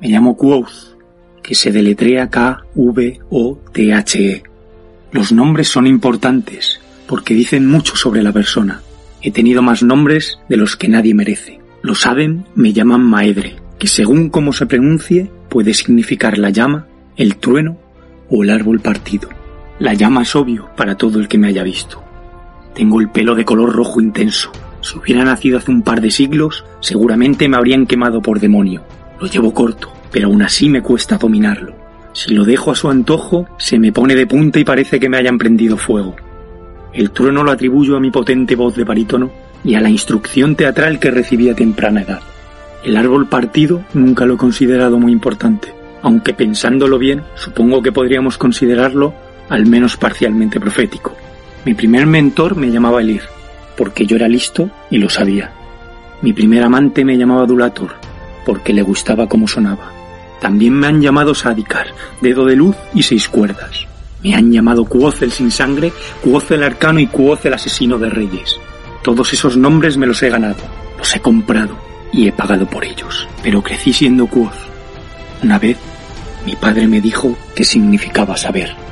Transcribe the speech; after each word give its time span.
Me 0.00 0.08
llamo 0.08 0.36
Quoth, 0.36 0.96
que 1.42 1.54
se 1.54 1.72
deletrea 1.72 2.28
K-V-O-T-H-E. 2.28 4.42
Los 5.12 5.32
nombres 5.32 5.68
son 5.68 5.86
importantes 5.86 6.80
porque 7.06 7.34
dicen 7.34 7.66
mucho 7.66 7.96
sobre 7.96 8.22
la 8.22 8.32
persona. 8.32 8.82
He 9.22 9.30
tenido 9.30 9.62
más 9.62 9.82
nombres 9.82 10.38
de 10.48 10.56
los 10.56 10.76
que 10.76 10.88
nadie 10.88 11.14
merece. 11.14 11.60
Lo 11.82 11.94
saben, 11.94 12.44
me 12.54 12.72
llaman 12.72 13.02
Maedre, 13.02 13.56
que 13.78 13.88
según 13.88 14.28
cómo 14.28 14.52
se 14.52 14.66
pronuncie 14.66 15.30
puede 15.48 15.72
significar 15.72 16.38
la 16.38 16.50
llama, 16.50 16.86
el 17.16 17.36
trueno 17.36 17.78
o 18.28 18.44
el 18.44 18.50
árbol 18.50 18.80
partido. 18.80 19.28
La 19.78 19.94
llama 19.94 20.22
es 20.22 20.34
obvio 20.36 20.68
para 20.76 20.96
todo 20.96 21.20
el 21.20 21.28
que 21.28 21.38
me 21.38 21.48
haya 21.48 21.62
visto. 21.62 22.05
Tengo 22.76 23.00
el 23.00 23.08
pelo 23.08 23.34
de 23.34 23.46
color 23.46 23.74
rojo 23.74 24.02
intenso. 24.02 24.52
Si 24.82 24.98
hubiera 24.98 25.24
nacido 25.24 25.56
hace 25.56 25.70
un 25.70 25.80
par 25.80 26.02
de 26.02 26.10
siglos, 26.10 26.66
seguramente 26.80 27.48
me 27.48 27.56
habrían 27.56 27.86
quemado 27.86 28.20
por 28.20 28.38
demonio. 28.38 28.82
Lo 29.18 29.26
llevo 29.26 29.54
corto, 29.54 29.90
pero 30.12 30.28
aún 30.28 30.42
así 30.42 30.68
me 30.68 30.82
cuesta 30.82 31.16
dominarlo. 31.16 31.74
Si 32.12 32.34
lo 32.34 32.44
dejo 32.44 32.70
a 32.70 32.74
su 32.74 32.90
antojo, 32.90 33.46
se 33.56 33.78
me 33.78 33.92
pone 33.92 34.14
de 34.14 34.26
punta 34.26 34.60
y 34.60 34.64
parece 34.64 35.00
que 35.00 35.08
me 35.08 35.16
hayan 35.16 35.38
prendido 35.38 35.78
fuego. 35.78 36.16
El 36.92 37.12
trueno 37.12 37.42
lo 37.42 37.50
atribuyo 37.50 37.96
a 37.96 38.00
mi 38.00 38.10
potente 38.10 38.54
voz 38.54 38.76
de 38.76 38.84
barítono 38.84 39.30
y 39.64 39.74
a 39.74 39.80
la 39.80 39.88
instrucción 39.88 40.54
teatral 40.54 40.98
que 40.98 41.10
recibí 41.10 41.48
a 41.48 41.54
temprana 41.54 42.02
edad. 42.02 42.20
El 42.84 42.98
árbol 42.98 43.26
partido 43.26 43.82
nunca 43.94 44.26
lo 44.26 44.34
he 44.34 44.38
considerado 44.38 44.98
muy 44.98 45.12
importante, 45.12 45.72
aunque 46.02 46.34
pensándolo 46.34 46.98
bien, 46.98 47.22
supongo 47.36 47.80
que 47.80 47.90
podríamos 47.90 48.36
considerarlo 48.36 49.14
al 49.48 49.64
menos 49.64 49.96
parcialmente 49.96 50.60
profético. 50.60 51.16
Mi 51.66 51.74
primer 51.74 52.06
mentor 52.06 52.54
me 52.54 52.70
llamaba 52.70 53.00
Elir, 53.00 53.22
porque 53.76 54.06
yo 54.06 54.14
era 54.14 54.28
listo 54.28 54.70
y 54.88 54.98
lo 54.98 55.08
sabía. 55.08 55.50
Mi 56.22 56.32
primer 56.32 56.62
amante 56.62 57.04
me 57.04 57.18
llamaba 57.18 57.44
Dulator, 57.44 57.96
porque 58.44 58.72
le 58.72 58.82
gustaba 58.82 59.28
cómo 59.28 59.48
sonaba. 59.48 59.90
También 60.40 60.74
me 60.74 60.86
han 60.86 61.02
llamado 61.02 61.34
Sadikar, 61.34 61.88
dedo 62.20 62.44
de 62.44 62.54
luz 62.54 62.76
y 62.94 63.02
seis 63.02 63.28
cuerdas. 63.28 63.84
Me 64.22 64.36
han 64.36 64.52
llamado 64.52 64.84
Cuoz 64.84 65.22
el 65.22 65.32
sin 65.32 65.50
sangre, 65.50 65.92
Cuoz 66.22 66.52
el 66.52 66.62
arcano 66.62 67.00
y 67.00 67.08
Cuoz 67.08 67.44
el 67.46 67.54
asesino 67.54 67.98
de 67.98 68.10
reyes. 68.10 68.60
Todos 69.02 69.32
esos 69.32 69.56
nombres 69.56 69.96
me 69.96 70.06
los 70.06 70.22
he 70.22 70.30
ganado, 70.30 70.62
los 70.96 71.16
he 71.16 71.18
comprado 71.18 71.76
y 72.12 72.28
he 72.28 72.32
pagado 72.32 72.66
por 72.66 72.84
ellos. 72.84 73.26
Pero 73.42 73.60
crecí 73.60 73.92
siendo 73.92 74.28
Cuoz. 74.28 74.54
Una 75.42 75.58
vez, 75.58 75.78
mi 76.46 76.54
padre 76.54 76.86
me 76.86 77.00
dijo 77.00 77.36
que 77.56 77.64
significaba 77.64 78.36
saber. 78.36 78.86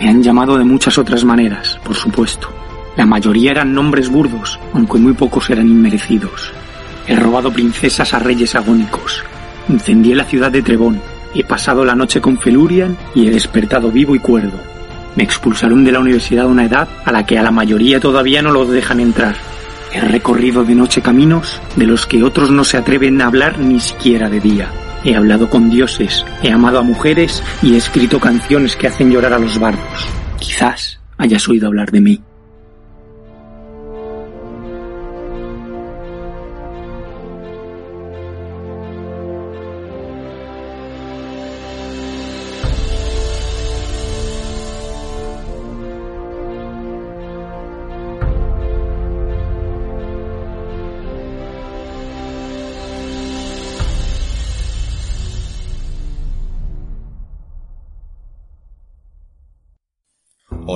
Me 0.00 0.08
han 0.08 0.22
llamado 0.22 0.56
de 0.56 0.64
muchas 0.64 0.96
otras 0.98 1.24
maneras, 1.24 1.78
por 1.84 1.96
supuesto. 1.96 2.48
La 2.96 3.06
mayoría 3.06 3.52
eran 3.52 3.72
nombres 3.72 4.08
burdos, 4.08 4.58
aunque 4.72 4.98
muy 4.98 5.12
pocos 5.12 5.50
eran 5.50 5.68
inmerecidos. 5.68 6.52
He 7.06 7.16
robado 7.16 7.52
princesas 7.52 8.12
a 8.14 8.18
reyes 8.18 8.54
agónicos. 8.54 9.22
Incendié 9.68 10.14
la 10.14 10.24
ciudad 10.24 10.50
de 10.50 10.62
Trebón. 10.62 11.00
He 11.34 11.44
pasado 11.44 11.84
la 11.84 11.94
noche 11.94 12.20
con 12.20 12.38
Felurian 12.38 12.96
y 13.14 13.26
he 13.26 13.30
despertado 13.30 13.90
vivo 13.90 14.14
y 14.14 14.18
cuerdo. 14.18 14.58
Me 15.16 15.24
expulsaron 15.24 15.84
de 15.84 15.92
la 15.92 16.00
universidad 16.00 16.44
a 16.44 16.48
una 16.48 16.64
edad 16.64 16.88
a 17.04 17.12
la 17.12 17.26
que 17.26 17.38
a 17.38 17.42
la 17.42 17.50
mayoría 17.50 18.00
todavía 18.00 18.42
no 18.42 18.50
los 18.50 18.70
dejan 18.70 19.00
entrar. 19.00 19.36
He 19.92 20.00
recorrido 20.00 20.64
de 20.64 20.74
noche 20.74 21.02
caminos 21.02 21.60
de 21.76 21.86
los 21.86 22.06
que 22.06 22.22
otros 22.22 22.50
no 22.50 22.64
se 22.64 22.76
atreven 22.76 23.20
a 23.20 23.26
hablar 23.26 23.58
ni 23.58 23.80
siquiera 23.80 24.28
de 24.28 24.40
día. 24.40 24.70
He 25.04 25.14
hablado 25.14 25.48
con 25.48 25.70
dioses, 25.70 26.24
he 26.42 26.50
amado 26.50 26.78
a 26.78 26.82
mujeres 26.82 27.42
y 27.62 27.74
he 27.74 27.76
escrito 27.76 28.20
canciones 28.20 28.76
que 28.76 28.88
hacen 28.88 29.10
llorar 29.10 29.32
a 29.32 29.38
los 29.38 29.58
bardos. 29.58 30.08
Quizás 30.38 31.00
hayas 31.16 31.48
oído 31.48 31.68
hablar 31.68 31.90
de 31.90 32.00
mí. 32.00 32.22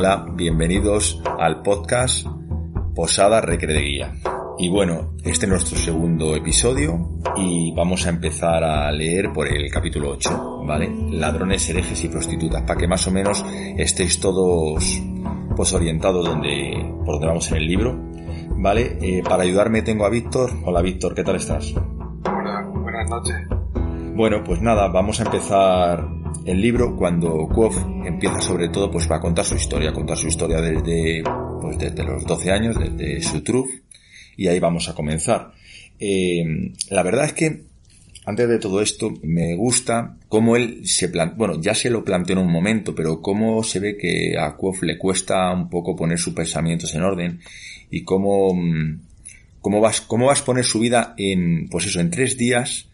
Hola, 0.05 0.27
bienvenidos 0.35 1.23
al 1.39 1.63
podcast 1.63 2.27
Posada 2.93 3.41
Recreguía. 3.41 4.13
Y 4.59 4.69
bueno, 4.69 5.13
este 5.23 5.47
es 5.47 5.49
nuestro 5.49 5.79
segundo 5.79 6.35
episodio 6.35 7.21
y 7.37 7.73
vamos 7.73 8.05
a 8.05 8.09
empezar 8.09 8.65
a 8.65 8.91
leer 8.91 9.33
por 9.33 9.47
el 9.47 9.71
capítulo 9.71 10.11
8, 10.11 10.65
¿vale? 10.67 10.93
Ladrones, 11.13 11.71
herejes 11.71 12.03
y 12.03 12.09
prostitutas, 12.09 12.63
para 12.63 12.81
que 12.81 12.89
más 12.89 13.07
o 13.07 13.13
menos 13.13 13.45
estéis 13.79 14.19
todos 14.19 15.01
pues 15.55 15.73
orientados 15.73 16.27
donde, 16.27 16.85
por 17.05 17.15
donde 17.15 17.27
vamos 17.29 17.49
en 17.53 17.59
el 17.59 17.67
libro, 17.69 17.97
¿vale? 18.57 18.99
Eh, 19.01 19.23
para 19.23 19.45
ayudarme 19.45 19.83
tengo 19.83 20.05
a 20.05 20.11
Víctor. 20.11 20.51
Hola 20.65 20.83
Víctor, 20.83 21.15
¿qué 21.15 21.23
tal 21.23 21.37
estás? 21.37 21.73
Hola, 22.27 22.69
buenas 22.75 23.09
noches. 23.09 23.37
Bueno, 24.17 24.43
pues 24.45 24.61
nada, 24.61 24.89
vamos 24.89 25.21
a 25.21 25.27
empezar 25.27 26.22
el 26.45 26.61
libro 26.61 26.97
cuando 26.97 27.49
Quoth 27.49 27.77
empieza 28.05 28.41
sobre 28.41 28.69
todo 28.69 28.91
pues 28.91 29.11
va 29.11 29.17
a 29.17 29.21
contar 29.21 29.45
su 29.45 29.55
historia, 29.55 29.93
contar 29.93 30.17
su 30.17 30.29
historia 30.29 30.61
desde 30.61 31.23
pues 31.61 31.79
desde 31.79 32.05
los 32.05 32.25
12 32.25 32.51
años, 32.51 32.77
desde 32.79 33.23
su 33.23 33.43
truth 33.43 33.71
y 34.37 34.49
ahí 34.49 34.59
vamos 34.59 34.89
a 34.89 34.95
comenzar. 34.95 35.53
Eh, 35.99 36.73
la 36.91 37.03
verdad 37.03 37.27
es 37.27 37.33
que 37.33 37.63
antes 38.25 38.49
de 38.49 38.59
todo 38.59 38.81
esto 38.81 39.13
me 39.23 39.57
gusta 39.57 40.17
cómo 40.29 40.57
él 40.57 40.87
se 40.87 41.09
plantea, 41.09 41.37
bueno, 41.37 41.61
ya 41.61 41.75
se 41.75 41.91
lo 41.91 42.05
planteó 42.05 42.35
en 42.39 42.47
un 42.47 42.53
momento, 42.53 42.95
pero 42.95 43.21
cómo 43.21 43.63
se 43.65 43.81
ve 43.81 43.97
que 43.97 44.37
a 44.39 44.57
Quoth 44.57 44.83
le 44.83 44.99
cuesta 44.99 45.53
un 45.53 45.69
poco 45.69 45.97
poner 45.97 46.19
sus 46.19 46.35
pensamientos 46.35 46.95
en 46.95 47.03
orden 47.03 47.41
y 47.91 48.05
cómo 48.05 48.55
cómo 49.61 49.81
vas 49.81 50.01
cómo 50.01 50.27
vas 50.27 50.43
a 50.43 50.45
poner 50.45 50.65
su 50.65 50.81
vida 50.81 51.15
en 51.17 51.69
pues 51.69 51.87
eso 51.87 52.01
en 52.01 52.11
tres 52.11 52.37
días 52.37 52.89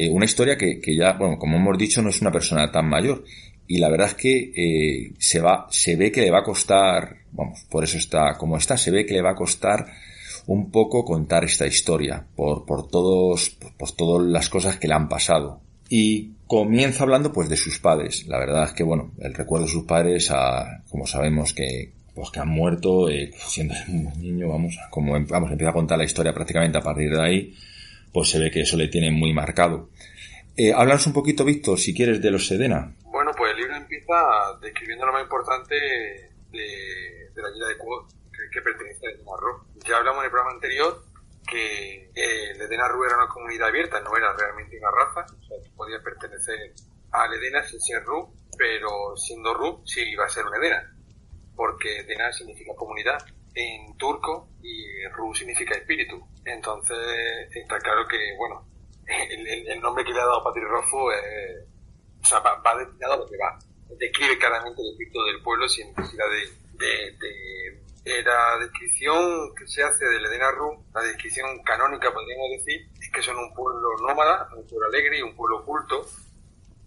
eh, 0.00 0.08
una 0.10 0.24
historia 0.24 0.56
que, 0.56 0.80
que, 0.80 0.96
ya, 0.96 1.12
bueno, 1.12 1.38
como 1.38 1.58
hemos 1.58 1.76
dicho, 1.76 2.00
no 2.00 2.08
es 2.08 2.22
una 2.22 2.32
persona 2.32 2.72
tan 2.72 2.88
mayor. 2.88 3.22
Y 3.66 3.78
la 3.78 3.90
verdad 3.90 4.08
es 4.08 4.14
que 4.14 4.52
eh, 4.56 5.12
se 5.18 5.40
va, 5.40 5.66
se 5.70 5.94
ve 5.94 6.10
que 6.10 6.22
le 6.22 6.30
va 6.30 6.38
a 6.38 6.42
costar, 6.42 7.16
vamos, 7.32 7.60
por 7.68 7.84
eso 7.84 7.98
está 7.98 8.36
como 8.38 8.56
está, 8.56 8.78
se 8.78 8.90
ve 8.90 9.04
que 9.04 9.12
le 9.12 9.20
va 9.20 9.32
a 9.32 9.34
costar 9.34 9.86
un 10.46 10.70
poco 10.70 11.04
contar 11.04 11.44
esta 11.44 11.66
historia, 11.66 12.24
por, 12.34 12.64
por 12.64 12.88
todos, 12.88 13.50
por, 13.76 13.92
todas 13.92 14.26
las 14.26 14.48
cosas 14.48 14.78
que 14.78 14.88
le 14.88 14.94
han 14.94 15.08
pasado. 15.08 15.60
Y 15.90 16.30
comienza 16.46 17.02
hablando 17.02 17.30
pues 17.30 17.50
de 17.50 17.56
sus 17.56 17.78
padres. 17.78 18.26
La 18.26 18.38
verdad 18.38 18.64
es 18.64 18.72
que 18.72 18.82
bueno, 18.82 19.12
el 19.20 19.34
recuerdo 19.34 19.66
de 19.66 19.72
sus 19.72 19.84
padres, 19.84 20.32
como 20.88 21.06
sabemos 21.06 21.52
que, 21.52 21.92
pues 22.14 22.30
que 22.30 22.40
han 22.40 22.48
muerto, 22.48 23.10
eh, 23.10 23.32
siendo 23.36 23.74
un 23.88 24.12
niño, 24.18 24.48
vamos, 24.48 24.78
como 24.88 25.12
vamos, 25.12 25.50
empieza 25.52 25.70
a 25.70 25.74
contar 25.74 25.98
la 25.98 26.04
historia 26.04 26.32
prácticamente 26.32 26.78
a 26.78 26.82
partir 26.82 27.10
de 27.10 27.22
ahí 27.22 27.54
pues 28.12 28.28
se 28.28 28.38
ve 28.38 28.50
que 28.50 28.62
eso 28.62 28.76
le 28.76 28.88
tiene 28.88 29.10
muy 29.10 29.32
marcado. 29.32 29.90
Eh, 30.56 30.74
un 30.74 31.12
poquito, 31.12 31.44
Víctor, 31.44 31.78
si 31.78 31.94
quieres, 31.94 32.20
de 32.20 32.30
los 32.30 32.46
Sedena. 32.46 32.94
Bueno, 33.04 33.32
pues 33.36 33.52
el 33.52 33.58
libro 33.58 33.76
empieza 33.76 34.14
describiendo 34.60 35.06
lo 35.06 35.12
más 35.12 35.22
importante 35.22 35.74
de, 35.74 37.30
la 37.34 37.50
isla 37.50 37.68
de 37.68 37.78
Quod, 37.78 38.10
que, 38.52 38.60
pertenece 38.60 39.06
a 39.06 39.10
Edena 39.10 39.32
Ya 39.88 39.96
hablamos 39.96 40.20
en 40.20 40.24
el 40.24 40.30
programa 40.30 40.54
anterior 40.54 41.04
que 41.48 42.10
el 42.14 42.60
Edena 42.60 42.88
Ru 42.88 43.04
era 43.04 43.16
una 43.16 43.28
comunidad 43.28 43.68
abierta, 43.68 44.00
no 44.00 44.16
era 44.16 44.36
realmente 44.36 44.78
una 44.78 44.90
raza, 44.90 45.26
o 45.34 45.46
sea, 45.46 45.56
podía 45.76 46.00
pertenecer 46.02 46.74
al 47.12 47.32
Edena 47.34 47.62
sin 47.64 47.80
ser 47.80 48.04
Ru, 48.04 48.32
pero 48.56 49.16
siendo 49.16 49.54
Ru 49.54 49.82
sí 49.84 50.02
iba 50.02 50.26
a 50.26 50.28
ser 50.28 50.44
un 50.44 50.54
Edena, 50.56 50.94
porque 51.56 52.00
Edena 52.00 52.30
significa 52.32 52.74
comunidad 52.76 53.18
en 53.54 53.96
turco 53.96 54.48
y 54.62 55.06
Ru 55.08 55.34
significa 55.34 55.74
espíritu. 55.74 56.20
Entonces 56.44 56.96
está 57.54 57.78
claro 57.78 58.06
que, 58.08 58.18
bueno, 58.36 58.66
el, 59.06 59.80
nombre 59.80 60.04
que 60.04 60.12
le 60.12 60.20
ha 60.20 60.26
dado 60.26 60.44
Patrick 60.44 60.68
Rothfuss 60.68 61.14
o 62.22 62.26
sea, 62.26 62.38
va, 62.40 62.78
destinado 62.78 63.14
a 63.14 63.16
lo 63.18 63.26
que 63.26 63.36
va. 63.36 63.58
Describe 63.98 64.38
claramente 64.38 64.82
el 64.82 64.90
espíritu 64.92 65.22
del 65.24 65.42
pueblo 65.42 65.68
sin 65.68 65.92
necesidad 65.94 66.26
de, 66.30 67.80
Eh, 68.02 68.22
la 68.24 68.58
descripción 68.58 69.54
que 69.54 69.68
se 69.68 69.82
hace 69.82 70.06
de 70.06 70.18
Ledena 70.20 70.50
Rum, 70.52 70.82
la 70.94 71.02
descripción 71.02 71.62
canónica, 71.62 72.10
podríamos 72.10 72.48
decir, 72.52 72.88
es 72.98 73.10
que 73.10 73.20
son 73.20 73.36
un 73.36 73.52
pueblo 73.54 73.88
nómada, 74.08 74.48
un 74.56 74.66
pueblo 74.66 74.86
alegre 74.88 75.18
y 75.18 75.22
un 75.22 75.36
pueblo 75.36 75.58
oculto, 75.58 76.06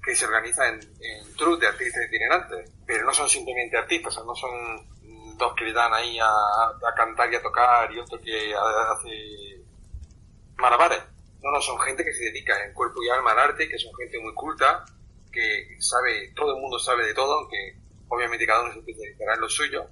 que 0.03 0.15
se 0.15 0.25
organiza 0.25 0.67
en, 0.69 0.79
en 0.79 1.35
trus 1.35 1.59
de 1.59 1.67
artistas 1.67 2.07
itinerantes. 2.07 2.71
Pero 2.87 3.05
no 3.05 3.13
son 3.13 3.29
simplemente 3.29 3.77
artistas, 3.77 4.11
o 4.13 4.15
sea, 4.15 4.23
no 4.25 4.35
son 4.35 4.51
dos 5.37 5.53
que 5.55 5.65
le 5.65 5.73
dan 5.73 5.93
ahí 5.93 6.17
a, 6.19 6.93
cantar 6.95 7.31
y 7.31 7.35
a 7.35 7.41
tocar 7.41 7.91
y 7.91 7.99
otro 7.99 8.19
que 8.19 8.53
hace 8.53 9.61
malabares. 10.57 11.03
No, 11.41 11.51
no, 11.51 11.61
son 11.61 11.79
gente 11.79 12.03
que 12.03 12.13
se 12.13 12.25
dedica 12.25 12.63
en 12.65 12.73
cuerpo 12.73 13.03
y 13.03 13.09
alma 13.09 13.31
al 13.31 13.39
arte, 13.39 13.67
que 13.67 13.77
son 13.77 13.93
gente 13.95 14.19
muy 14.19 14.33
culta, 14.33 14.85
que 15.31 15.75
sabe, 15.79 16.31
todo 16.35 16.55
el 16.55 16.61
mundo 16.61 16.79
sabe 16.79 17.05
de 17.05 17.13
todo, 17.13 17.39
aunque 17.39 17.75
obviamente 18.07 18.47
cada 18.47 18.61
uno 18.63 18.73
se 18.73 18.79
especializará 18.79 19.33
en 19.33 19.41
lo 19.41 19.49
suyo. 19.49 19.85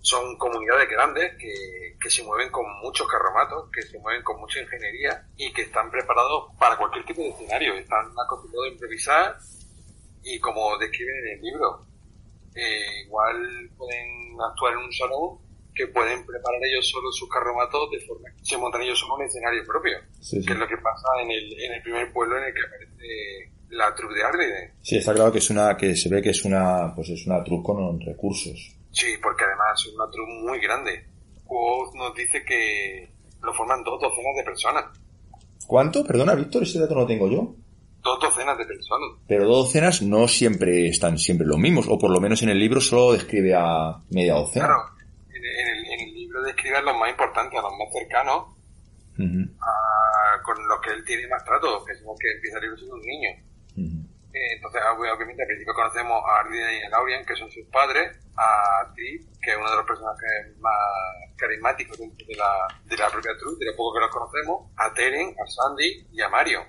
Son 0.00 0.36
comunidades 0.38 0.88
grandes 0.88 1.36
que, 1.38 1.96
que 2.00 2.10
se 2.10 2.24
mueven 2.24 2.50
con 2.50 2.64
muchos 2.80 3.06
carromatos, 3.06 3.70
que 3.70 3.82
se 3.82 3.98
mueven 3.98 4.22
con 4.22 4.40
mucha 4.40 4.60
ingeniería 4.60 5.26
y 5.36 5.52
que 5.52 5.62
están 5.62 5.90
preparados 5.90 6.56
para 6.58 6.76
cualquier 6.76 7.04
tipo 7.04 7.20
de 7.20 7.28
escenario. 7.28 7.74
Están 7.74 8.12
acostumbrados 8.18 8.66
a 8.66 8.72
improvisar 8.72 9.38
y 10.22 10.40
como 10.40 10.76
describen 10.78 11.16
en 11.16 11.38
el 11.38 11.42
libro, 11.42 11.86
eh, 12.54 13.02
igual 13.06 13.36
pueden 13.76 14.36
actuar 14.40 14.72
en 14.74 14.78
un 14.80 14.92
salón 14.92 15.38
que 15.74 15.86
pueden 15.86 16.26
preparar 16.26 16.60
ellos 16.64 16.88
solo 16.88 17.10
sus 17.12 17.28
carromatos 17.28 17.90
de 17.92 18.00
forma 18.00 18.28
que 18.36 18.44
se 18.44 18.56
montan 18.58 18.82
ellos 18.82 18.98
solo 18.98 19.14
un 19.14 19.22
escenario 19.22 19.64
propio, 19.64 19.96
Sí, 20.20 20.40
sí. 20.40 20.46
que 20.46 20.52
es 20.52 20.58
lo 20.58 20.66
que 20.68 20.76
pasa 20.78 21.06
en 21.22 21.30
el, 21.30 21.60
en 21.62 21.72
el 21.74 21.82
primer 21.82 22.12
pueblo 22.12 22.36
en 22.38 22.44
el 22.44 22.52
que 22.54 22.60
aparece 22.60 23.52
la 23.70 23.94
troupe 23.94 24.14
de 24.14 24.22
Ardide. 24.24 24.72
Sí, 24.82 24.96
está 24.96 25.14
claro 25.14 25.30
que 25.30 25.38
es 25.38 25.48
una, 25.50 25.76
que 25.76 25.94
se 25.94 26.08
ve 26.08 26.20
que 26.20 26.30
es 26.30 26.44
una, 26.44 26.92
pues 26.94 27.08
es 27.10 27.24
una 27.26 27.42
troupe 27.44 27.66
con 27.66 28.00
recursos. 28.00 28.76
Sí, 28.90 29.06
porque 29.22 29.44
además 29.44 29.80
es 29.86 29.94
una 29.94 30.10
troupe 30.10 30.32
muy 30.42 30.58
grande. 30.60 31.06
Quoth 31.44 31.94
nos 31.94 32.12
dice 32.16 32.44
que 32.44 33.08
lo 33.42 33.54
forman 33.54 33.84
dos 33.84 34.00
docenas 34.00 34.36
de 34.36 34.42
personas. 34.44 34.84
¿Cuánto? 35.68 36.04
Perdona, 36.04 36.34
Víctor, 36.34 36.64
ese 36.64 36.80
dato 36.80 36.94
no 36.94 37.02
lo 37.02 37.06
tengo 37.06 37.30
yo. 37.30 37.54
Dos 38.02 38.18
docenas 38.20 38.56
de 38.58 38.64
personas. 38.64 39.10
Pero 39.28 39.44
dos 39.46 39.66
docenas 39.66 40.00
no 40.02 40.26
siempre 40.26 40.88
están 40.88 41.18
siempre 41.18 41.46
los 41.46 41.58
mismos, 41.58 41.86
o 41.88 41.98
por 41.98 42.10
lo 42.10 42.20
menos 42.20 42.42
en 42.42 42.48
el 42.48 42.58
libro 42.58 42.80
solo 42.80 43.12
describe 43.12 43.54
a 43.54 44.00
media 44.10 44.34
docena. 44.34 44.66
Claro, 44.66 44.80
en, 45.28 45.36
en 45.44 45.68
el, 45.76 45.86
en 45.92 46.08
el 46.08 46.14
libro 46.14 46.42
describe 46.42 46.76
a 46.78 46.82
los 46.82 46.96
más 46.98 47.10
importantes, 47.10 47.58
a 47.58 47.62
los 47.62 47.72
más 47.72 47.92
cercanos, 47.92 48.44
a- 49.60 50.42
con 50.42 50.56
los 50.68 50.80
que 50.80 50.90
él 50.90 51.04
tiene 51.04 51.28
más 51.28 51.44
trato, 51.44 51.84
que 51.84 51.94
son 51.94 52.06
los 52.06 52.18
que 52.18 52.32
empieza 52.32 52.56
el 52.56 52.62
libro 52.62 52.76
siendo 52.78 52.94
un 52.96 53.02
niño. 53.02 53.30
ujú. 53.76 54.00
Eh, 54.32 54.54
Entonces, 54.56 54.80
obviamente, 54.96 55.42
al 55.42 55.48
principio 55.48 55.74
conocemos 55.74 56.22
a 56.24 56.40
Ardina 56.40 56.72
y 56.72 56.82
a 56.82 56.88
Laurian, 56.88 57.26
que 57.26 57.34
son 57.36 57.50
sus 57.50 57.66
padres, 57.66 58.16
a 58.36 58.86
Trip, 58.94 59.26
que 59.42 59.50
es 59.50 59.56
uno 59.58 59.68
de 59.70 59.76
los 59.76 59.84
personajes 59.86 60.56
más 60.60 60.72
carismáticos 61.36 61.98
dentro 61.98 62.26
de 62.26 62.36
la, 62.36 62.50
de 62.86 62.96
la 62.96 63.10
propia 63.10 63.32
troupe, 63.36 63.64
de 63.64 63.70
lo 63.72 63.76
poco 63.76 63.94
que 63.94 64.00
los 64.06 64.10
conocemos, 64.14 64.70
a 64.76 64.94
Teren, 64.94 65.34
a 65.34 65.44
Sandy 65.50 66.06
y 66.12 66.22
a 66.22 66.28
Mario. 66.28 66.60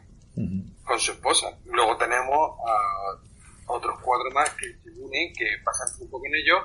Con 0.84 1.00
su 1.00 1.12
esposa. 1.12 1.48
Luego 1.66 1.98
tenemos 1.98 2.58
a 2.66 3.72
otros 3.72 4.00
cuatro 4.04 4.30
más 4.32 4.50
que 4.52 4.68
se 4.84 4.90
unen, 4.90 5.34
que 5.34 5.46
pasan 5.64 5.98
tiempo 5.98 6.20
con 6.20 6.30
ellos, 6.34 6.60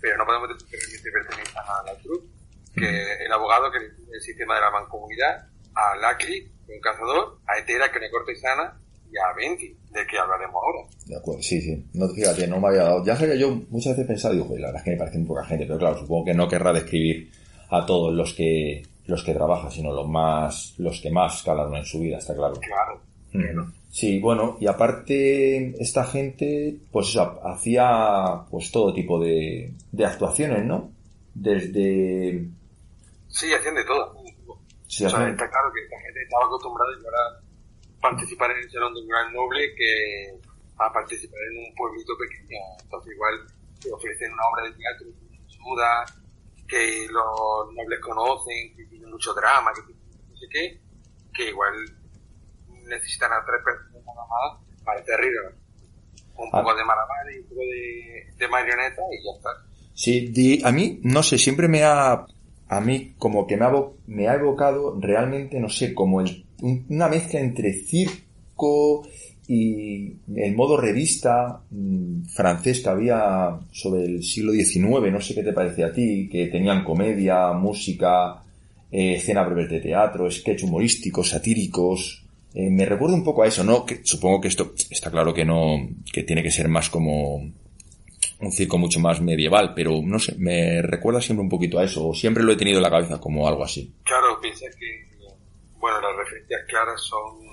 pero 0.00 0.16
no 0.16 0.26
podemos 0.26 0.48
decir 0.48 0.68
que 0.68 0.76
realmente 0.76 1.10
pertenezcan 1.12 1.64
a 1.66 1.82
la 1.84 1.98
troupe, 1.98 2.26
que 2.74 3.24
el 3.24 3.32
abogado 3.32 3.70
que 3.70 3.78
el 3.78 4.20
sistema 4.20 4.56
de 4.56 4.60
la 4.62 4.70
mancomunidad, 4.70 5.46
a 5.74 5.96
Lackley, 5.96 6.50
un 6.68 6.80
cazador, 6.80 7.38
a 7.46 7.58
Etera, 7.58 7.90
que 7.90 7.98
es 7.98 8.02
una 8.02 8.10
cortesana, 8.10 8.78
y 9.12 9.18
a 9.18 9.32
Venti, 9.36 9.76
de 9.90 10.06
que 10.06 10.18
hablaremos 10.18 10.56
ahora. 10.56 10.88
De 11.06 11.16
acuerdo, 11.16 11.42
sí, 11.42 11.60
sí. 11.60 11.84
No, 11.92 12.08
fíjate, 12.08 12.48
no 12.48 12.58
me 12.58 12.68
había 12.68 12.84
dado. 12.84 13.04
Ya 13.04 13.14
sabía 13.14 13.34
yo, 13.34 13.50
muchas 13.68 13.92
veces 13.92 14.04
he 14.04 14.08
pensado, 14.08 14.34
digo, 14.34 14.46
la 14.56 14.68
verdad 14.68 14.76
es 14.76 14.84
que 14.84 14.90
me 14.92 14.96
parece 14.96 15.18
muy 15.18 15.26
poca 15.26 15.44
gente, 15.44 15.66
pero 15.66 15.78
claro, 15.78 15.98
supongo 15.98 16.24
que 16.24 16.34
no 16.34 16.48
querrá 16.48 16.72
describir 16.72 17.30
a 17.70 17.84
todos 17.84 18.14
los 18.14 18.32
que 18.32 18.82
los 19.06 19.24
que 19.24 19.34
trabaja, 19.34 19.70
sino 19.70 19.92
los 19.92 20.08
más, 20.08 20.74
los 20.78 21.00
que 21.00 21.10
más 21.10 21.42
calaron 21.42 21.76
en 21.76 21.84
su 21.84 21.98
vida, 21.98 22.18
está 22.18 22.34
claro. 22.34 22.54
Claro. 22.54 23.00
Ujú. 23.34 23.72
Sí, 23.90 24.20
bueno, 24.20 24.56
y 24.60 24.66
aparte, 24.66 25.74
esta 25.82 26.04
gente, 26.04 26.76
pues 26.90 27.08
eso, 27.08 27.40
hacía 27.46 28.44
pues 28.50 28.70
todo 28.70 28.92
tipo 28.94 29.20
de, 29.22 29.72
de 29.90 30.04
actuaciones, 30.06 30.64
¿no? 30.64 30.90
Desde... 31.34 32.46
Sí, 33.28 33.52
hacían 33.52 33.74
de 33.74 33.84
todo. 33.84 34.14
Sí, 34.86 35.04
o 35.04 35.08
sea, 35.10 35.18
hacían- 35.18 35.32
está 35.32 35.48
claro 35.50 35.72
que 35.74 35.82
esta 35.84 35.98
gente 36.00 36.22
estaba 36.22 36.44
acostumbrada 36.46 36.90
ahora 37.04 37.40
participar 38.00 38.50
en 38.50 38.58
el 38.58 38.70
salón 38.70 38.94
de 38.94 39.00
un 39.00 39.08
gran 39.08 39.32
noble 39.32 39.74
que 39.76 40.34
a 40.78 40.92
participar 40.92 41.38
en 41.52 41.58
un 41.68 41.74
pueblito 41.74 42.12
pequeño. 42.18 42.58
Entonces 42.82 43.12
igual 43.14 43.34
te 43.80 43.92
ofrecen 43.92 44.32
una 44.32 44.42
obra 44.52 44.64
de 44.64 44.72
teatro 44.72 45.06
que 45.06 45.52
suda, 45.52 46.04
que 46.68 47.06
los 47.10 47.74
nobles 47.74 48.00
conocen, 48.00 48.74
que 48.76 48.84
tiene 48.86 49.06
mucho 49.06 49.32
drama, 49.34 49.70
que 49.74 49.82
tiene 49.82 50.00
no 50.30 50.36
sé 50.36 50.46
qué, 50.50 50.80
que 51.34 51.48
igual 51.50 51.74
necesitan 52.88 53.32
a 53.32 53.44
tres 53.46 53.60
personas 53.64 54.02
nada 54.06 54.26
más 54.28 54.84
para 54.84 55.00
hacer 55.00 55.16
reír. 55.18 55.32
Un 56.36 56.48
Ah. 56.52 56.60
poco 56.62 56.74
de 56.74 56.84
malabares 56.84 57.36
y 57.36 57.38
un 57.40 57.46
poco 57.48 57.60
de, 57.60 58.26
de 58.38 58.48
marioneta 58.48 59.02
y 59.12 59.24
ya 59.24 59.36
está. 59.36 59.50
Sí, 59.94 60.28
di- 60.28 60.60
a 60.64 60.72
mí, 60.72 60.98
no 61.02 61.22
sé, 61.22 61.36
siempre 61.38 61.68
me 61.68 61.82
ha, 61.84 62.24
a 62.68 62.80
mí 62.80 63.14
como 63.18 63.46
que 63.46 63.56
me 63.56 63.66
ha, 63.66 63.72
me 64.06 64.28
ha 64.28 64.34
evocado 64.34 64.98
realmente, 65.00 65.60
no 65.60 65.68
sé, 65.68 65.92
como 65.94 66.20
el- 66.22 66.46
un- 66.62 66.86
una 66.88 67.08
mezcla 67.08 67.38
entre 67.40 67.72
circo 67.74 69.06
y 69.46 70.16
el 70.34 70.54
modo 70.54 70.76
revista 70.80 71.60
mm, 71.70 72.22
francés 72.24 72.80
que 72.80 72.88
había 72.88 73.58
sobre 73.72 74.04
el 74.04 74.22
siglo 74.22 74.52
XIX, 74.52 75.10
no 75.12 75.20
sé 75.20 75.34
qué 75.34 75.42
te 75.42 75.52
parece 75.52 75.84
a 75.84 75.92
ti, 75.92 76.28
que 76.30 76.46
tenían 76.46 76.84
comedia, 76.84 77.52
música, 77.52 78.42
eh, 78.90 79.14
escena 79.16 79.42
breves 79.44 79.68
de 79.70 79.80
teatro, 79.80 80.30
sketch 80.30 80.62
humorísticos, 80.64 81.28
satíricos. 81.30 82.21
Eh, 82.54 82.68
me 82.70 82.84
recuerda 82.84 83.14
un 83.14 83.24
poco 83.24 83.42
a 83.42 83.46
eso, 83.46 83.64
¿no? 83.64 83.86
Que 83.86 84.00
supongo 84.04 84.40
que 84.40 84.48
esto 84.48 84.74
está 84.90 85.10
claro 85.10 85.32
que 85.32 85.44
no, 85.44 85.78
que 86.12 86.22
tiene 86.22 86.42
que 86.42 86.50
ser 86.50 86.68
más 86.68 86.90
como 86.90 87.36
un 88.42 88.52
circo 88.52 88.76
mucho 88.76 89.00
más 89.00 89.20
medieval, 89.20 89.72
pero 89.74 90.00
no 90.02 90.18
sé, 90.18 90.34
me 90.36 90.82
recuerda 90.82 91.22
siempre 91.22 91.42
un 91.42 91.48
poquito 91.48 91.78
a 91.78 91.84
eso, 91.84 92.08
o 92.08 92.14
siempre 92.14 92.42
lo 92.42 92.52
he 92.52 92.56
tenido 92.56 92.78
en 92.78 92.82
la 92.82 92.90
cabeza 92.90 93.20
como 93.20 93.46
algo 93.48 93.64
así. 93.64 93.94
Claro, 94.04 94.38
piensa 94.40 94.66
que, 94.78 95.08
bueno, 95.78 96.00
las 96.00 96.16
referencias 96.16 96.60
claras 96.68 97.00
son 97.00 97.46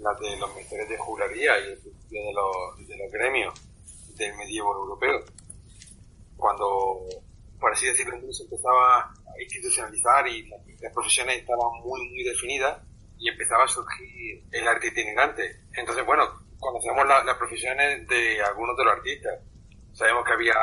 las 0.00 0.20
de 0.20 0.36
los 0.36 0.54
misterios 0.54 0.88
de 0.88 0.98
juglaría 0.98 1.52
y 1.58 1.68
de 2.10 2.32
los, 2.32 2.88
de 2.88 2.96
los 2.98 3.10
gremios 3.10 3.54
del 4.16 4.36
medievo 4.36 4.74
europeo. 4.74 5.24
Cuando, 6.36 7.08
por 7.58 7.72
así 7.72 7.86
decirlo, 7.86 8.20
se 8.30 8.44
empezaba 8.44 9.04
a 9.04 9.42
institucionalizar 9.42 10.28
y 10.28 10.46
las, 10.48 10.60
las 10.80 10.92
profesiones 10.92 11.38
estaban 11.38 11.80
muy, 11.82 12.08
muy 12.10 12.22
definidas 12.22 12.78
y 13.24 13.28
empezaba 13.30 13.64
a 13.64 13.68
surgir 13.68 14.44
el 14.52 14.68
arte 14.68 14.88
itinerante. 14.88 15.62
Entonces, 15.72 16.04
bueno, 16.04 16.28
conocemos 16.60 17.06
la- 17.06 17.24
las 17.24 17.38
profesiones 17.38 18.06
de 18.06 18.42
algunos 18.42 18.76
de 18.76 18.84
los 18.84 18.92
artistas. 18.92 19.40
Sabemos 19.94 20.26
que 20.26 20.32
había 20.34 20.54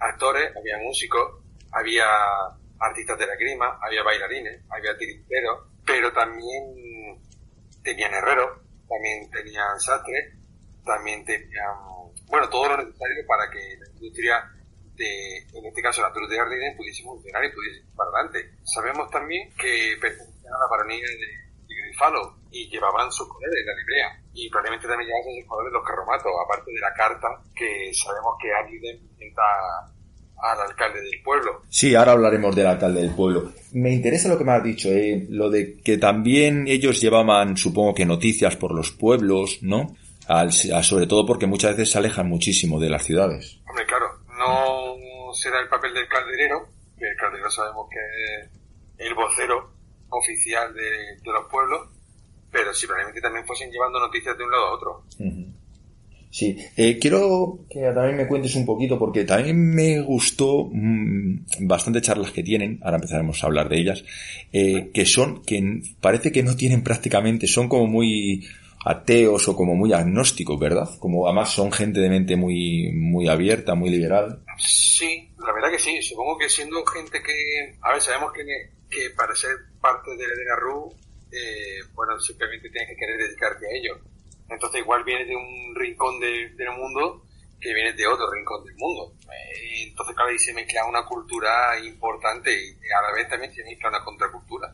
actores, 0.00 0.50
había 0.56 0.76
músicos, 0.78 1.40
había 1.70 2.04
artistas 2.80 3.16
de 3.18 3.26
la 3.28 3.36
grima, 3.36 3.78
había 3.80 4.02
bailarines, 4.02 4.60
había 4.70 4.96
tirinteros, 4.98 5.66
pero 5.86 6.12
también 6.12 7.22
tenían 7.84 8.12
herreros, 8.12 8.58
también 8.88 9.30
tenían 9.30 9.78
sastres, 9.78 10.34
también 10.84 11.24
tenían, 11.24 11.76
bueno, 12.26 12.48
todo 12.50 12.68
lo 12.70 12.76
necesario 12.84 13.24
para 13.26 13.48
que 13.50 13.58
la 13.78 13.88
industria 13.94 14.44
de, 14.96 15.38
en 15.54 15.64
este 15.66 15.80
caso 15.82 16.02
la 16.02 16.12
Tour 16.12 16.28
de 16.28 16.40
Ardiden, 16.40 16.76
pudiese 16.76 17.04
funcionar 17.04 17.44
y 17.44 17.52
pudiese 17.52 17.78
ir 17.80 17.94
para 17.94 18.10
adelante. 18.10 18.50
Sabemos 18.64 19.08
también 19.10 19.48
que 19.54 19.96
pertenecían 20.00 20.52
a 20.54 20.58
la 20.58 20.66
baronía 20.68 21.06
de, 21.06 21.47
Grifalo 21.98 22.34
y 22.50 22.68
llevaban 22.70 23.10
sus 23.12 23.28
colores, 23.28 23.64
la 23.66 23.74
librea, 23.74 24.22
y 24.32 24.48
probablemente 24.48 24.86
también 24.88 25.08
llevaban 25.08 25.34
sus 25.40 25.48
colores 25.48 25.72
los 25.72 25.84
carromatos, 25.84 26.32
aparte 26.44 26.70
de 26.72 26.80
la 26.80 26.94
carta 26.94 27.28
que 27.54 27.90
sabemos 27.92 28.34
que 28.40 28.52
Ardiden 28.52 29.06
presenta 29.08 29.42
al 30.40 30.60
alcalde 30.60 31.00
del 31.02 31.20
pueblo. 31.22 31.62
Sí, 31.68 31.94
ahora 31.94 32.12
hablaremos 32.12 32.54
del 32.54 32.66
alcalde 32.68 33.02
del 33.02 33.14
pueblo. 33.14 33.52
Me 33.72 33.90
interesa 33.92 34.28
lo 34.28 34.38
que 34.38 34.44
me 34.44 34.52
has 34.52 34.62
dicho, 34.62 34.88
eh, 34.88 35.26
lo 35.28 35.50
de 35.50 35.76
que 35.82 35.98
también 35.98 36.68
ellos 36.68 37.00
llevaban, 37.00 37.56
supongo 37.56 37.94
que 37.94 38.06
noticias 38.06 38.56
por 38.56 38.72
los 38.74 38.92
pueblos, 38.92 39.58
¿no? 39.62 39.96
Al- 40.28 40.50
a- 40.74 40.82
sobre 40.82 41.06
todo 41.06 41.26
porque 41.26 41.46
muchas 41.46 41.72
veces 41.76 41.90
se 41.90 41.98
alejan 41.98 42.28
muchísimo 42.28 42.78
de 42.78 42.90
las 42.90 43.02
ciudades. 43.04 43.58
Hombre, 43.68 43.84
claro, 43.86 44.06
no 44.38 45.34
será 45.34 45.60
el 45.60 45.68
papel 45.68 45.92
del 45.92 46.06
calderero, 46.08 46.68
que 46.96 47.10
el 47.10 47.16
calderero 47.16 47.50
sabemos 47.50 47.88
que 47.90 47.98
es 47.98 48.50
el 49.08 49.14
vocero 49.14 49.70
oficial 50.10 50.72
de, 50.74 51.16
de 51.22 51.32
los 51.32 51.46
pueblos, 51.50 51.88
pero 52.50 52.72
si 52.72 52.86
probablemente 52.86 53.20
también 53.20 53.46
fuesen 53.46 53.70
llevando 53.70 54.00
noticias 54.00 54.36
de 54.36 54.44
un 54.44 54.50
lado 54.50 54.66
a 54.66 54.74
otro. 54.74 55.04
Sí, 56.30 56.58
eh, 56.76 56.98
quiero 56.98 57.60
que 57.70 57.80
también 57.80 58.16
me 58.16 58.26
cuentes 58.26 58.54
un 58.54 58.66
poquito 58.66 58.98
porque 58.98 59.24
también 59.24 59.74
me 59.74 60.00
gustó 60.02 60.68
mm, 60.70 61.66
bastante 61.66 62.02
charlas 62.02 62.32
que 62.32 62.42
tienen, 62.42 62.78
ahora 62.82 62.96
empezaremos 62.96 63.42
a 63.42 63.46
hablar 63.46 63.68
de 63.68 63.78
ellas, 63.78 64.04
eh, 64.52 64.90
que 64.92 65.06
son, 65.06 65.42
que 65.42 65.80
parece 66.00 66.30
que 66.30 66.42
no 66.42 66.54
tienen 66.54 66.84
prácticamente, 66.84 67.46
son 67.46 67.68
como 67.68 67.86
muy 67.86 68.46
ateos 68.84 69.48
o 69.48 69.56
como 69.56 69.74
muy 69.74 69.92
agnósticos, 69.92 70.58
¿verdad? 70.58 70.88
Como 70.98 71.26
además 71.26 71.50
son 71.50 71.72
gente 71.72 72.00
de 72.00 72.10
mente 72.10 72.36
muy, 72.36 72.92
muy 72.92 73.28
abierta, 73.28 73.74
muy 73.74 73.90
liberal. 73.90 74.42
Sí, 74.58 75.30
La 75.38 75.52
verdad 75.52 75.70
que 75.70 75.78
sí, 75.78 76.00
supongo 76.02 76.36
que 76.38 76.48
siendo 76.48 76.84
gente 76.84 77.22
que, 77.22 77.74
a 77.80 77.92
ver, 77.92 78.02
sabemos 78.02 78.32
que, 78.32 78.42
que 78.90 79.10
para 79.16 79.34
ser 79.34 79.50
parte 79.80 80.10
de 80.16 80.26
la 80.26 80.56
RU, 80.56 80.94
eh, 81.32 81.80
bueno, 81.94 82.18
simplemente 82.20 82.70
tienes 82.70 82.88
que 82.90 82.96
querer 82.96 83.18
dedicarte 83.18 83.66
a 83.66 83.76
ello. 83.76 84.00
Entonces 84.48 84.80
igual 84.80 85.04
vienes 85.04 85.28
de 85.28 85.36
un 85.36 85.74
rincón 85.74 86.18
del 86.20 86.70
mundo 86.76 87.22
que 87.60 87.74
vienes 87.74 87.96
de 87.96 88.06
otro 88.06 88.30
rincón 88.30 88.64
del 88.64 88.74
mundo. 88.76 89.12
Eh, 89.24 89.88
entonces, 89.88 90.14
claro, 90.14 90.30
ahí 90.30 90.38
se 90.38 90.54
mezcla 90.54 90.86
una 90.86 91.04
cultura 91.04 91.78
importante 91.84 92.50
y 92.52 92.70
a 92.70 93.02
la 93.02 93.12
vez 93.14 93.28
también 93.28 93.52
se 93.52 93.64
mezcla 93.64 93.88
una 93.88 94.04
contracultura. 94.04 94.72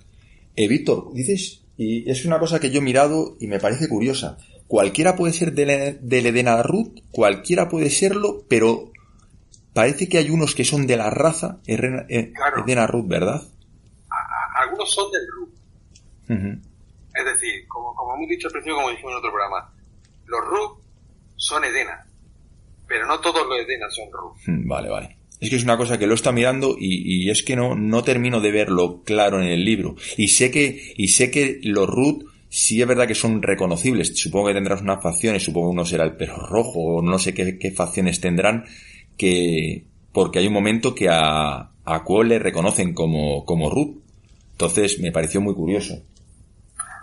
Eh, 0.57 0.69
Víctor, 0.69 1.13
dices, 1.13 1.63
y 1.77 2.09
es 2.09 2.25
una 2.25 2.39
cosa 2.39 2.61
que 2.61 2.71
yo 2.71 2.79
he 2.79 2.83
mirado 2.83 3.37
y 3.41 3.49
me 3.49 3.59
parece 3.59 3.89
curiosa. 3.89 4.39
Cualquiera 4.69 5.17
puede 5.17 5.33
ser 5.33 5.53
del, 5.53 5.99
del 6.09 6.27
Edena 6.27 6.63
Ruth, 6.63 7.01
cualquiera 7.11 7.69
puede 7.69 7.91
serlo, 7.91 8.45
pero 8.49 8.93
parece 9.73 10.09
que 10.09 10.19
hay 10.19 10.31
unos 10.31 10.55
que 10.55 10.65
son 10.65 10.87
de 10.87 10.97
la 10.97 11.11
raza 11.11 11.61
Edena 11.67 12.87
Ruth, 12.87 13.09
¿verdad? 13.09 13.43
Algunos 14.75 14.95
son 14.95 15.11
del 15.11 15.27
Ruth. 15.29 16.61
Es 17.15 17.25
decir, 17.25 17.67
como, 17.69 17.95
como 17.95 18.17
hemos 18.17 18.29
dicho 18.29 18.49
al 18.49 18.53
principio, 18.53 18.77
como 18.77 18.91
dijimos 18.91 19.13
en 19.13 19.19
otro 19.19 19.31
programa, 19.31 19.73
los 20.27 20.41
Ruth 20.41 20.81
son 21.37 21.65
Edena, 21.65 22.07
pero 22.89 23.07
no 23.07 23.21
todos 23.21 23.47
los 23.47 23.59
Edena 23.59 23.89
son 23.89 24.11
Ruth. 24.11 24.37
Hmm, 24.47 24.69
vale, 24.69 24.89
vale. 24.89 25.17
Es 25.41 25.51
que 25.51 25.57
es 25.57 25.65
una 25.65 25.77
cosa 25.77 25.99
que 25.99 26.07
lo 26.07 26.15
está 26.15 26.33
mirando 26.33 26.77
y, 26.79 27.27
y, 27.27 27.31
es 27.31 27.43
que 27.43 27.57
no, 27.57 27.75
no 27.75 28.03
termino 28.03 28.41
de 28.41 28.51
verlo 28.51 29.03
claro 29.05 29.41
en 29.41 29.49
el 29.49 29.65
libro. 29.65 29.95
Y 30.17 30.29
sé 30.29 30.51
que, 30.51 30.95
y 30.97 31.09
sé 31.09 31.31
que 31.31 31.61
los 31.63 31.89
Ruth 31.89 32.25
sí 32.49 32.81
es 32.81 32.89
verdad 32.89 33.07
que 33.07 33.15
son 33.15 33.43
reconocibles. 33.43 34.17
Supongo 34.17 34.49
que 34.49 34.55
tendrás 34.55 34.81
unas 34.81 35.03
facciones, 35.03 35.43
supongo 35.43 35.69
que 35.69 35.75
uno 35.75 35.85
será 35.85 36.05
el 36.05 36.17
perro 36.17 36.47
rojo 36.47 36.81
o 36.81 37.03
no 37.03 37.19
sé 37.19 37.35
qué, 37.35 37.59
qué 37.59 37.73
facciones 37.73 38.21
tendrán 38.21 38.65
que, 39.17 39.85
porque 40.13 40.39
hay 40.39 40.47
un 40.47 40.53
momento 40.55 40.95
que 40.95 41.09
a, 41.11 41.73
a 41.85 42.05
Quo 42.05 42.23
le 42.23 42.39
reconocen 42.39 42.95
como, 42.95 43.45
como 43.45 43.71
Ruth. 43.71 44.04
Entonces 44.55 45.01
me 45.01 45.11
pareció 45.11 45.41
muy 45.41 45.53
curioso. 45.55 46.01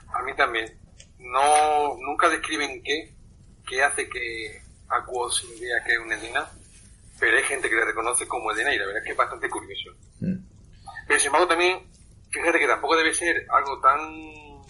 A 0.07 0.23
mí 0.23 0.33
también. 0.37 0.65
No, 1.19 1.97
nunca 1.99 2.29
describen 2.29 2.81
qué, 2.81 3.13
qué 3.67 3.83
hace 3.83 4.07
que 4.07 4.61
a 4.87 5.05
Quo 5.05 5.29
se 5.29 5.47
vea 5.59 5.83
que 5.85 5.93
es 5.93 5.99
una 5.99 6.15
Edena, 6.15 6.49
pero 7.19 7.37
hay 7.37 7.43
gente 7.43 7.69
que 7.69 7.75
le 7.75 7.85
reconoce 7.85 8.25
como 8.25 8.51
Edena 8.51 8.73
y 8.73 8.77
la 8.77 8.85
verdad 8.85 9.01
es 9.01 9.05
que 9.05 9.11
es 9.11 9.17
bastante 9.17 9.49
curioso. 9.49 9.91
Mm. 10.21 10.37
Pero 11.07 11.19
sin 11.19 11.27
embargo 11.27 11.47
también, 11.47 11.79
fíjate 12.29 12.59
que 12.59 12.67
tampoco 12.67 12.95
debe 12.95 13.13
ser 13.13 13.45
algo 13.49 13.79
tan 13.81 14.63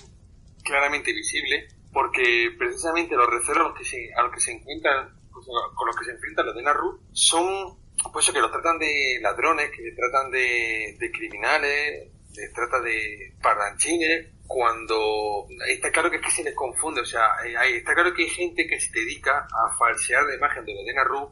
claramente 0.63 1.13
visible, 1.13 1.67
porque 1.93 2.49
precisamente 2.57 3.15
los 3.15 3.29
recelos 3.29 3.59
a 3.59 3.69
los 3.69 3.77
que 3.77 3.85
se, 3.85 4.09
a 4.15 4.23
los 4.23 4.33
que 4.33 4.39
se 4.39 4.53
encuentran, 4.53 5.09
con 5.31 5.87
los 5.87 5.95
que 5.95 6.05
se 6.05 6.11
enfrentan 6.11 6.47
los 6.47 6.55
de 6.55 6.63
Naru, 6.63 6.99
son 7.11 7.79
pues 8.11 8.25
eso, 8.25 8.33
que 8.33 8.41
los 8.41 8.51
tratan 8.51 8.79
de 8.79 9.19
ladrones, 9.21 9.69
que 9.69 9.91
tratan 9.91 10.31
de, 10.31 10.95
de 10.99 11.11
criminales, 11.11 12.10
les 12.35 12.53
trata 12.53 12.79
de 12.81 13.33
parlanchines, 13.41 14.27
cuando 14.47 15.47
está 15.69 15.91
claro 15.91 16.09
que 16.09 16.17
es 16.17 16.23
que 16.23 16.31
se 16.31 16.43
les 16.43 16.55
confunde, 16.55 17.01
o 17.01 17.05
sea, 17.05 17.21
hay, 17.41 17.73
está 17.75 17.93
claro 17.93 18.13
que 18.13 18.23
hay 18.23 18.29
gente 18.29 18.67
que 18.67 18.79
se 18.79 18.91
dedica 18.91 19.47
a 19.47 19.77
falsear 19.77 20.23
la 20.25 20.35
imagen 20.35 20.65
de 20.65 20.73
los 20.73 20.85
de 20.85 20.93
Naru 20.93 21.29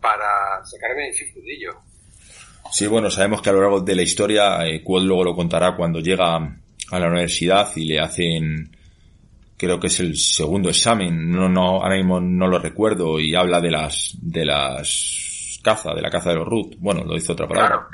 para 0.00 0.64
sacar 0.64 0.94
beneficio 0.94 1.42
de 1.42 1.52
ello. 1.52 1.80
Sí, 2.70 2.86
bueno, 2.86 3.10
sabemos 3.10 3.42
que 3.42 3.50
a 3.50 3.52
lo 3.52 3.60
largo 3.60 3.80
de 3.80 3.94
la 3.94 4.02
historia, 4.02 4.66
eh, 4.66 4.82
luego 4.86 5.24
lo 5.24 5.34
contará 5.34 5.76
cuando 5.76 6.00
llega 6.00 6.36
a 6.36 6.98
la 6.98 7.08
universidad 7.08 7.70
y 7.76 7.84
le 7.86 8.00
hacen 8.00 8.76
creo 9.56 9.80
que 9.80 9.86
es 9.86 10.00
el 10.00 10.16
segundo 10.16 10.68
examen, 10.68 11.30
no, 11.30 11.48
no, 11.48 11.82
ahora 11.82 11.96
mismo 11.96 12.20
no 12.20 12.46
lo 12.46 12.58
recuerdo, 12.58 13.18
y 13.18 13.34
habla 13.34 13.60
de 13.60 13.70
las, 13.70 14.16
de 14.20 14.44
las 14.44 15.60
caza, 15.62 15.94
de 15.94 16.02
la 16.02 16.10
caza 16.10 16.30
de 16.30 16.36
los 16.36 16.46
Ruth. 16.46 16.74
Bueno, 16.78 17.02
lo 17.04 17.14
dice 17.14 17.32
otra 17.32 17.48
palabra. 17.48 17.68
Claro, 17.68 17.88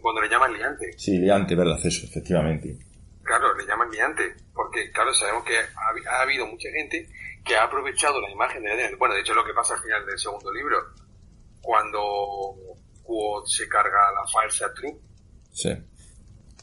cuando 0.00 0.20
le 0.20 0.28
llaman 0.28 0.52
liante. 0.54 0.92
Sí, 0.96 1.18
liante, 1.18 1.54
verdad, 1.54 1.78
eso, 1.84 2.06
efectivamente. 2.06 2.78
Claro, 3.22 3.54
le 3.54 3.66
llaman 3.66 3.90
liante, 3.90 4.34
porque 4.52 4.90
claro, 4.90 5.12
sabemos 5.14 5.44
que 5.44 5.56
ha, 5.56 6.16
ha 6.16 6.22
habido 6.22 6.46
mucha 6.46 6.68
gente 6.70 7.08
que 7.44 7.56
ha 7.56 7.64
aprovechado 7.64 8.20
la 8.20 8.30
imagen 8.30 8.62
de 8.62 8.94
bueno, 8.96 9.14
de 9.14 9.20
hecho 9.20 9.34
lo 9.34 9.44
que 9.44 9.54
pasa 9.54 9.74
al 9.74 9.82
final 9.82 10.06
del 10.06 10.18
segundo 10.18 10.52
libro, 10.52 10.78
cuando 11.60 12.56
Quod 13.02 13.44
se 13.46 13.68
carga 13.68 14.12
la 14.12 14.26
falsa 14.32 14.72
truth. 14.74 15.00
Sí 15.52 15.70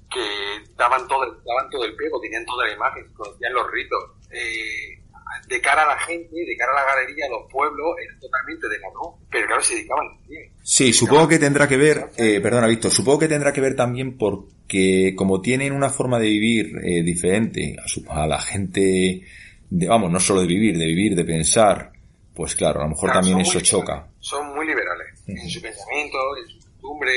que 0.09 0.73
daban 0.75 1.07
todo, 1.07 1.23
el, 1.23 1.43
daban 1.43 1.69
todo 1.69 1.85
el 1.85 1.95
pego, 1.95 2.19
tenían 2.19 2.45
toda 2.45 2.65
la 2.65 2.73
imagen, 2.73 3.13
conocían 3.13 3.53
los 3.53 3.71
ritos. 3.71 4.03
Eh, 4.31 4.98
de 5.48 5.62
cara 5.62 5.83
a 5.83 5.88
la 5.88 6.00
gente, 6.00 6.36
de 6.36 6.57
cara 6.57 6.71
a 6.71 6.75
la 6.75 6.95
galería, 6.95 7.25
a 7.25 7.29
los 7.29 7.51
pueblos, 7.51 7.95
era 8.03 8.19
totalmente 8.19 8.67
de 8.67 8.77
no, 8.79 9.19
pero 9.29 9.48
claro, 9.48 9.62
se 9.62 9.75
dedicaban 9.75 10.07
bien. 10.27 10.51
Sí, 10.63 10.93
supongo 10.93 11.27
que 11.27 11.39
tendrá 11.39 11.67
que 11.67 11.77
ver, 11.77 12.09
eh, 12.17 12.39
perdona 12.41 12.67
Víctor, 12.67 12.91
supongo 12.91 13.19
que 13.19 13.27
tendrá 13.27 13.51
que 13.51 13.62
ver 13.62 13.75
también 13.75 14.17
porque 14.17 15.13
como 15.15 15.41
tienen 15.41 15.74
una 15.74 15.89
forma 15.89 16.19
de 16.19 16.27
vivir 16.27 16.77
eh, 16.83 17.03
diferente 17.03 17.75
a, 17.83 17.88
su, 17.88 18.03
a 18.09 18.27
la 18.27 18.39
gente, 18.39 19.24
de, 19.69 19.88
vamos, 19.88 20.12
no 20.12 20.19
solo 20.19 20.41
de 20.41 20.48
vivir, 20.48 20.77
de 20.77 20.86
vivir, 20.86 21.15
de 21.15 21.25
pensar, 21.25 21.91
pues 22.33 22.55
claro, 22.55 22.81
a 22.81 22.83
lo 22.83 22.89
mejor 22.89 23.12
también 23.12 23.39
eso 23.39 23.59
choca. 23.62 24.07
Son 24.19 24.55
muy 24.55 24.67
liberales 24.67 25.24
en 25.27 25.50
su 25.50 25.62
pensamiento, 25.62 26.17
en 26.38 26.48
su 26.50 26.59
costumbre 26.67 27.12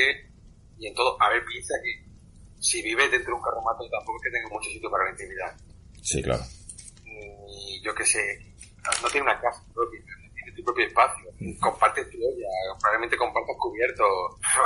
y 0.79 0.87
en 0.87 0.93
todo. 0.93 1.21
A 1.21 1.29
ver, 1.29 1.43
piensa 1.45 1.73
que 1.83 2.03
si 2.59 2.81
vives 2.81 3.11
dentro 3.11 3.31
de 3.31 3.35
un 3.35 3.41
carromato 3.41 3.89
tampoco 3.89 4.17
es 4.17 4.23
que 4.23 4.37
tenga 4.37 4.49
mucho 4.49 4.69
sitio 4.69 4.89
para 4.89 5.05
la 5.05 5.11
intimidad. 5.11 5.55
Sí, 6.01 6.21
claro. 6.21 6.43
No 9.01 9.09
tiene 9.09 9.25
una 9.25 9.39
casa 9.39 9.63
propia, 9.73 9.99
tiene 10.35 10.51
tu 10.55 10.63
propio 10.63 10.85
espacio, 10.85 11.29
compartes 11.59 12.09
tu 12.09 12.17
olla, 12.17 12.47
probablemente 12.79 13.17
compartas 13.17 13.55
cubiertos, 13.57 14.07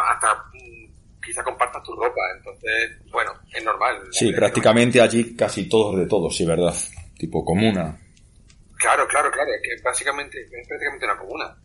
hasta 0.10 0.34
mm, 0.54 1.22
quizá 1.24 1.44
compartas 1.44 1.84
tu 1.84 1.96
ropa, 1.96 2.22
entonces, 2.38 2.98
bueno, 3.12 3.32
es 3.54 3.64
normal. 3.64 4.02
Sí, 4.12 4.32
prácticamente 4.34 5.02
allí 5.02 5.36
casi 5.36 5.70
todos 5.70 5.98
de 5.98 6.08
todos, 6.08 6.36
sí, 6.36 6.46
¿verdad? 6.46 6.74
Tipo 7.18 7.46
comuna. 7.46 7.98
Claro, 8.78 9.08
claro, 9.08 9.32
claro, 9.32 9.52
es 9.54 9.62
que 9.62 9.84
básicamente 9.84 10.42
es 10.42 10.68
prácticamente 10.68 11.06
una 11.06 11.18
comuna. 11.18 11.58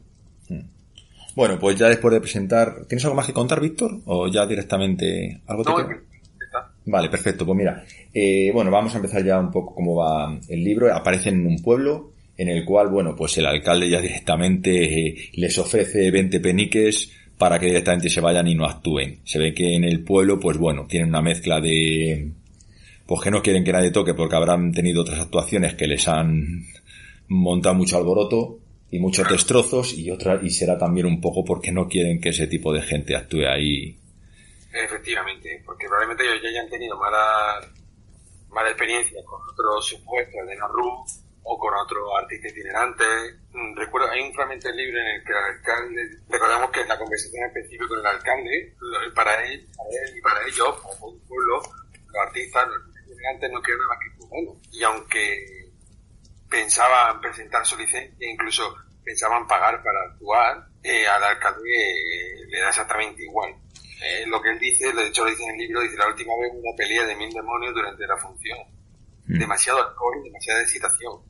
Bueno, 1.34 1.58
pues 1.58 1.78
ya 1.78 1.88
después 1.88 2.12
de 2.12 2.20
presentar, 2.20 2.84
¿tienes 2.86 3.04
algo 3.04 3.16
más 3.16 3.26
que 3.26 3.32
contar, 3.32 3.60
Víctor? 3.60 4.00
¿O 4.04 4.28
ya 4.28 4.44
directamente 4.46 5.40
algo 5.46 5.64
te 5.64 5.72
Vale, 6.84 7.08
perfecto. 7.08 7.46
Pues 7.46 7.56
mira, 7.56 7.84
eh, 8.12 8.50
bueno, 8.52 8.70
vamos 8.70 8.92
a 8.94 8.96
empezar 8.96 9.24
ya 9.24 9.38
un 9.38 9.50
poco 9.50 9.74
cómo 9.74 9.96
va 9.96 10.38
el 10.48 10.64
libro. 10.64 10.92
Aparecen 10.94 11.40
en 11.40 11.46
un 11.46 11.62
pueblo 11.62 12.12
en 12.36 12.48
el 12.48 12.64
cual, 12.64 12.88
bueno, 12.88 13.14
pues 13.14 13.36
el 13.38 13.46
alcalde 13.46 13.88
ya 13.88 14.00
directamente 14.00 15.08
eh, 15.08 15.30
les 15.34 15.56
ofrece 15.58 16.10
20 16.10 16.40
peniques 16.40 17.12
para 17.38 17.58
que 17.58 17.66
directamente 17.66 18.08
se 18.08 18.20
vayan 18.20 18.48
y 18.48 18.54
no 18.54 18.64
actúen. 18.64 19.20
Se 19.24 19.38
ve 19.38 19.54
que 19.54 19.74
en 19.74 19.84
el 19.84 20.02
pueblo, 20.02 20.40
pues 20.40 20.56
bueno, 20.58 20.86
tienen 20.88 21.08
una 21.08 21.22
mezcla 21.22 21.60
de... 21.60 22.30
Pues 23.06 23.20
que 23.20 23.30
no 23.30 23.42
quieren 23.42 23.64
que 23.64 23.72
nadie 23.72 23.90
toque 23.90 24.14
porque 24.14 24.36
habrán 24.36 24.72
tenido 24.72 25.02
otras 25.02 25.20
actuaciones 25.20 25.74
que 25.74 25.86
les 25.86 26.06
han 26.08 26.64
montado 27.28 27.74
mucho 27.74 27.96
alboroto 27.96 28.58
y 28.90 28.98
muchos 28.98 29.28
destrozos 29.28 29.98
y 29.98 30.10
otra 30.10 30.40
y 30.42 30.50
será 30.50 30.78
también 30.78 31.06
un 31.06 31.20
poco 31.20 31.44
porque 31.44 31.72
no 31.72 31.88
quieren 31.88 32.20
que 32.20 32.28
ese 32.28 32.46
tipo 32.46 32.72
de 32.72 32.82
gente 32.82 33.16
actúe 33.16 33.46
ahí 33.46 33.96
Efectivamente, 34.72 35.62
porque 35.66 35.86
probablemente 35.86 36.24
ellos 36.24 36.42
ya 36.42 36.48
hayan 36.48 36.70
tenido 36.70 36.96
malas 36.96 37.68
mala 38.52 38.68
experiencias 38.68 39.24
con 39.24 39.40
otros 39.50 39.86
supuestos 39.86 40.46
de 40.46 40.56
Naru 40.56 41.04
o 41.44 41.58
con 41.58 41.74
otros 41.74 42.08
artistas 42.20 42.52
itinerantes. 42.52 43.34
Mm, 43.52 43.76
recuerdo, 43.76 44.10
hay 44.10 44.20
un 44.20 44.32
fragmento 44.34 44.68
del 44.68 44.76
libro 44.76 45.00
en 45.00 45.06
el 45.08 45.24
que 45.24 45.32
el 45.32 45.38
alcalde, 45.38 46.18
recordamos 46.28 46.70
que 46.70 46.80
en 46.80 46.88
la 46.88 46.98
conversación 46.98 47.46
específica 47.46 47.88
con 47.88 47.98
el 47.98 48.06
alcalde, 48.06 48.76
para 49.14 49.44
él, 49.44 49.68
para 49.76 49.88
él 49.90 50.16
y 50.16 50.20
para 50.20 50.46
ellos, 50.46 50.80
como 50.80 51.06
un 51.08 51.20
pueblo, 51.26 51.62
los 52.06 52.26
artistas, 52.26 52.68
los 52.68 53.06
itinerantes 53.06 53.50
no 53.50 53.62
quieren 53.62 53.84
más 53.86 53.98
que 53.98 54.26
bueno. 54.26 54.60
Y 54.70 54.82
aunque 54.84 55.62
pensaban 56.48 57.20
presentar 57.20 57.64
su 57.66 57.76
licencia, 57.76 58.28
incluso 58.28 58.76
pensaban 59.02 59.46
pagar 59.46 59.82
para 59.82 59.98
actuar, 60.12 60.68
eh, 60.82 61.06
al 61.06 61.24
alcalde 61.24 61.70
eh, 61.70 62.46
le 62.48 62.60
da 62.60 62.68
exactamente 62.68 63.22
igual. 63.22 63.54
Eh, 64.02 64.26
lo 64.26 64.40
que 64.42 64.50
él 64.50 64.58
dice, 64.58 64.92
de 64.92 65.06
hecho 65.06 65.24
lo 65.24 65.30
dice 65.30 65.44
en 65.44 65.50
el 65.50 65.58
libro, 65.58 65.80
dice 65.80 65.96
la 65.96 66.08
última 66.08 66.32
vez 66.40 66.50
una 66.52 66.76
pelea 66.76 67.06
de 67.06 67.14
mil 67.14 67.30
demonios 67.30 67.74
durante 67.74 68.06
la 68.06 68.16
función. 68.16 68.58
Mm. 69.26 69.38
Demasiado 69.38 69.78
alcohol 69.78 70.14
y 70.20 70.24
demasiada 70.24 70.62
excitación. 70.62 71.20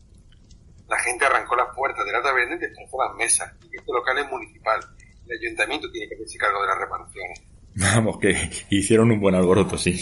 La 0.88 0.98
gente 0.98 1.24
arrancó 1.24 1.56
las 1.56 1.74
puertas 1.74 2.04
de 2.04 2.12
la 2.12 2.22
taberna 2.22 2.56
y 2.56 2.58
destrozó 2.58 2.96
las 3.04 3.16
mesas. 3.16 3.52
Y 3.70 3.76
este 3.76 3.92
local 3.92 4.18
es 4.18 4.30
municipal. 4.30 4.80
El 5.26 5.38
ayuntamiento 5.38 5.90
tiene 5.90 6.08
que 6.08 6.14
hacerse 6.14 6.38
cargo 6.38 6.62
de 6.62 6.68
las 6.68 6.78
reparaciones. 6.78 7.42
Vamos, 7.74 8.18
que 8.18 8.34
hicieron 8.70 9.10
un 9.10 9.20
buen 9.20 9.34
alboroto, 9.34 9.78
sí. 9.78 9.98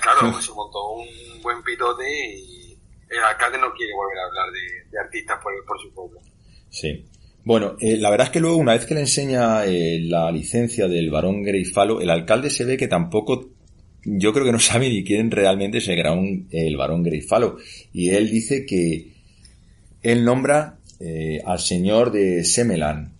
Claro, 0.00 0.32
pues 0.32 0.44
se 0.46 0.52
montó 0.52 0.92
un 0.92 1.42
buen 1.42 1.62
pitote 1.62 2.04
y 2.08 2.78
el 3.08 3.24
alcalde 3.24 3.58
no 3.58 3.72
quiere 3.72 3.92
volver 3.94 4.18
a 4.18 4.26
hablar 4.26 4.48
de, 4.52 4.98
artistas 4.98 5.38
por, 5.42 5.52
por 5.64 5.80
su 5.80 5.92
pueblo. 5.94 6.20
Sí. 6.70 7.08
Bueno, 7.48 7.76
eh, 7.80 7.96
la 7.96 8.10
verdad 8.10 8.26
es 8.26 8.32
que 8.34 8.40
luego, 8.40 8.58
una 8.58 8.74
vez 8.74 8.84
que 8.84 8.92
le 8.92 9.00
enseña 9.00 9.64
eh, 9.64 10.00
la 10.02 10.30
licencia 10.30 10.86
del 10.86 11.08
varón 11.08 11.42
Greifalo, 11.42 12.02
el 12.02 12.10
alcalde 12.10 12.50
se 12.50 12.66
ve 12.66 12.76
que 12.76 12.88
tampoco, 12.88 13.48
yo 14.04 14.34
creo 14.34 14.44
que 14.44 14.52
no 14.52 14.58
sabe 14.58 14.90
ni 14.90 15.02
quién 15.02 15.30
realmente 15.30 15.78
es 15.78 15.88
el, 15.88 15.98
el 16.50 16.76
varón 16.76 17.02
Greifalo. 17.02 17.56
Y 17.90 18.10
él 18.10 18.30
dice 18.30 18.66
que 18.66 19.12
él 20.02 20.26
nombra 20.26 20.76
eh, 21.00 21.40
al 21.42 21.58
señor 21.58 22.12
de 22.12 22.44
Semelan. 22.44 23.14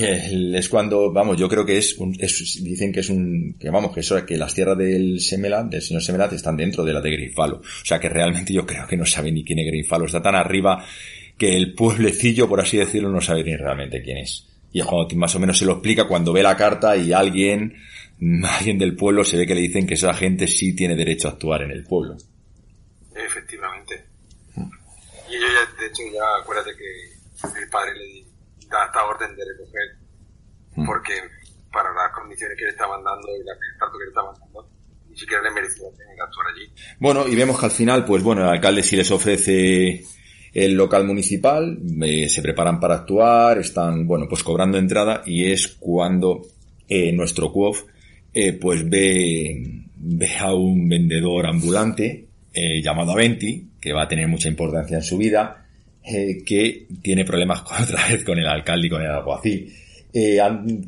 es 0.00 0.68
cuando, 0.68 1.12
vamos, 1.12 1.36
yo 1.36 1.48
creo 1.48 1.64
que 1.64 1.78
es, 1.78 1.96
un, 1.96 2.10
dicen 2.10 2.90
que 2.90 2.98
es 2.98 3.08
un, 3.08 3.54
que 3.56 3.70
vamos, 3.70 3.94
que 3.94 4.00
eso, 4.00 4.26
que 4.26 4.36
las 4.36 4.52
tierras 4.52 4.78
del 4.78 5.20
Semelat, 5.20 5.66
del 5.70 5.82
señor 5.82 6.02
Semelat 6.02 6.32
están 6.32 6.56
dentro 6.56 6.84
de 6.84 6.92
la 6.92 7.00
de 7.00 7.12
Grifalo. 7.12 7.58
O 7.58 7.84
sea 7.84 8.00
que 8.00 8.08
realmente 8.08 8.52
yo 8.52 8.66
creo 8.66 8.88
que 8.88 8.96
no 8.96 9.06
sabe 9.06 9.30
ni 9.30 9.44
quién 9.44 9.60
es 9.60 9.66
Grifalo. 9.66 10.06
Está 10.06 10.20
tan 10.20 10.34
arriba 10.34 10.84
que 11.40 11.56
el 11.56 11.72
pueblecillo, 11.72 12.46
por 12.50 12.60
así 12.60 12.76
decirlo, 12.76 13.08
no 13.08 13.22
sabe 13.22 13.42
ni 13.42 13.56
realmente 13.56 14.02
quién 14.02 14.18
es. 14.18 14.46
Y 14.72 14.80
es 14.80 14.86
cuando 14.86 15.16
más 15.16 15.34
o 15.34 15.38
menos 15.38 15.58
se 15.58 15.64
lo 15.64 15.72
explica 15.72 16.06
cuando 16.06 16.34
ve 16.34 16.42
la 16.42 16.54
carta 16.54 16.94
y 16.98 17.14
alguien, 17.14 17.82
alguien 18.44 18.78
del 18.78 18.94
pueblo 18.94 19.24
se 19.24 19.38
ve 19.38 19.46
que 19.46 19.54
le 19.54 19.62
dicen 19.62 19.86
que 19.86 19.94
esa 19.94 20.12
gente 20.12 20.46
sí 20.46 20.76
tiene 20.76 20.94
derecho 20.94 21.28
a 21.28 21.30
actuar 21.30 21.62
en 21.62 21.70
el 21.70 21.82
pueblo. 21.84 22.14
Efectivamente. 23.14 24.04
Y 24.54 25.32
yo 25.32 25.46
ya, 25.46 25.80
de 25.80 25.86
hecho, 25.86 26.02
ya 26.12 26.42
acuérdate 26.42 26.72
que 26.76 27.58
el 27.62 27.70
padre 27.70 27.94
le 27.94 28.26
da 28.68 28.84
esta 28.84 29.02
orden 29.06 29.34
de 29.34 29.42
recoger, 29.42 29.96
mm. 30.76 30.84
porque 30.84 31.14
para 31.72 31.88
las 31.94 32.12
condiciones 32.12 32.54
que 32.58 32.64
le 32.64 32.70
estaban 32.70 33.02
dando 33.02 33.28
y 33.28 33.40
el 33.40 33.46
trato 33.78 33.96
que 33.96 34.04
le 34.04 34.10
estaban 34.10 34.34
dando, 34.40 34.68
ni 35.08 35.16
siquiera 35.16 35.42
le 35.42 35.50
merecía 35.52 35.88
tener 35.96 36.16
que 36.16 36.22
actuar 36.22 36.46
allí. 36.48 36.70
Bueno, 36.98 37.26
y 37.26 37.34
vemos 37.34 37.58
que 37.58 37.64
al 37.64 37.72
final, 37.72 38.04
pues 38.04 38.22
bueno, 38.22 38.42
el 38.42 38.50
alcalde 38.50 38.82
sí 38.82 38.94
les 38.94 39.10
ofrece 39.10 40.04
el 40.52 40.74
local 40.74 41.04
municipal, 41.06 41.78
eh, 42.02 42.28
se 42.28 42.42
preparan 42.42 42.80
para 42.80 42.96
actuar, 42.96 43.58
están, 43.58 44.06
bueno, 44.06 44.26
pues 44.28 44.42
cobrando 44.42 44.78
entrada 44.78 45.22
y 45.26 45.44
es 45.44 45.68
cuando 45.68 46.42
eh, 46.88 47.12
nuestro 47.12 47.52
CUOF 47.52 47.84
eh, 48.34 48.52
pues 48.54 48.88
ve, 48.88 49.62
ve 49.96 50.36
a 50.40 50.52
un 50.52 50.88
vendedor 50.88 51.46
ambulante 51.46 52.26
eh, 52.52 52.82
llamado 52.82 53.12
Aventi, 53.12 53.64
que 53.80 53.92
va 53.92 54.02
a 54.02 54.08
tener 54.08 54.26
mucha 54.26 54.48
importancia 54.48 54.96
en 54.96 55.02
su 55.04 55.16
vida, 55.16 55.66
que 56.44 56.86
tiene 57.00 57.24
problemas 57.24 57.60
otra 57.82 58.08
vez 58.08 58.24
con 58.24 58.38
el 58.38 58.46
alcalde 58.46 58.88
y 58.88 58.90
con 58.90 59.02
el 59.02 59.10
alguacil. 59.10 59.72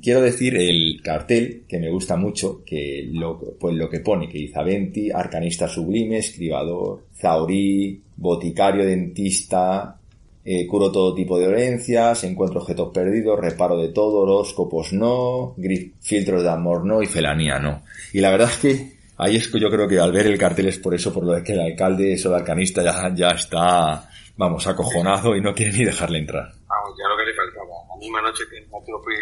Quiero 0.03 0.21
decir 0.21 0.57
el 0.57 1.01
cartel 1.01 1.63
que 1.69 1.79
me 1.79 1.89
gusta 1.89 2.17
mucho, 2.17 2.65
que 2.65 3.09
lo, 3.13 3.39
pues 3.61 3.77
lo 3.77 3.89
que 3.89 4.01
pone, 4.01 4.29
que 4.29 4.39
dice 4.39 4.59
Aventi, 4.59 5.13
arcanista 5.13 5.69
sublime, 5.69 6.19
escribador, 6.19 7.05
zaurí, 7.23 8.03
boticario, 8.17 8.85
dentista, 8.85 9.97
eh, 10.45 10.67
curo 10.67 10.91
todo 10.91 11.15
tipo 11.15 11.39
de 11.39 11.47
dolencias, 11.47 12.25
encuentro 12.25 12.61
objetos 12.61 12.91
perdidos, 12.93 13.39
reparo 13.39 13.77
de 13.77 13.89
todo, 13.89 14.23
horóscopos 14.23 14.93
no, 14.93 15.55
filtros 16.01 16.43
de 16.43 16.51
amor 16.51 16.85
no 16.85 17.01
y 17.01 17.07
felanía 17.07 17.61
no. 17.61 17.83
Y 18.13 18.21
la 18.21 18.31
verdad 18.31 18.51
es 18.51 18.57
que 18.59 18.93
ahí 19.19 19.37
es 19.37 19.47
que 19.47 19.61
yo 19.61 19.71
creo 19.71 19.87
que 19.87 20.01
al 20.01 20.11
ver 20.11 20.27
el 20.27 20.37
cartel 20.37 20.67
es 20.67 20.79
por 20.79 20.95
eso, 20.95 21.15
por 21.15 21.25
lo 21.25 21.43
que 21.45 21.53
el 21.53 21.61
alcalde, 21.61 22.13
eso 22.13 22.31
de 22.31 22.37
arcanista 22.37 22.83
ya, 22.83 23.15
ya 23.15 23.29
está, 23.29 24.11
vamos, 24.37 24.67
acojonado 24.67 25.37
y 25.37 25.41
no 25.41 25.55
quiere 25.55 25.73
ni 25.73 25.85
dejarle 25.85 26.19
entrar. 26.19 26.51
Vamos, 26.67 26.99
ya 26.99 27.09
lo 27.09 27.17
que 27.17 27.31
le 27.31 27.35
faltaba. 27.35 27.67
La 27.89 27.97
misma 28.01 28.23
noche 28.23 28.43
que 28.51 28.67
fui 29.05 29.15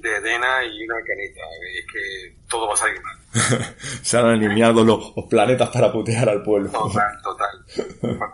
de 0.00 0.16
Edena 0.16 0.64
y 0.64 0.84
una 0.84 1.02
canita. 1.02 1.42
Es 1.76 1.86
que 1.92 2.36
todo 2.48 2.68
va 2.68 2.74
a 2.74 2.76
salir 2.76 3.00
mal. 3.02 3.17
Se 4.02 4.18
han 4.18 4.26
alineado 4.26 4.84
los, 4.84 5.12
planetas 5.28 5.68
para 5.70 5.92
putear 5.92 6.28
al 6.28 6.42
pueblo. 6.42 6.70
Total, 6.70 7.12
total. 7.22 8.18
para 8.18 8.32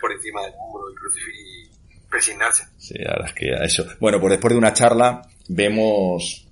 por 0.00 0.12
encima 0.12 0.42
del 0.42 0.52
hombro 0.58 0.82
y, 0.90 1.66
y 1.66 2.08
presignarse. 2.10 2.64
Sí, 2.78 2.94
ahora 3.08 3.26
es 3.26 3.32
que 3.32 3.52
eso. 3.62 3.86
Bueno, 4.00 4.20
pues 4.20 4.32
después 4.32 4.52
de 4.52 4.58
una 4.58 4.72
charla 4.72 5.22
vemos 5.48 6.46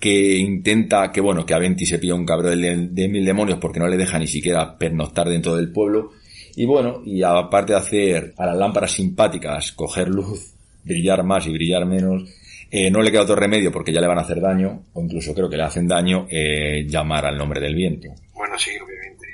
que 0.00 0.36
intenta, 0.36 1.10
que 1.10 1.20
bueno, 1.20 1.44
que 1.44 1.54
Aventi 1.54 1.84
se 1.84 1.98
pilla 1.98 2.14
un 2.14 2.26
cabrón 2.26 2.60
de, 2.60 2.88
de 2.88 3.08
mil 3.08 3.24
demonios 3.24 3.58
porque 3.58 3.80
no 3.80 3.88
le 3.88 3.96
deja 3.96 4.18
ni 4.18 4.26
siquiera 4.26 4.76
pernoctar 4.78 5.28
dentro 5.28 5.56
del 5.56 5.72
pueblo. 5.72 6.12
Y 6.56 6.66
bueno, 6.66 7.02
y 7.04 7.22
aparte 7.22 7.72
de 7.72 7.78
hacer 7.78 8.34
a 8.36 8.46
las 8.46 8.56
lámparas 8.56 8.92
simpáticas 8.92 9.72
coger 9.72 10.08
luz, 10.08 10.54
brillar 10.84 11.22
más 11.24 11.46
y 11.46 11.52
brillar 11.52 11.86
menos, 11.86 12.24
eh, 12.70 12.90
no 12.90 13.00
le 13.00 13.10
queda 13.10 13.22
otro 13.22 13.36
remedio 13.36 13.72
porque 13.72 13.92
ya 13.92 14.00
le 14.00 14.06
van 14.06 14.18
a 14.18 14.22
hacer 14.22 14.40
daño, 14.40 14.84
o 14.92 15.02
incluso 15.02 15.34
creo 15.34 15.48
que 15.48 15.56
le 15.56 15.64
hacen 15.64 15.88
daño, 15.88 16.26
eh, 16.30 16.84
llamar 16.86 17.26
al 17.26 17.38
nombre 17.38 17.60
del 17.60 17.74
viento. 17.74 18.08
Bueno, 18.34 18.58
sí, 18.58 18.70
obviamente. 18.70 19.26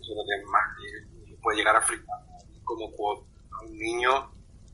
Eso 0.00 0.12
es 0.12 0.16
lo 0.16 0.24
que 0.24 0.46
más 0.50 1.40
puede 1.42 1.58
llegar 1.58 1.76
a 1.76 1.80
flipar. 1.80 2.18
Como 2.64 2.86
a 2.86 3.64
un 3.64 3.78
niño 3.78 4.10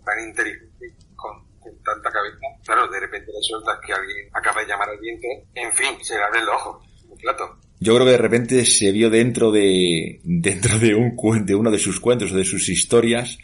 tan 0.04 0.28
inteligente, 0.28 0.94
con, 1.16 1.44
tanta 1.82 2.10
cabeza. 2.10 2.38
Claro, 2.64 2.88
de 2.88 3.00
repente 3.00 3.26
le 3.32 3.42
sueltas 3.42 3.78
que 3.84 3.92
alguien 3.92 4.28
acaba 4.32 4.62
de 4.62 4.68
llamar 4.68 4.88
al 4.90 4.98
viento. 4.98 5.26
En 5.54 5.72
fin, 5.72 6.02
se 6.02 6.14
le 6.16 6.22
abre 6.22 6.40
el 6.40 6.48
ojo, 6.48 6.82
un 7.08 7.18
plato. 7.18 7.58
Yo 7.80 7.94
creo 7.94 8.06
que 8.06 8.12
de 8.12 8.18
repente 8.18 8.64
se 8.64 8.92
vio 8.92 9.10
dentro 9.10 9.50
de, 9.50 10.20
dentro 10.22 10.78
de 10.78 10.94
un 10.94 11.16
de 11.46 11.54
uno 11.54 11.70
de 11.70 11.78
sus 11.78 11.98
cuentos 11.98 12.32
o 12.32 12.36
de 12.36 12.44
sus 12.44 12.68
historias, 12.68 13.38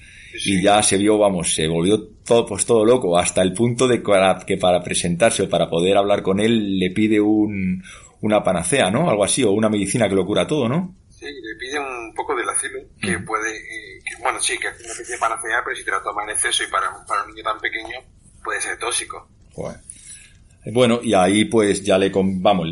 y 0.45 0.63
ya 0.63 0.83
se 0.83 0.99
vio, 0.99 1.19
vamos, 1.19 1.55
se 1.55 1.69
volvió 1.69 2.09
todo, 2.25 2.47
pues 2.47 2.67
todo 2.67 2.85
loco, 2.85 3.17
hasta 3.17 3.43
el 3.43 3.53
punto 3.53 3.87
de 3.89 4.03
que 4.47 4.57
para 4.57 4.83
presentarse 4.83 5.45
o 5.45 5.49
para 5.49 5.69
poder 5.69 5.97
hablar 5.97 6.23
con 6.23 6.41
él 6.41 6.79
le 6.79 6.91
pide 6.91 7.21
un, 7.21 7.83
una 8.21 8.43
panacea, 8.43 8.91
¿no? 8.91 9.09
Algo 9.09 9.25
así, 9.25 9.43
o 9.45 9.51
una 9.51 9.69
medicina 9.69 10.09
que 10.09 10.15
lo 10.15 10.27
cura 10.27 10.47
todo, 10.47 10.69
¿no? 10.69 10.95
Sí, 11.11 11.27
le 11.27 11.57
pide 11.59 11.79
un 11.79 12.15
poco 12.15 12.35
del 12.35 12.49
asilo, 12.49 12.81
que 13.01 13.19
puede, 13.21 13.57
eh, 13.57 14.01
bueno, 14.21 14.41
sí, 14.41 14.59
que 14.59 14.69
es 14.69 14.81
una 14.81 14.93
especie 14.93 15.15
de 15.15 15.21
panacea, 15.21 15.63
pero 15.65 15.77
si 15.77 15.85
te 15.85 15.91
la 15.91 16.03
toma 16.03 16.25
en 16.25 16.31
exceso 16.31 16.65
y 16.65 16.71
para, 16.71 16.91
para 17.07 17.23
un 17.23 17.31
niño 17.31 17.43
tan 17.43 17.59
pequeño 17.59 17.99
puede 18.45 18.61
ser 18.61 18.79
tóxico. 18.79 19.29
Bueno, 20.73 21.01
y 21.03 21.15
ahí 21.15 21.45
pues 21.45 21.83
ya 21.85 21.97
le, 21.97 22.11
vamos, 22.13 22.69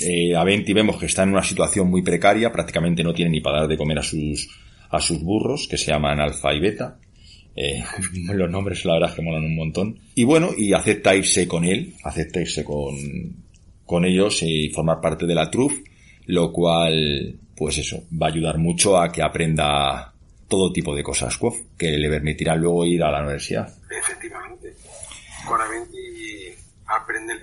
eh, 0.00 0.34
a 0.36 0.44
Venti 0.44 0.72
vemos 0.72 0.96
que 0.96 1.06
está 1.06 1.24
en 1.24 1.30
una 1.30 1.42
situación 1.42 1.90
muy 1.90 2.02
precaria, 2.02 2.52
prácticamente 2.52 3.02
no 3.02 3.12
tiene 3.12 3.32
ni 3.32 3.40
para 3.40 3.60
dar 3.60 3.68
de 3.68 3.76
comer 3.76 3.98
a 3.98 4.02
sus, 4.02 4.48
a 4.90 5.00
sus 5.00 5.20
burros, 5.22 5.66
que 5.68 5.76
se 5.76 5.90
llaman 5.90 6.20
alfa 6.20 6.54
y 6.54 6.60
beta. 6.60 6.98
Eh, 7.54 7.82
los 8.32 8.50
nombres 8.50 8.84
la 8.84 8.94
verdad 8.94 9.10
es 9.10 9.16
que 9.16 9.22
molan 9.22 9.44
un 9.44 9.56
montón. 9.56 9.98
Y 10.14 10.24
bueno, 10.24 10.50
y 10.56 10.72
acepta 10.72 11.14
irse 11.14 11.46
con 11.46 11.64
él, 11.64 11.94
acepta 12.04 12.40
irse 12.40 12.64
con, 12.64 12.96
con 13.84 14.04
ellos 14.04 14.42
y 14.42 14.68
formar 14.70 15.00
parte 15.00 15.26
de 15.26 15.34
la 15.34 15.50
TRUF, 15.50 15.72
lo 16.26 16.52
cual, 16.52 17.38
pues 17.56 17.78
eso, 17.78 18.04
va 18.20 18.26
a 18.26 18.30
ayudar 18.30 18.58
mucho 18.58 18.98
a 18.98 19.10
que 19.10 19.22
aprenda 19.22 20.12
todo 20.48 20.72
tipo 20.72 20.94
de 20.94 21.02
cosas, 21.02 21.38
que 21.78 21.90
le 21.96 22.08
permitirá 22.08 22.54
luego 22.54 22.84
ir 22.84 23.02
a 23.02 23.10
la 23.10 23.20
universidad. 23.20 23.74
Efectivamente. 23.90 24.74
Con 25.46 25.60
Aventi 25.60 26.54
aprende 26.86 27.34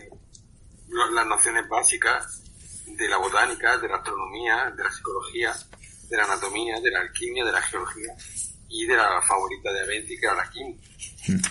las 1.15 1.25
nociones 1.27 1.67
básicas 1.67 2.43
de 2.85 3.09
la 3.09 3.17
botánica, 3.17 3.77
de 3.77 3.87
la 3.87 3.95
astronomía, 3.95 4.71
de 4.75 4.83
la 4.83 4.91
psicología, 4.91 5.51
de 6.09 6.17
la 6.17 6.23
anatomía, 6.23 6.79
de 6.81 6.91
la 6.91 6.99
alquimia, 6.99 7.45
de 7.45 7.51
la 7.51 7.61
geología 7.61 8.13
y 8.69 8.85
de 8.85 8.95
la 8.95 9.21
favorita 9.21 9.73
de 9.73 9.81
Aventi, 9.81 10.17
que 10.17 10.25
era 10.25 10.35
la 10.35 10.49
química. 10.49 10.81
Hmm. 11.27 11.41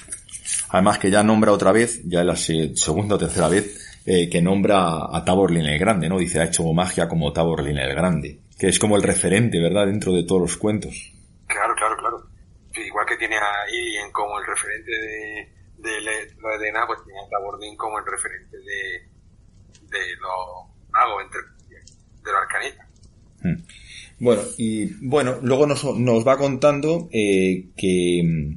Además 0.71 0.99
que 0.99 1.11
ya 1.11 1.23
nombra 1.23 1.53
otra 1.53 1.73
vez, 1.73 2.03
ya 2.05 2.21
es 2.21 2.27
la 2.27 2.37
segunda 2.37 3.17
o 3.17 3.19
tercera 3.19 3.49
vez, 3.49 4.01
eh, 4.05 4.29
que 4.29 4.41
nombra 4.41 5.07
a 5.11 5.25
Taborlin 5.25 5.65
el 5.65 5.79
Grande, 5.79 6.09
¿no? 6.09 6.19
Dice, 6.19 6.41
ha 6.41 6.45
hecho 6.45 6.65
magia 6.73 7.09
como 7.09 7.33
Taborlin 7.33 7.79
el 7.79 7.95
Grande, 7.95 8.41
que 8.59 8.69
es 8.69 8.79
como 8.79 8.97
el 8.97 9.03
referente, 9.03 9.61
¿verdad?, 9.61 9.87
dentro 9.87 10.13
de 10.13 10.25
todos 10.25 10.43
los 10.43 10.57
cuentos. 10.57 11.13
Claro, 11.47 11.75
claro, 11.75 11.97
claro. 11.97 12.27
Igual 12.75 13.07
que 13.07 13.17
tiene 13.17 13.37
ahí 13.37 13.97
como 14.13 14.39
el 14.39 14.47
referente 14.47 14.91
de, 14.91 15.53
de 15.79 16.01
la 16.01 16.55
Edena, 16.57 16.87
pues 16.87 17.01
tiene 17.05 17.21
a 17.21 17.29
Taborlin 17.29 17.77
como 17.77 17.99
el 17.99 18.07
referente 18.07 18.57
de, 18.59 19.09
de 19.89 20.17
los 20.21 20.91
magos, 20.91 21.25
entre, 21.25 21.41
de 21.69 22.33
los 22.33 22.43
arcanistas. 22.43 22.87
Hmm. 23.41 23.57
Bueno, 24.21 24.43
y 24.57 24.87
bueno, 25.07 25.39
luego 25.43 25.67
nos, 25.67 25.85
nos 25.97 26.27
va 26.27 26.37
contando 26.37 27.09
eh, 27.13 27.67
que, 27.77 28.57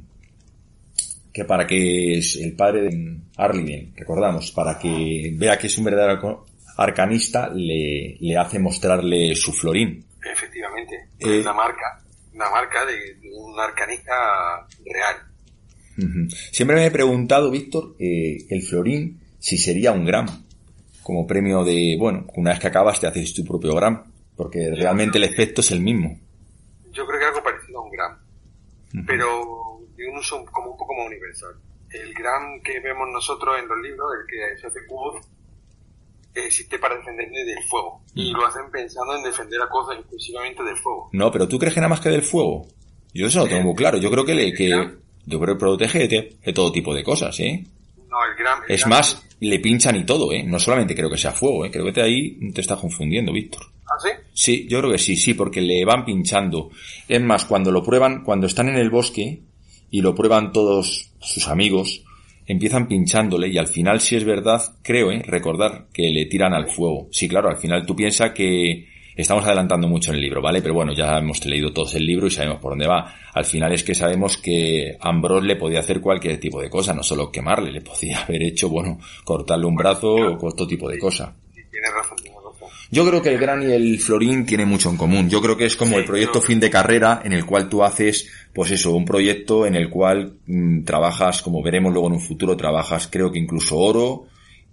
que 1.32 1.44
para 1.44 1.66
que 1.66 2.18
es 2.18 2.36
el 2.36 2.54
padre 2.54 2.82
de 2.82 3.16
Arlingen, 3.36 3.92
recordamos, 3.96 4.50
para 4.50 4.76
que 4.78 5.32
vea 5.36 5.56
que 5.58 5.68
es 5.68 5.78
un 5.78 5.84
verdadero 5.84 6.46
arcanista, 6.76 7.48
le, 7.54 8.16
le 8.18 8.36
hace 8.36 8.58
mostrarle 8.58 9.36
su 9.36 9.52
florín. 9.52 10.04
Efectivamente, 10.32 11.10
eh, 11.20 11.42
la 11.44 11.52
marca, 11.52 12.02
la 12.34 12.50
marca 12.50 12.84
de, 12.84 13.30
un 13.30 13.58
arcanista 13.58 14.66
real. 14.84 15.16
Siempre 16.50 16.74
me 16.74 16.86
he 16.86 16.90
preguntado, 16.90 17.50
Víctor, 17.50 17.94
eh, 18.00 18.38
el 18.48 18.62
florín, 18.62 19.20
si 19.38 19.58
sería 19.58 19.92
un 19.92 20.04
gram, 20.04 20.26
como 21.02 21.26
premio 21.26 21.64
de, 21.64 21.96
bueno, 21.98 22.26
una 22.34 22.50
vez 22.50 22.58
que 22.58 22.66
acabas 22.66 22.98
te 22.98 23.06
haces 23.06 23.32
tu 23.34 23.44
propio 23.44 23.74
gram 23.74 24.02
porque 24.36 24.70
realmente 24.74 25.18
el 25.18 25.24
efecto 25.24 25.60
es 25.60 25.70
el 25.70 25.80
mismo. 25.80 26.18
Yo 26.92 27.06
creo 27.06 27.18
que 27.20 27.26
algo 27.26 27.42
parecido 27.42 27.78
a 27.80 27.82
un 27.84 27.90
gram, 27.90 28.18
pero 29.06 29.80
de 29.96 30.08
un 30.08 30.18
uso 30.18 30.44
como 30.46 30.72
un 30.72 30.76
poco 30.76 30.94
más 30.94 31.06
universal. 31.06 31.54
El 31.90 32.12
gram 32.14 32.60
que 32.62 32.80
vemos 32.80 33.08
nosotros 33.12 33.56
en 33.58 33.68
los 33.68 33.78
libros, 33.80 34.08
el 34.20 34.26
que 34.26 34.60
se 34.60 34.66
hace 34.66 34.86
cubo, 34.86 35.20
existe 36.34 36.78
para 36.78 36.96
defenderle 36.96 37.44
del 37.44 37.62
fuego. 37.64 38.02
Y 38.14 38.32
lo 38.32 38.46
hacen 38.46 38.70
pensando 38.70 39.16
en 39.16 39.24
defender 39.24 39.60
a 39.60 39.68
cosas 39.68 39.98
exclusivamente 39.98 40.62
del 40.62 40.76
fuego. 40.76 41.10
No, 41.12 41.30
pero 41.30 41.46
¿tú 41.46 41.58
crees 41.58 41.74
que 41.74 41.80
nada 41.80 41.90
más 41.90 42.00
que 42.00 42.08
del 42.08 42.22
fuego? 42.22 42.66
Yo 43.14 43.26
eso 43.26 43.40
lo 43.40 43.46
tengo 43.46 43.62
muy 43.62 43.74
claro. 43.74 43.98
Yo 43.98 44.10
creo 44.10 44.24
que, 44.24 44.34
le, 44.34 44.52
que 44.54 44.68
yo 44.68 45.40
creo 45.40 45.54
que 45.54 45.60
protege 45.60 46.08
de, 46.08 46.52
todo 46.52 46.72
tipo 46.72 46.94
de 46.94 47.04
cosas, 47.04 47.38
¿eh? 47.40 47.64
No, 48.08 48.16
el 48.24 48.36
gram... 48.36 48.60
es 48.68 48.86
más, 48.86 49.26
le 49.40 49.58
pinchan 49.58 49.96
y 49.96 50.04
todo, 50.04 50.32
¿eh? 50.32 50.42
No 50.42 50.58
solamente 50.58 50.94
creo 50.94 51.10
que 51.10 51.18
sea 51.18 51.32
fuego, 51.32 51.64
¿eh? 51.64 51.70
Creo 51.70 51.84
que 51.84 51.92
te 51.92 52.02
ahí 52.02 52.52
te 52.52 52.60
está 52.60 52.76
confundiendo, 52.76 53.32
Víctor. 53.32 53.62
¿Ah, 53.92 54.00
sí? 54.00 54.08
Sí, 54.32 54.66
yo 54.68 54.78
creo 54.78 54.92
que 54.92 54.98
sí, 54.98 55.16
sí, 55.16 55.34
porque 55.34 55.60
le 55.60 55.84
van 55.84 56.04
pinchando. 56.04 56.70
Es 57.08 57.20
más, 57.20 57.44
cuando 57.44 57.70
lo 57.70 57.82
prueban, 57.82 58.22
cuando 58.24 58.46
están 58.46 58.68
en 58.68 58.76
el 58.76 58.90
bosque 58.90 59.42
y 59.90 60.00
lo 60.00 60.14
prueban 60.14 60.52
todos 60.52 61.10
sus 61.20 61.48
amigos, 61.48 62.02
empiezan 62.46 62.88
pinchándole 62.88 63.48
y 63.48 63.58
al 63.58 63.68
final, 63.68 64.00
si 64.00 64.16
es 64.16 64.24
verdad, 64.24 64.62
creo, 64.82 65.10
¿eh? 65.10 65.22
recordar 65.24 65.88
que 65.92 66.10
le 66.10 66.26
tiran 66.26 66.54
al 66.54 66.68
fuego. 66.68 67.08
Sí, 67.10 67.28
claro, 67.28 67.50
al 67.50 67.58
final 67.58 67.84
tú 67.84 67.94
piensas 67.94 68.32
que 68.32 68.88
estamos 69.14 69.44
adelantando 69.44 69.86
mucho 69.88 70.10
en 70.10 70.16
el 70.16 70.22
libro, 70.22 70.40
¿vale? 70.40 70.62
Pero 70.62 70.74
bueno, 70.74 70.92
ya 70.94 71.18
hemos 71.18 71.44
leído 71.44 71.72
todos 71.72 71.94
el 71.94 72.06
libro 72.06 72.26
y 72.26 72.30
sabemos 72.30 72.60
por 72.60 72.72
dónde 72.72 72.86
va. 72.86 73.14
Al 73.34 73.44
final 73.44 73.72
es 73.72 73.84
que 73.84 73.94
sabemos 73.94 74.38
que 74.38 74.96
Ambrose 75.00 75.46
le 75.46 75.56
podía 75.56 75.80
hacer 75.80 76.00
cualquier 76.00 76.40
tipo 76.40 76.60
de 76.62 76.70
cosa, 76.70 76.94
no 76.94 77.02
solo 77.02 77.30
quemarle, 77.30 77.70
le 77.70 77.82
podía 77.82 78.22
haber 78.24 78.42
hecho, 78.42 78.68
bueno, 78.68 78.98
cortarle 79.24 79.66
un 79.66 79.76
brazo 79.76 80.14
o 80.14 80.52
todo 80.52 80.66
tipo 80.66 80.88
de 80.88 80.98
cosa. 80.98 81.34
Yo 82.92 83.08
creo 83.08 83.22
que 83.22 83.30
el 83.30 83.38
Gran 83.38 83.62
y 83.62 83.72
el 83.72 83.98
Florín 84.00 84.44
tienen 84.44 84.68
mucho 84.68 84.90
en 84.90 84.98
común. 84.98 85.30
Yo 85.30 85.40
creo 85.40 85.56
que 85.56 85.64
es 85.64 85.76
como 85.76 85.96
el 85.96 86.04
proyecto 86.04 86.42
fin 86.42 86.60
de 86.60 86.68
carrera 86.68 87.22
en 87.24 87.32
el 87.32 87.46
cual 87.46 87.70
tú 87.70 87.82
haces, 87.82 88.28
pues 88.52 88.70
eso, 88.70 88.94
un 88.94 89.06
proyecto 89.06 89.64
en 89.64 89.76
el 89.76 89.88
cual 89.88 90.34
mm, 90.46 90.84
trabajas, 90.84 91.40
como 91.40 91.62
veremos 91.62 91.90
luego 91.90 92.08
en 92.08 92.12
un 92.12 92.20
futuro, 92.20 92.54
trabajas 92.54 93.08
creo 93.10 93.32
que 93.32 93.38
incluso 93.38 93.78
oro, 93.78 94.26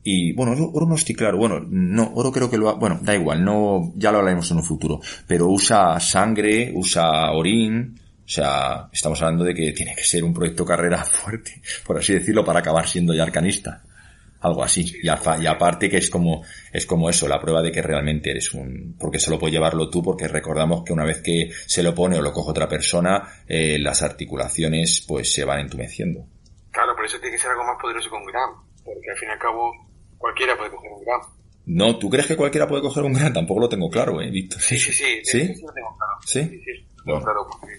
y 0.04 0.34
bueno, 0.34 0.52
oro 0.74 0.86
no 0.86 0.96
estoy 0.96 1.16
claro, 1.16 1.38
bueno, 1.38 1.66
no, 1.70 2.12
oro 2.14 2.30
creo 2.34 2.50
que 2.50 2.58
lo, 2.58 2.76
bueno, 2.76 3.00
da 3.02 3.16
igual, 3.16 3.42
no, 3.42 3.94
ya 3.96 4.12
lo 4.12 4.18
hablaremos 4.18 4.52
en 4.52 4.58
un 4.58 4.64
futuro, 4.66 5.00
pero 5.26 5.48
usa 5.48 5.98
sangre, 6.02 6.74
usa 6.76 7.32
orín, 7.32 8.02
o 8.02 8.30
sea, 8.30 8.90
estamos 8.92 9.22
hablando 9.22 9.46
de 9.46 9.54
que 9.54 9.72
tiene 9.72 9.96
que 9.96 10.04
ser 10.04 10.26
un 10.26 10.34
proyecto 10.34 10.66
carrera 10.66 11.06
fuerte, 11.06 11.62
por 11.86 11.98
así 11.98 12.12
decirlo, 12.12 12.44
para 12.44 12.60
acabar 12.60 12.86
siendo 12.86 13.14
ya 13.14 13.24
arcanista 13.24 13.82
algo 14.42 14.64
así. 14.64 14.82
Y, 15.02 15.08
y, 15.08 15.48
aparte 15.48 15.90
que 15.90 15.98
es 15.98 16.10
como, 16.10 16.44
es 16.72 16.86
como 16.86 17.10
eso, 17.10 17.28
la 17.28 17.40
prueba 17.40 17.62
de 17.62 17.72
que 17.72 17.82
realmente 17.82 18.32
eres 18.32 18.54
un, 18.54 18.96
porque 19.00 19.20
solo 19.20 19.40
puedes 19.40 19.54
llevarlo 19.54 19.90
tú, 19.90 20.02
porque 20.02 20.28
recordamos 20.28 20.84
que 20.84 20.94
una 20.94 21.06
vez 21.06 21.22
que 21.22 21.52
se 21.66 21.84
lo 21.84 21.94
pone 21.94 22.18
o 22.18 22.22
lo 22.22 22.34
coge 22.34 22.52
otra 22.52 22.68
persona, 22.68 23.44
eh, 23.48 23.78
las 23.80 24.02
articulaciones 24.02 25.04
pues 25.08 25.34
se 25.34 25.46
van 25.46 25.60
entumeciendo. 25.60 26.26
Claro, 26.72 26.96
por 26.96 27.06
eso 27.06 27.20
tiene 27.20 27.36
que 27.36 27.42
ser 27.42 27.52
algo 27.52 27.64
más 27.66 27.82
poderoso 27.82 28.10
que 28.10 28.16
un 28.16 28.26
gran, 28.26 28.50
porque 28.84 29.12
al 29.12 29.18
fin 29.18 29.30
y 29.30 29.32
al 29.32 29.40
cabo 29.40 29.72
cualquiera 30.18 30.58
puede 30.58 30.72
coger 30.72 30.92
un 30.92 31.04
gran. 31.04 31.22
No, 31.66 32.00
¿tú 32.00 32.10
crees 32.10 32.26
que 32.26 32.36
cualquiera 32.36 32.68
puede 32.68 32.82
coger 32.82 33.04
un 33.04 33.14
gran? 33.14 33.34
Tampoco 33.34 33.62
lo 33.62 33.70
tengo 33.70 33.90
claro, 33.90 34.22
eh, 34.22 34.30
Víctor. 34.32 34.60
Sí, 34.60 34.78
sí, 34.78 34.92
sí, 34.92 35.22
sí. 35.24 35.54
sí 35.54 35.62
lo 35.62 35.74
tengo 35.74 35.96
claro. 35.98 36.14
Sí, 36.26 36.44
sí, 36.44 36.62
sí 36.66 36.90
bueno. 37.06 37.24
claro, 37.24 37.48
porque 37.50 37.76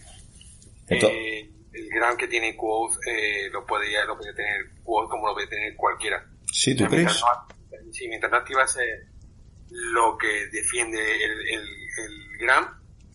eh, 0.89 1.51
el 1.73 1.89
gran 1.89 2.17
que 2.17 2.29
tiene 2.29 2.57
Quoth 2.57 2.95
eh, 3.07 3.49
lo 3.53 3.65
puede 3.67 3.87
lo 4.07 4.17
puede 4.17 4.35
tener 4.35 4.71
Quoth 4.83 5.09
como 5.09 5.29
lo 5.29 5.35
puede 5.35 5.49
tener 5.49 5.77
cualquiera. 5.77 6.25
Sí, 6.53 6.75
¿tú 6.75 6.85
crees? 6.87 7.05
Mientras 7.05 7.23
no, 7.23 7.93
sí, 7.93 8.09
mientras 8.09 8.33
no 8.33 8.39
activas 8.39 8.77
lo 9.71 10.19
que 10.19 10.47
defiende 10.53 10.99
el, 10.99 11.31
el, 11.49 11.63
el 11.63 12.39
gran, 12.39 12.65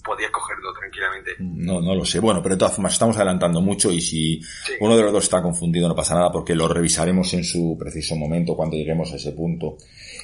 podías 0.06 0.32
cogerlo 0.32 0.72
tranquilamente. 0.74 1.32
No, 1.40 1.82
no 1.82 1.96
lo 1.96 2.06
sé. 2.06 2.20
Bueno, 2.20 2.42
pero 2.42 2.56
de 2.56 2.60
todas 2.60 2.76
formas 2.76 2.94
estamos 2.94 3.18
adelantando 3.18 3.60
mucho 3.60 3.92
y 3.92 4.00
si 4.00 4.42
sí. 4.42 4.74
uno 4.80 4.96
de 4.96 5.04
los 5.04 5.12
dos 5.12 5.24
está 5.24 5.42
confundido 5.42 5.88
no 5.88 5.96
pasa 5.96 6.14
nada 6.16 6.32
porque 6.32 6.56
lo 6.56 6.68
revisaremos 6.68 7.34
en 7.34 7.44
su 7.44 7.76
preciso 7.78 8.16
momento 8.16 8.56
cuando 8.56 8.78
lleguemos 8.78 9.12
a 9.12 9.16
ese 9.16 9.32
punto. 9.32 9.78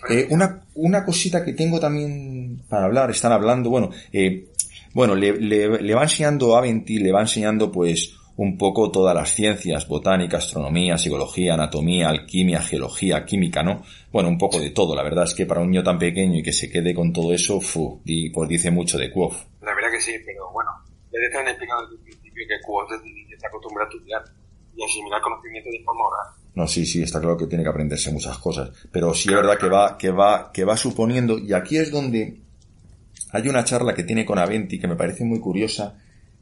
Eh, 0.09 0.27
una, 0.29 0.61
una 0.75 1.03
cosita 1.03 1.43
que 1.43 1.53
tengo 1.53 1.79
también 1.79 2.63
para 2.69 2.85
hablar, 2.85 3.09
están 3.11 3.31
hablando, 3.31 3.69
bueno, 3.69 3.89
eh, 4.13 4.47
bueno, 4.93 5.15
le, 5.15 5.33
le, 5.39 5.81
le 5.81 5.93
va 5.95 6.03
enseñando 6.03 6.55
Aventi, 6.55 6.99
le 6.99 7.11
va 7.11 7.21
enseñando 7.21 7.71
pues 7.71 8.13
un 8.41 8.57
poco 8.57 8.89
todas 8.89 9.13
las 9.13 9.29
ciencias, 9.29 9.87
botánica, 9.87 10.37
astronomía, 10.37 10.97
psicología, 10.97 11.53
anatomía, 11.53 12.09
alquimia, 12.09 12.59
geología, 12.59 13.23
química, 13.23 13.61
¿no? 13.61 13.83
Bueno, 14.11 14.29
un 14.29 14.39
poco 14.39 14.59
de 14.59 14.71
todo. 14.71 14.95
La 14.95 15.03
verdad 15.03 15.25
es 15.25 15.35
que 15.35 15.45
para 15.45 15.61
un 15.61 15.69
niño 15.69 15.83
tan 15.83 15.99
pequeño 15.99 16.39
y 16.39 16.41
que 16.41 16.51
se 16.51 16.67
quede 16.67 16.95
con 16.95 17.13
todo 17.13 17.31
eso, 17.33 17.61
fu, 17.61 18.01
y, 18.03 18.31
pues 18.31 18.49
dice 18.49 18.71
mucho 18.71 18.97
de 18.97 19.11
Quoth. 19.11 19.35
La 19.61 19.75
verdad 19.75 19.91
que 19.91 20.01
sí, 20.01 20.13
pero 20.25 20.51
bueno, 20.51 20.71
les 21.11 21.21
están 21.21 21.47
explicando 21.47 21.83
desde 21.83 21.97
el 21.97 22.01
principio 22.01 22.43
que 22.47 22.65
Quoth 22.65 22.91
está 23.31 23.47
acostumbrado 23.47 23.87
a 23.87 23.93
estudiar 23.93 24.23
y 24.75 24.83
asimilar 24.85 25.21
conocimiento 25.21 25.69
de 25.69 25.83
forma 25.83 26.07
oral. 26.07 26.33
No, 26.55 26.67
sí, 26.67 26.83
sí, 26.87 27.03
está 27.03 27.19
claro 27.19 27.37
que 27.37 27.45
tiene 27.45 27.63
que 27.63 27.69
aprenderse 27.69 28.11
muchas 28.11 28.39
cosas. 28.39 28.71
Pero 28.91 29.13
sí 29.13 29.29
es 29.29 29.35
verdad 29.35 29.59
que 29.59 29.69
va, 29.69 29.99
que 29.99 30.09
va, 30.09 30.51
que 30.51 30.65
va 30.65 30.75
suponiendo, 30.77 31.37
y 31.37 31.53
aquí 31.53 31.77
es 31.77 31.91
donde 31.91 32.41
hay 33.33 33.47
una 33.47 33.63
charla 33.63 33.93
que 33.93 34.03
tiene 34.03 34.25
con 34.25 34.39
Aventi 34.39 34.79
que 34.79 34.87
me 34.87 34.95
parece 34.95 35.25
muy 35.25 35.39
curiosa, 35.39 35.95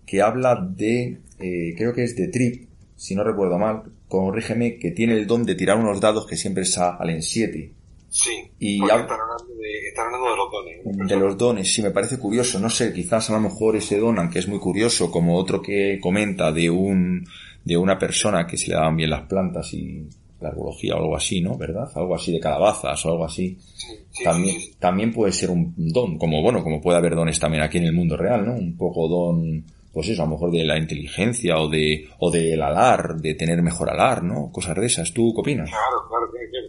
que 0.05 0.21
habla 0.21 0.55
de, 0.55 1.19
eh, 1.39 1.73
creo 1.77 1.93
que 1.93 2.03
es 2.03 2.15
de 2.15 2.27
Trip, 2.27 2.69
si 2.95 3.15
no 3.15 3.23
recuerdo 3.23 3.57
mal, 3.57 3.83
corrígeme, 4.07 4.77
que 4.77 4.91
tiene 4.91 5.13
el 5.13 5.25
don 5.25 5.45
de 5.45 5.55
tirar 5.55 5.77
unos 5.77 6.01
dados 6.01 6.27
que 6.27 6.35
siempre 6.35 6.65
salen 6.65 7.21
7. 7.21 7.73
Sí, 8.09 8.31
y 8.59 8.81
están, 8.81 8.91
hablando 8.91 9.53
de, 9.55 9.87
están 9.87 10.05
hablando 10.07 10.31
de 10.31 10.35
los 10.35 10.51
dones. 10.51 11.09
De 11.09 11.15
los 11.15 11.37
dones, 11.37 11.73
sí, 11.73 11.81
me 11.81 11.91
parece 11.91 12.17
curioso. 12.17 12.59
No 12.59 12.69
sé, 12.69 12.91
quizás 12.91 13.29
a 13.29 13.33
lo 13.33 13.39
mejor 13.39 13.75
ese 13.75 13.99
don, 13.99 14.17
aunque 14.17 14.39
es 14.39 14.47
muy 14.47 14.59
curioso, 14.59 15.11
como 15.11 15.37
otro 15.37 15.61
que 15.61 15.99
comenta 16.01 16.51
de 16.51 16.69
un, 16.69 17.25
de 17.63 17.77
una 17.77 17.99
persona 17.99 18.47
que 18.47 18.57
se 18.57 18.69
le 18.69 18.75
daban 18.75 18.97
bien 18.97 19.11
las 19.11 19.27
plantas 19.27 19.73
y 19.73 20.07
la 20.41 20.49
herbología 20.49 20.95
o 20.95 20.99
algo 20.99 21.15
así, 21.15 21.41
¿no? 21.41 21.55
¿Verdad? 21.57 21.89
Algo 21.95 22.15
así 22.15 22.31
de 22.31 22.39
calabazas 22.39 23.05
o 23.05 23.11
algo 23.11 23.25
así. 23.25 23.57
Sí, 23.75 23.93
sí, 24.09 24.23
también, 24.23 24.59
sí, 24.59 24.73
también 24.79 25.13
puede 25.13 25.31
ser 25.31 25.51
un 25.51 25.73
don, 25.77 26.17
como 26.17 26.41
bueno, 26.41 26.63
como 26.63 26.81
puede 26.81 26.97
haber 26.97 27.15
dones 27.15 27.39
también 27.39 27.63
aquí 27.63 27.77
en 27.77 27.85
el 27.85 27.93
mundo 27.93 28.17
real, 28.17 28.45
¿no? 28.45 28.53
Un 28.53 28.75
poco 28.75 29.07
don, 29.07 29.63
pues 29.93 30.09
eso, 30.09 30.21
a 30.21 30.25
lo 30.25 30.31
mejor 30.31 30.51
de 30.51 30.63
la 30.63 30.77
inteligencia 30.77 31.57
o 31.57 31.67
de, 31.69 32.09
o 32.19 32.31
del 32.31 32.61
alar, 32.61 33.15
de 33.15 33.33
tener 33.35 33.61
mejor 33.61 33.89
alar, 33.89 34.23
¿no? 34.23 34.51
Cosas 34.51 34.75
de 34.75 34.85
esas. 34.85 35.13
¿Tú 35.13 35.33
qué 35.33 35.41
opinas? 35.41 35.69
Claro, 35.69 36.07
claro, 36.07 36.29
claro. 36.31 36.47
claro. 36.51 36.67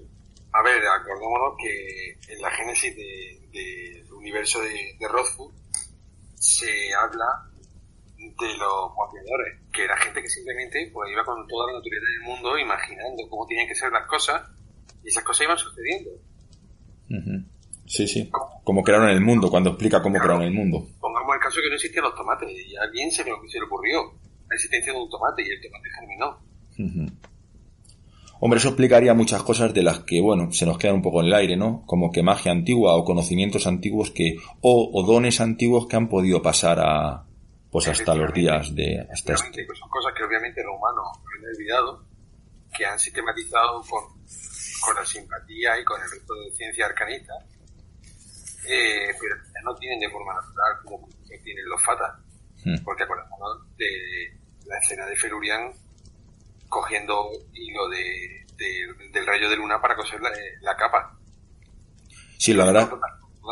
A 0.52 0.62
ver, 0.62 0.82
acordémonos 0.86 1.54
que 1.62 2.32
en 2.32 2.42
la 2.42 2.50
génesis 2.50 2.96
del 2.96 3.50
de, 3.52 4.04
de 4.04 4.12
universo 4.12 4.60
de, 4.60 4.96
de 4.98 5.08
Rothfuss 5.08 5.52
se 6.34 6.92
habla 6.94 7.50
de 8.16 8.56
los 8.56 8.94
guapiadores, 8.94 9.60
que 9.72 9.84
era 9.84 9.96
gente 9.98 10.22
que 10.22 10.28
simplemente 10.28 10.90
pues 10.92 11.10
iba 11.10 11.24
con 11.24 11.46
toda 11.46 11.66
la 11.66 11.78
naturaleza 11.78 12.06
del 12.10 12.22
mundo 12.22 12.58
imaginando 12.58 13.28
cómo 13.28 13.46
tenían 13.46 13.68
que 13.68 13.74
ser 13.74 13.92
las 13.92 14.06
cosas 14.06 14.42
y 15.04 15.08
esas 15.08 15.24
cosas 15.24 15.44
iban 15.44 15.58
sucediendo. 15.58 16.10
Uh 17.10 17.14
-huh. 17.14 17.46
Sí, 17.90 18.06
sí. 18.06 18.30
Como 18.62 18.84
crearon 18.84 19.08
el 19.08 19.20
mundo, 19.20 19.50
cuando 19.50 19.70
explica 19.70 20.00
cómo 20.00 20.14
claro. 20.14 20.36
crearon 20.36 20.46
el 20.46 20.54
mundo. 20.54 20.86
Pongamos 21.00 21.34
el 21.34 21.40
caso 21.40 21.56
que 21.60 21.68
no 21.68 21.74
existían 21.74 22.04
los 22.04 22.14
tomates 22.14 22.48
y 22.48 22.76
a 22.76 22.82
alguien 22.82 23.10
se 23.10 23.24
le, 23.24 23.32
se 23.48 23.58
le 23.58 23.64
ocurrió 23.64 24.14
la 24.48 24.54
existencia 24.54 24.92
de 24.92 24.98
un 25.00 25.10
tomate 25.10 25.42
y 25.42 25.50
el 25.50 25.60
tomate 25.60 25.88
germinó. 25.98 26.38
Uh 26.78 26.82
-huh. 26.82 27.12
Hombre, 28.42 28.58
eso 28.58 28.68
explicaría 28.68 29.12
muchas 29.12 29.42
cosas 29.42 29.74
de 29.74 29.82
las 29.82 30.04
que, 30.04 30.20
bueno, 30.20 30.52
se 30.52 30.66
nos 30.66 30.78
quedan 30.78 30.94
un 30.96 31.02
poco 31.02 31.20
en 31.20 31.26
el 31.26 31.34
aire, 31.34 31.56
¿no? 31.56 31.82
Como 31.84 32.12
que 32.12 32.22
magia 32.22 32.52
antigua 32.52 32.94
o 32.94 33.04
conocimientos 33.04 33.66
antiguos 33.66 34.12
que, 34.12 34.36
o, 34.60 34.90
o 34.94 35.02
dones 35.04 35.40
antiguos 35.40 35.88
que 35.88 35.96
han 35.96 36.08
podido 36.08 36.40
pasar 36.40 36.78
a, 36.78 37.24
pues 37.72 37.88
hasta 37.88 38.14
los 38.14 38.32
días 38.32 38.72
de 38.74 39.00
hasta 39.12 39.34
este. 39.34 39.64
pues 39.66 39.78
son 39.78 39.88
cosas 39.88 40.12
que 40.16 40.24
obviamente 40.24 40.62
los 40.62 40.76
humanos 40.76 41.06
han 41.18 41.44
olvidado 41.44 42.04
que 42.76 42.86
han 42.86 42.98
sistematizado 42.98 43.82
con, 43.82 44.04
con 44.80 44.94
la 44.94 45.04
simpatía 45.04 45.78
y 45.80 45.84
con 45.84 46.00
el 46.00 46.08
resto 46.08 46.34
de 46.34 46.50
ciencia 46.52 46.86
arcanista 46.86 47.34
eh, 48.68 49.14
pero 49.20 49.36
ya 49.36 49.60
no 49.64 49.74
tienen 49.76 50.00
de 50.00 50.10
forma 50.10 50.34
natural 50.34 50.72
como 50.84 51.08
que 51.28 51.38
tienen 51.38 51.68
los 51.68 51.82
fatas 51.82 52.14
hmm. 52.64 52.84
porque 52.84 53.04
acordémonos 53.04 53.76
de 53.76 53.86
la 54.66 54.78
escena 54.78 55.06
de 55.06 55.16
Felurian 55.16 55.72
cogiendo 56.68 57.30
hilo 57.54 57.88
de, 57.88 58.46
de, 58.56 59.10
del 59.12 59.26
rayo 59.26 59.48
de 59.48 59.56
luna 59.56 59.80
para 59.80 59.96
coser 59.96 60.20
la, 60.20 60.30
la 60.60 60.76
capa 60.76 61.18
sí 62.38 62.54
la 62.54 62.66
verdad 62.66 62.90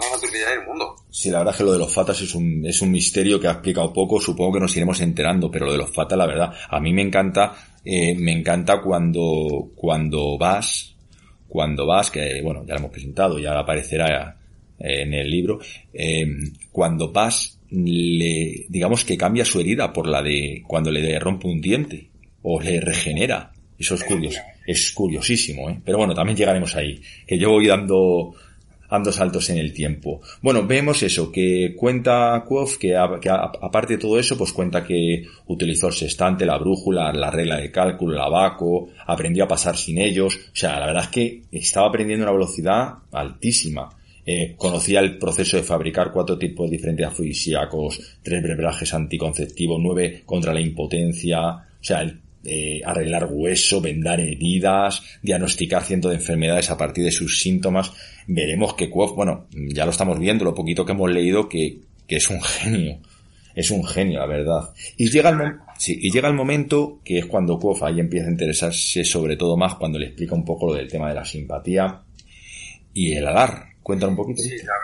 la 0.00 0.10
naturaleza 0.10 0.50
del 0.50 0.66
mundo. 0.66 0.96
Sí, 1.10 1.30
la 1.30 1.38
verdad 1.38 1.54
es 1.54 1.58
que 1.58 1.64
lo 1.64 1.72
de 1.72 1.78
los 1.78 1.92
fatas 1.92 2.20
es 2.20 2.34
un, 2.34 2.64
es 2.66 2.82
un 2.82 2.90
misterio 2.90 3.40
que 3.40 3.48
ha 3.48 3.52
explicado 3.52 3.92
poco, 3.92 4.20
supongo 4.20 4.54
que 4.54 4.60
nos 4.60 4.76
iremos 4.76 5.00
enterando, 5.00 5.50
pero 5.50 5.66
lo 5.66 5.72
de 5.72 5.78
los 5.78 5.90
fatas, 5.90 6.18
la 6.18 6.26
verdad, 6.26 6.52
a 6.68 6.80
mí 6.80 6.92
me 6.92 7.02
encanta, 7.02 7.54
eh, 7.84 8.14
me 8.14 8.32
encanta 8.32 8.80
cuando, 8.82 9.70
cuando 9.74 10.36
vas, 10.38 10.94
cuando 11.48 11.86
vas, 11.86 12.10
que 12.10 12.40
bueno, 12.42 12.64
ya 12.66 12.74
lo 12.74 12.80
hemos 12.80 12.90
presentado, 12.90 13.38
ya 13.38 13.58
aparecerá 13.58 14.37
en 14.78 15.14
el 15.14 15.30
libro, 15.30 15.58
eh, 15.92 16.26
cuando 16.70 17.12
vas, 17.12 17.58
le, 17.70 18.66
digamos 18.68 19.04
que 19.04 19.16
cambia 19.16 19.44
su 19.44 19.60
herida 19.60 19.92
por 19.92 20.06
la 20.06 20.22
de 20.22 20.62
cuando 20.66 20.90
le 20.90 21.18
rompe 21.18 21.48
un 21.48 21.60
diente, 21.60 22.08
o 22.42 22.60
le 22.60 22.80
regenera. 22.80 23.52
Eso 23.78 23.94
es 23.94 24.04
curioso, 24.04 24.40
es 24.66 24.90
curiosísimo, 24.90 25.70
¿eh? 25.70 25.80
Pero 25.84 25.98
bueno, 25.98 26.14
también 26.14 26.36
llegaremos 26.36 26.74
ahí, 26.74 27.00
que 27.26 27.38
yo 27.38 27.50
voy 27.50 27.68
dando, 27.68 28.34
dando 28.90 29.12
saltos 29.12 29.50
en 29.50 29.58
el 29.58 29.72
tiempo. 29.72 30.20
Bueno, 30.42 30.66
vemos 30.66 31.00
eso, 31.04 31.30
que 31.30 31.74
cuenta 31.76 32.42
Quoth 32.44 32.76
que, 32.80 32.96
a, 32.96 33.20
que 33.20 33.28
a, 33.28 33.52
aparte 33.60 33.94
de 33.94 34.00
todo 34.00 34.18
eso, 34.18 34.36
pues 34.36 34.52
cuenta 34.52 34.84
que 34.84 35.26
utilizó 35.46 35.88
el 35.88 35.92
sextante, 35.92 36.44
la 36.44 36.58
brújula, 36.58 37.12
la 37.12 37.30
regla 37.30 37.58
de 37.58 37.70
cálculo, 37.70 38.14
el 38.14 38.20
abaco, 38.20 38.88
aprendió 39.06 39.44
a 39.44 39.48
pasar 39.48 39.76
sin 39.76 39.98
ellos. 39.98 40.34
O 40.36 40.56
sea, 40.56 40.80
la 40.80 40.86
verdad 40.86 41.04
es 41.04 41.10
que 41.10 41.42
estaba 41.52 41.86
aprendiendo 41.86 42.26
a 42.26 42.30
una 42.30 42.38
velocidad 42.38 42.94
altísima. 43.12 43.90
Eh, 44.30 44.56
conocía 44.58 45.00
el 45.00 45.16
proceso 45.16 45.56
de 45.56 45.62
fabricar 45.62 46.12
cuatro 46.12 46.36
tipos 46.36 46.68
de 46.68 46.76
diferentes 46.76 47.06
afrodisíacos, 47.06 48.18
tres 48.22 48.42
brebajes 48.42 48.92
anticonceptivos, 48.92 49.80
nueve 49.82 50.22
contra 50.26 50.52
la 50.52 50.60
impotencia, 50.60 51.40
o 51.40 51.64
sea, 51.80 52.02
el 52.02 52.20
eh, 52.44 52.82
arreglar 52.84 53.26
hueso, 53.30 53.80
vendar 53.80 54.20
heridas, 54.20 55.02
diagnosticar 55.22 55.82
cientos 55.82 56.10
de 56.10 56.18
enfermedades 56.18 56.70
a 56.70 56.76
partir 56.76 57.04
de 57.04 57.10
sus 57.10 57.40
síntomas. 57.40 57.90
Veremos 58.26 58.74
que 58.74 58.90
Quoth, 58.90 59.16
bueno, 59.16 59.46
ya 59.50 59.86
lo 59.86 59.92
estamos 59.92 60.18
viendo, 60.18 60.44
lo 60.44 60.54
poquito 60.54 60.84
que 60.84 60.92
hemos 60.92 61.10
leído, 61.10 61.48
que, 61.48 61.78
que 62.06 62.16
es 62.16 62.28
un 62.28 62.42
genio. 62.42 62.98
Es 63.54 63.70
un 63.70 63.82
genio, 63.82 64.20
la 64.20 64.26
verdad. 64.26 64.74
Y 64.98 65.08
llega 65.08 65.30
el 65.30 65.36
momento... 65.36 65.64
Sí, 65.78 65.98
y 66.02 66.10
llega 66.10 66.28
el 66.28 66.34
momento 66.34 67.00
que 67.02 67.20
es 67.20 67.24
cuando 67.24 67.58
Quoth 67.58 67.82
ahí 67.82 67.98
empieza 67.98 68.28
a 68.28 68.32
interesarse 68.32 69.04
sobre 69.04 69.38
todo 69.38 69.56
más 69.56 69.76
cuando 69.76 69.98
le 69.98 70.08
explica 70.08 70.34
un 70.34 70.44
poco 70.44 70.66
lo 70.66 70.74
del 70.74 70.86
tema 70.86 71.08
de 71.08 71.14
la 71.14 71.24
simpatía 71.24 72.02
y 72.92 73.12
el 73.14 73.26
alar. 73.26 73.67
Cuéntame 73.88 74.10
un 74.10 74.16
poquito. 74.16 74.42
Sí, 74.42 74.54
la, 74.64 74.74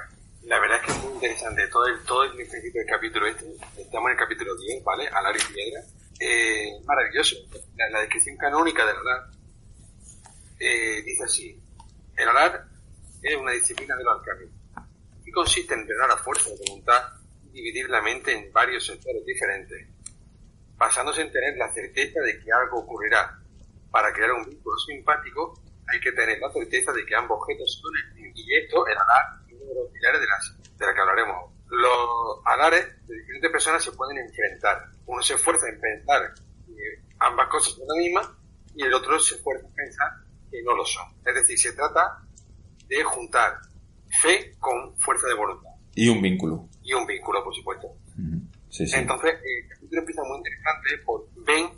la, 0.45 0.59
verdad 0.61 0.79
es 0.81 0.87
que 0.87 0.93
es 0.93 1.05
muy 1.05 1.13
interesante. 1.13 1.69
Todo 1.69 1.87
el, 1.89 2.03
todo 2.05 2.25
el 2.25 2.33
principio 2.33 2.81
del 2.81 2.87
capítulo 2.87 3.27
este, 3.27 3.45
estamos 3.77 4.07
en 4.07 4.13
el 4.13 4.17
capítulo 4.17 4.57
10, 4.57 4.83
¿vale? 4.83 5.07
Alar 5.09 5.37
y 5.37 5.53
piedra. 5.53 5.83
Eh, 6.19 6.81
maravilloso. 6.87 7.37
La, 7.77 7.91
la, 7.91 8.01
descripción 8.01 8.39
canónica 8.39 8.87
del 8.87 8.97
alar 8.97 9.29
eh, 10.59 11.03
dice 11.05 11.25
así. 11.25 11.61
El 12.17 12.29
alar 12.31 12.65
es 13.21 13.37
una 13.37 13.53
disciplina 13.53 13.95
de 13.95 14.05
los 14.05 14.19
arcanistas 14.19 14.85
y 15.27 15.31
consiste 15.33 15.75
en 15.75 15.81
entrenar 15.81 16.09
la 16.09 16.17
fuerza 16.17 16.49
de 16.49 16.57
voluntad 16.67 17.03
y 17.53 17.57
dividir 17.57 17.91
la 17.91 18.01
mente 18.01 18.33
en 18.33 18.51
varios 18.55 18.87
sectores 18.87 19.23
diferentes 19.27 19.87
basándose 20.79 21.21
en 21.21 21.31
tener 21.31 21.59
la 21.59 21.71
certeza 21.75 22.21
de 22.23 22.43
que 22.43 22.51
algo 22.51 22.79
ocurrirá. 22.79 23.39
Para 23.91 24.15
crear 24.15 24.33
un 24.33 24.49
vínculo 24.49 24.79
simpático 24.79 25.61
hay 25.89 26.01
que 26.01 26.13
tener 26.13 26.39
la 26.39 26.51
certeza 26.53 26.93
de 26.93 27.05
que 27.05 27.15
ambos 27.15 27.39
objetos 27.41 27.81
son 27.81 27.93
y 28.35 28.55
esto 28.57 28.87
el 28.87 28.97
alar 28.97 29.45
uno 29.51 29.65
de 29.67 29.75
los 29.75 29.93
pilares 29.93 30.21
de, 30.21 30.27
las, 30.27 30.79
de 30.79 30.87
la 30.87 30.95
que 30.95 31.01
hablaremos. 31.01 31.53
Los 31.69 32.41
alares 32.45 32.87
de 33.07 33.17
diferentes 33.17 33.51
personas 33.51 33.85
se 33.85 33.93
pueden 33.93 34.19
enfrentar. 34.19 34.85
Uno 35.07 35.23
se 35.23 35.35
esfuerza 35.35 35.69
en 35.69 35.81
pensar 35.81 36.35
que 36.67 37.03
ambas 37.19 37.49
cosas 37.49 37.75
son 37.75 37.87
la 37.89 37.95
misma 37.95 38.39
y 38.75 38.83
el 38.83 38.95
otro 38.95 39.19
se 39.19 39.37
esfuerza 39.37 39.67
en 39.67 39.75
pensar 39.75 40.09
que 40.51 40.63
no 40.63 40.75
lo 40.75 40.85
son. 40.85 41.07
Es 41.25 41.35
decir, 41.35 41.59
se 41.59 41.73
trata 41.73 42.23
de 42.87 43.03
juntar 43.03 43.59
fe 44.21 44.55
con 44.59 44.97
fuerza 44.99 45.27
de 45.27 45.35
voluntad. 45.35 45.71
Y 45.95 46.09
un 46.09 46.21
vínculo. 46.21 46.69
Y 46.83 46.93
un 46.93 47.07
vínculo, 47.07 47.43
por 47.43 47.55
supuesto. 47.55 47.89
sí, 48.69 48.87
sí. 48.87 48.97
Entonces, 48.97 49.35
eh, 49.35 49.69
empieza 49.91 50.23
muy 50.25 50.39
interesante 50.39 50.99
por 51.05 51.27
Ben, 51.47 51.71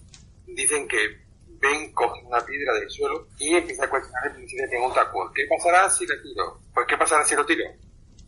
dicen 0.47 0.88
que 0.88 1.25
Ben 1.61 1.92
coge 1.92 2.23
una 2.25 2.45
piedra 2.45 2.75
del 2.75 2.90
suelo 2.90 3.29
y 3.38 3.55
empieza 3.55 3.85
a 3.85 3.90
cuestionar 3.90 4.35
y 4.38 4.57
le 4.57 4.69
pregunta 4.69 5.03
a 5.03 5.11
Quoth, 5.11 5.33
¿qué 5.35 5.47
pasará 5.49 5.90
si 5.90 6.07
le 6.07 6.16
tiro? 6.19 6.61
Pues 6.73 6.87
¿qué 6.87 6.97
pasará 6.97 7.25
si 7.25 7.35
lo 7.35 7.47
tiro? 7.47 7.64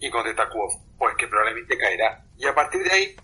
Y 0.00 0.10
contesta 0.10 0.48
Quoth, 0.48 0.74
pues 0.98 1.14
que 1.16 1.26
probablemente 1.26 1.76
caerá. 1.76 2.24
Y 2.36 2.46
a 2.46 2.54
partir 2.54 2.82
de 2.82 2.90
ahí 2.90 3.16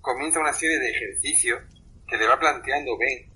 comienza 0.00 0.40
una 0.40 0.52
serie 0.52 0.78
de 0.78 0.90
ejercicios 0.90 1.62
que 2.06 2.16
le 2.16 2.26
va 2.26 2.38
planteando 2.38 2.96
Ben, 2.98 3.30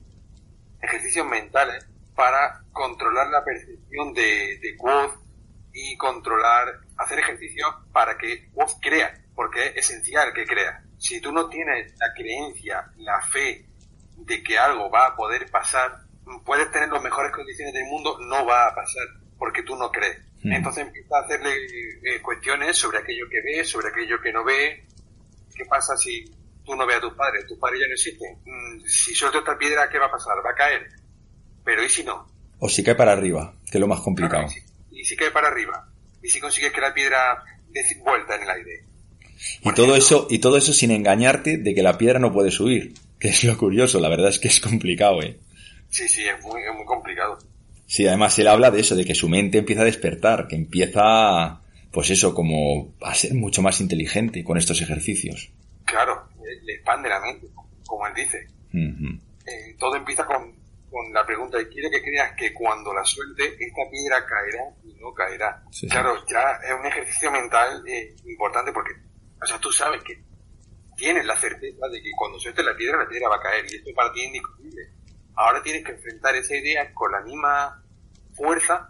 ejercicios 0.83 1.27
mentales 1.27 1.87
para 2.15 2.63
controlar 2.73 3.29
la 3.29 3.45
percepción 3.45 4.13
de, 4.15 4.59
de 4.61 4.77
Quoth 4.77 5.15
y 5.73 5.97
controlar, 5.97 6.81
hacer 6.97 7.19
ejercicios 7.19 7.69
para 7.93 8.17
que 8.17 8.51
Quoth 8.53 8.81
crea, 8.81 9.15
porque 9.35 9.67
es 9.69 9.91
esencial 9.91 10.33
que 10.33 10.47
crea 10.47 10.83
si 10.99 11.21
tú 11.21 11.33
no 11.33 11.49
tienes 11.49 11.95
la 11.99 12.13
creencia, 12.15 12.91
la 12.97 13.21
fe 13.21 13.67
de 14.17 14.43
que 14.43 14.59
algo 14.59 14.91
va 14.91 15.09
a 15.09 15.17
poder 15.17 15.51
pasar, 15.51 16.06
puedes 16.45 16.71
tener 16.71 16.89
las 16.89 17.03
mejores 17.03 17.33
condiciones 17.33 17.75
del 17.75 17.85
mundo, 17.85 18.19
no 18.21 18.45
va 18.47 18.69
a 18.69 18.75
pasar, 18.75 19.07
porque 19.39 19.63
tú 19.63 19.77
no 19.77 19.91
crees. 19.91 20.19
Hmm. 20.43 20.53
Entonces 20.53 20.87
empieza 20.87 21.17
a 21.17 21.25
hacerle 21.25 21.51
eh, 22.03 22.21
cuestiones 22.23 22.77
sobre 22.77 22.99
aquello 22.99 23.27
que 23.31 23.41
ve, 23.43 23.65
sobre 23.65 23.89
aquello 23.89 24.21
que 24.21 24.33
no 24.33 24.45
ve. 24.45 24.85
¿Qué 25.55 25.65
pasa 25.65 25.97
si 25.97 26.25
tú 26.65 26.75
no 26.75 26.87
ves 26.87 26.97
a 26.97 27.01
tus 27.01 27.15
padres? 27.15 27.47
Tus 27.47 27.59
padres 27.59 27.81
ya 27.81 27.87
no 27.87 27.95
existen. 27.95 28.39
Mm, 28.45 28.85
si 28.85 29.15
suelto 29.15 29.39
esta 29.39 29.57
piedra, 29.57 29.89
¿qué 29.91 29.99
va 29.99 30.07
a 30.07 30.11
pasar? 30.11 30.37
Va 30.45 30.51
a 30.51 30.55
caer. 30.55 30.89
Pero 31.65 31.85
¿y 31.85 31.89
si 31.89 32.05
no? 32.05 32.27
O 32.59 32.69
si 32.69 32.83
cae 32.83 32.95
para 32.95 33.13
arriba, 33.13 33.55
que 33.71 33.79
es 33.79 33.81
lo 33.81 33.87
más 33.87 34.01
complicado. 34.01 34.47
y, 34.91 35.05
si, 35.05 35.17
cae 35.17 35.31
para 35.31 35.49
arriba. 35.49 35.89
Y 36.23 36.29
si 36.29 36.41
consigues 36.41 36.73
que 36.73 36.81
la 36.81 36.93
piedra 36.93 37.45
dé 37.71 37.83
vuelta 38.05 38.37
en 38.37 38.43
el 38.43 38.51
aire. 38.51 38.85
Y 39.63 39.73
todo 39.75 39.95
eso, 39.95 40.27
y 40.31 40.39
todo 40.39 40.57
eso 40.57 40.73
sin 40.73 40.91
engañarte 40.91 41.59
de 41.59 41.75
que 41.75 41.83
la 41.83 41.99
piedra 41.99 42.19
no 42.19 42.33
puede 42.33 42.51
subir. 42.51 42.95
Que 43.19 43.29
es 43.29 43.45
lo 43.45 43.57
curioso, 43.57 44.01
la 44.01 44.09
verdad 44.09 44.29
es 44.29 44.39
que 44.39 44.49
es 44.49 44.61
complicado, 44.61 45.23
eh. 45.23 45.39
Sí, 45.89 46.09
sí, 46.09 46.27
es 46.27 46.43
muy, 46.43 46.63
es 46.63 46.75
muy 46.75 46.85
complicado. 46.85 47.39
Sí, 47.87 48.07
además 48.07 48.39
él 48.39 48.49
habla 48.49 48.71
de 48.71 48.81
eso, 48.81 48.97
de 48.97 49.05
que 49.05 49.15
su 49.15 49.29
mente 49.29 49.59
empieza 49.59 49.83
a 49.83 49.87
despertar, 49.87 50.49
que 50.49 50.57
empieza, 50.57 51.61
pues 51.93 52.11
eso, 52.11 52.35
como 52.35 52.95
a 53.01 53.15
ser 53.15 53.35
mucho 53.35 53.63
más 53.63 53.81
inteligente 53.81 54.43
con 54.45 54.59
estos 54.59 54.81
ejercicios. 54.81 55.51
Claro, 55.85 56.29
le 56.65 56.75
expande 56.75 57.09
la 57.09 57.21
mente, 57.21 57.47
como 57.87 58.07
él 58.07 58.15
dice. 58.15 58.47
eh, 59.47 59.77
todo 59.79 59.95
empieza 59.95 60.25
con, 60.25 60.53
con 60.91 61.13
la 61.13 61.25
pregunta, 61.25 61.61
y 61.61 61.67
quiere 61.67 61.91
que 61.91 62.03
creas 62.03 62.33
que 62.37 62.53
cuando 62.53 62.93
la 62.93 63.05
suelte, 63.05 63.45
esta 63.45 63.83
piedra 63.91 64.27
caerá 64.27 64.65
y 64.85 65.01
no 65.01 65.13
caerá. 65.15 65.63
Sí, 65.71 65.87
claro, 65.89 66.17
ya 66.27 66.59
es 66.65 66.73
un 66.79 66.87
ejercicio 66.87 67.31
mental 67.31 67.83
eh, 67.87 68.17
importante 68.27 68.73
porque 68.73 68.93
o 69.43 69.47
sea, 69.47 69.59
tú 69.59 69.71
sabes 69.71 70.03
que 70.03 70.19
tienes 70.97 71.25
la 71.27 71.37
certeza 71.37 71.87
de 71.89 72.03
que 72.03 72.11
cuando 72.17 72.39
sueltes 72.39 72.65
la 72.65 72.77
piedra, 72.77 72.99
la 72.99 73.09
piedra 73.09 73.29
va 73.29 73.37
a 73.37 73.43
caer. 73.43 73.65
Y 73.71 73.77
esto 73.77 73.91
para 73.95 74.13
ti 74.13 74.21
es 74.21 74.27
indiscutible. 74.27 74.83
Ahora 75.37 75.63
tienes 75.63 75.85
que 75.85 75.93
enfrentar 75.93 76.35
esa 76.35 76.57
idea 76.57 76.93
con 76.93 77.13
la 77.13 77.21
misma 77.21 77.83
fuerza 78.35 78.89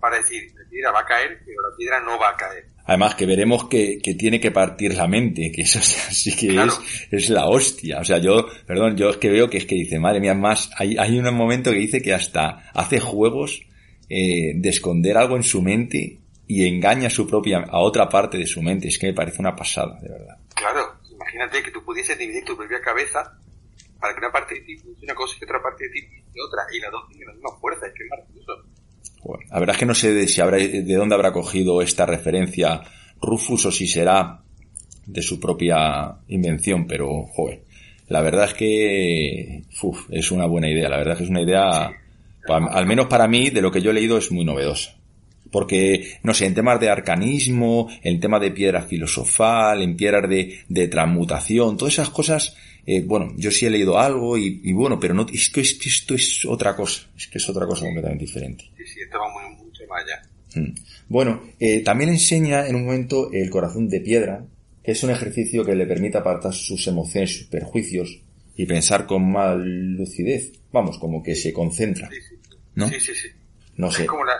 para 0.00 0.16
decir, 0.16 0.52
la 0.56 0.68
piedra 0.68 0.90
va 0.90 1.00
a 1.00 1.04
caer, 1.04 1.40
pero 1.44 1.62
la 1.68 1.76
piedra 1.76 2.00
no 2.00 2.18
va 2.18 2.30
a 2.30 2.36
caer. 2.36 2.66
Además 2.84 3.14
que 3.14 3.26
veremos 3.26 3.68
que, 3.68 4.00
que 4.02 4.14
tiene 4.14 4.40
que 4.40 4.50
partir 4.50 4.94
la 4.94 5.06
mente, 5.06 5.52
que 5.52 5.62
eso 5.62 5.78
sí 5.82 6.34
que 6.34 6.60
es, 6.60 6.80
es 7.10 7.30
la 7.30 7.46
hostia. 7.46 8.00
O 8.00 8.04
sea, 8.04 8.18
yo, 8.18 8.46
perdón, 8.66 8.96
yo 8.96 9.10
es 9.10 9.18
que 9.18 9.30
veo 9.30 9.48
que 9.48 9.58
es 9.58 9.66
que 9.66 9.76
dice, 9.76 10.00
madre 10.00 10.20
mía, 10.20 10.34
más, 10.34 10.70
hay, 10.76 10.96
hay 10.98 11.18
un 11.18 11.32
momento 11.34 11.70
que 11.70 11.76
dice 11.76 12.02
que 12.02 12.12
hasta 12.12 12.70
hace 12.74 12.98
juegos 12.98 13.62
eh, 14.08 14.52
de 14.56 14.68
esconder 14.68 15.16
algo 15.16 15.36
en 15.36 15.44
su 15.44 15.62
mente 15.62 16.18
y 16.48 16.66
engaña 16.66 17.06
a 17.06 17.10
su 17.10 17.26
propia, 17.26 17.58
a 17.60 17.78
otra 17.78 18.08
parte 18.08 18.36
de 18.38 18.46
su 18.46 18.60
mente. 18.60 18.88
Es 18.88 18.98
que 18.98 19.06
me 19.06 19.14
parece 19.14 19.40
una 19.40 19.54
pasada, 19.54 20.00
de 20.00 20.08
verdad. 20.08 20.36
Claro, 20.54 20.96
imagínate 21.12 21.62
que 21.62 21.70
tú 21.70 21.84
pudieses 21.84 22.18
dividir 22.18 22.44
tu 22.44 22.56
propia 22.56 22.80
cabeza 22.80 23.38
para 24.02 24.14
que 24.14 24.18
una 24.18 24.32
parte 24.32 24.56
de 24.56 24.60
ti 24.62 24.74
piense 24.74 25.04
una 25.04 25.14
cosa 25.14 25.36
y 25.40 25.44
otra 25.44 25.62
parte 25.62 25.84
de 25.84 25.90
ti 25.90 26.00
piense 26.02 26.38
otra, 26.44 26.62
y 26.74 26.80
las 26.80 26.90
dos 26.90 27.08
tienen 27.08 27.28
la 27.28 27.34
misma 27.34 27.50
fuerza, 27.60 27.86
es 27.86 27.92
que 27.94 28.02
es 28.02 28.10
maravilloso. 28.10 28.52
Bueno, 29.22 29.44
la 29.48 29.60
verdad 29.60 29.76
es 29.76 29.80
que 29.80 29.86
no 29.86 29.94
sé 29.94 30.12
de, 30.12 30.26
si 30.26 30.40
habrá, 30.40 30.58
de 30.58 30.94
dónde 30.94 31.14
habrá 31.14 31.32
cogido 31.32 31.80
esta 31.80 32.04
referencia 32.04 32.82
Rufus 33.20 33.66
o 33.66 33.70
si 33.70 33.86
será 33.86 34.42
de 35.06 35.22
su 35.22 35.38
propia 35.38 36.16
invención, 36.26 36.88
pero, 36.88 37.22
joder, 37.32 37.62
la 38.08 38.20
verdad 38.22 38.46
es 38.46 38.54
que 38.54 39.62
uf, 39.82 40.06
es 40.10 40.32
una 40.32 40.46
buena 40.46 40.68
idea, 40.68 40.88
la 40.88 40.96
verdad 40.96 41.12
es 41.12 41.18
que 41.18 41.24
es 41.24 41.30
una 41.30 41.42
idea, 41.42 41.88
sí. 41.88 42.52
al 42.52 42.86
menos 42.86 43.06
para 43.06 43.28
mí, 43.28 43.50
de 43.50 43.62
lo 43.62 43.70
que 43.70 43.80
yo 43.80 43.92
he 43.92 43.94
leído, 43.94 44.18
es 44.18 44.32
muy 44.32 44.44
novedosa. 44.44 44.96
Porque, 45.52 46.18
no 46.22 46.32
sé, 46.32 46.46
en 46.46 46.54
temas 46.54 46.80
de 46.80 46.88
arcanismo, 46.88 47.88
en 48.02 48.18
tema 48.20 48.40
de 48.40 48.50
piedra 48.50 48.82
filosofal, 48.82 49.82
en 49.82 49.96
piedras 49.96 50.28
de, 50.28 50.60
de 50.68 50.88
transmutación, 50.88 51.76
todas 51.76 51.94
esas 51.94 52.08
cosas, 52.08 52.56
eh, 52.86 53.02
bueno, 53.02 53.32
yo 53.36 53.50
sí 53.50 53.66
he 53.66 53.70
leído 53.70 53.98
algo 53.98 54.36
y, 54.36 54.60
y 54.64 54.72
bueno, 54.72 54.98
pero 54.98 55.14
no, 55.14 55.26
es 55.32 55.50
que, 55.50 55.60
es 55.60 55.74
que 55.74 55.88
esto 55.88 56.14
es 56.14 56.44
otra 56.44 56.74
cosa, 56.74 57.08
es 57.16 57.28
que 57.28 57.38
es 57.38 57.48
otra 57.48 57.66
cosa 57.66 57.84
completamente 57.84 58.24
diferente. 58.24 58.64
Sí, 58.76 58.84
sí, 58.86 59.00
esto 59.02 59.18
va 59.18 59.32
muy, 59.32 59.56
mucho 59.64 59.82
más 59.88 60.02
allá. 60.04 60.22
Mm. 60.54 60.74
Bueno, 61.08 61.42
eh, 61.58 61.80
también 61.82 62.10
enseña 62.10 62.66
en 62.66 62.74
un 62.76 62.84
momento 62.86 63.30
el 63.32 63.48
corazón 63.50 63.88
de 63.88 64.00
piedra, 64.00 64.44
que 64.82 64.92
es 64.92 65.02
un 65.02 65.10
ejercicio 65.10 65.64
que 65.64 65.74
le 65.74 65.86
permite 65.86 66.18
apartar 66.18 66.52
sus 66.52 66.86
emociones, 66.88 67.36
sus 67.36 67.46
perjuicios 67.46 68.20
y 68.56 68.66
pensar 68.66 69.06
con 69.06 69.30
más 69.30 69.56
lucidez. 69.58 70.52
Vamos, 70.72 70.98
como 70.98 71.22
que 71.22 71.36
se 71.36 71.52
concentra. 71.52 72.08
Sí, 72.08 72.16
sí, 72.20 72.36
sí. 72.42 72.56
¿No? 72.74 72.88
Sí, 72.88 73.00
sí, 73.00 73.14
sí. 73.14 73.28
No 73.76 73.90
sé. 73.90 74.02
Es 74.02 74.08
como 74.08 74.24
la, 74.24 74.34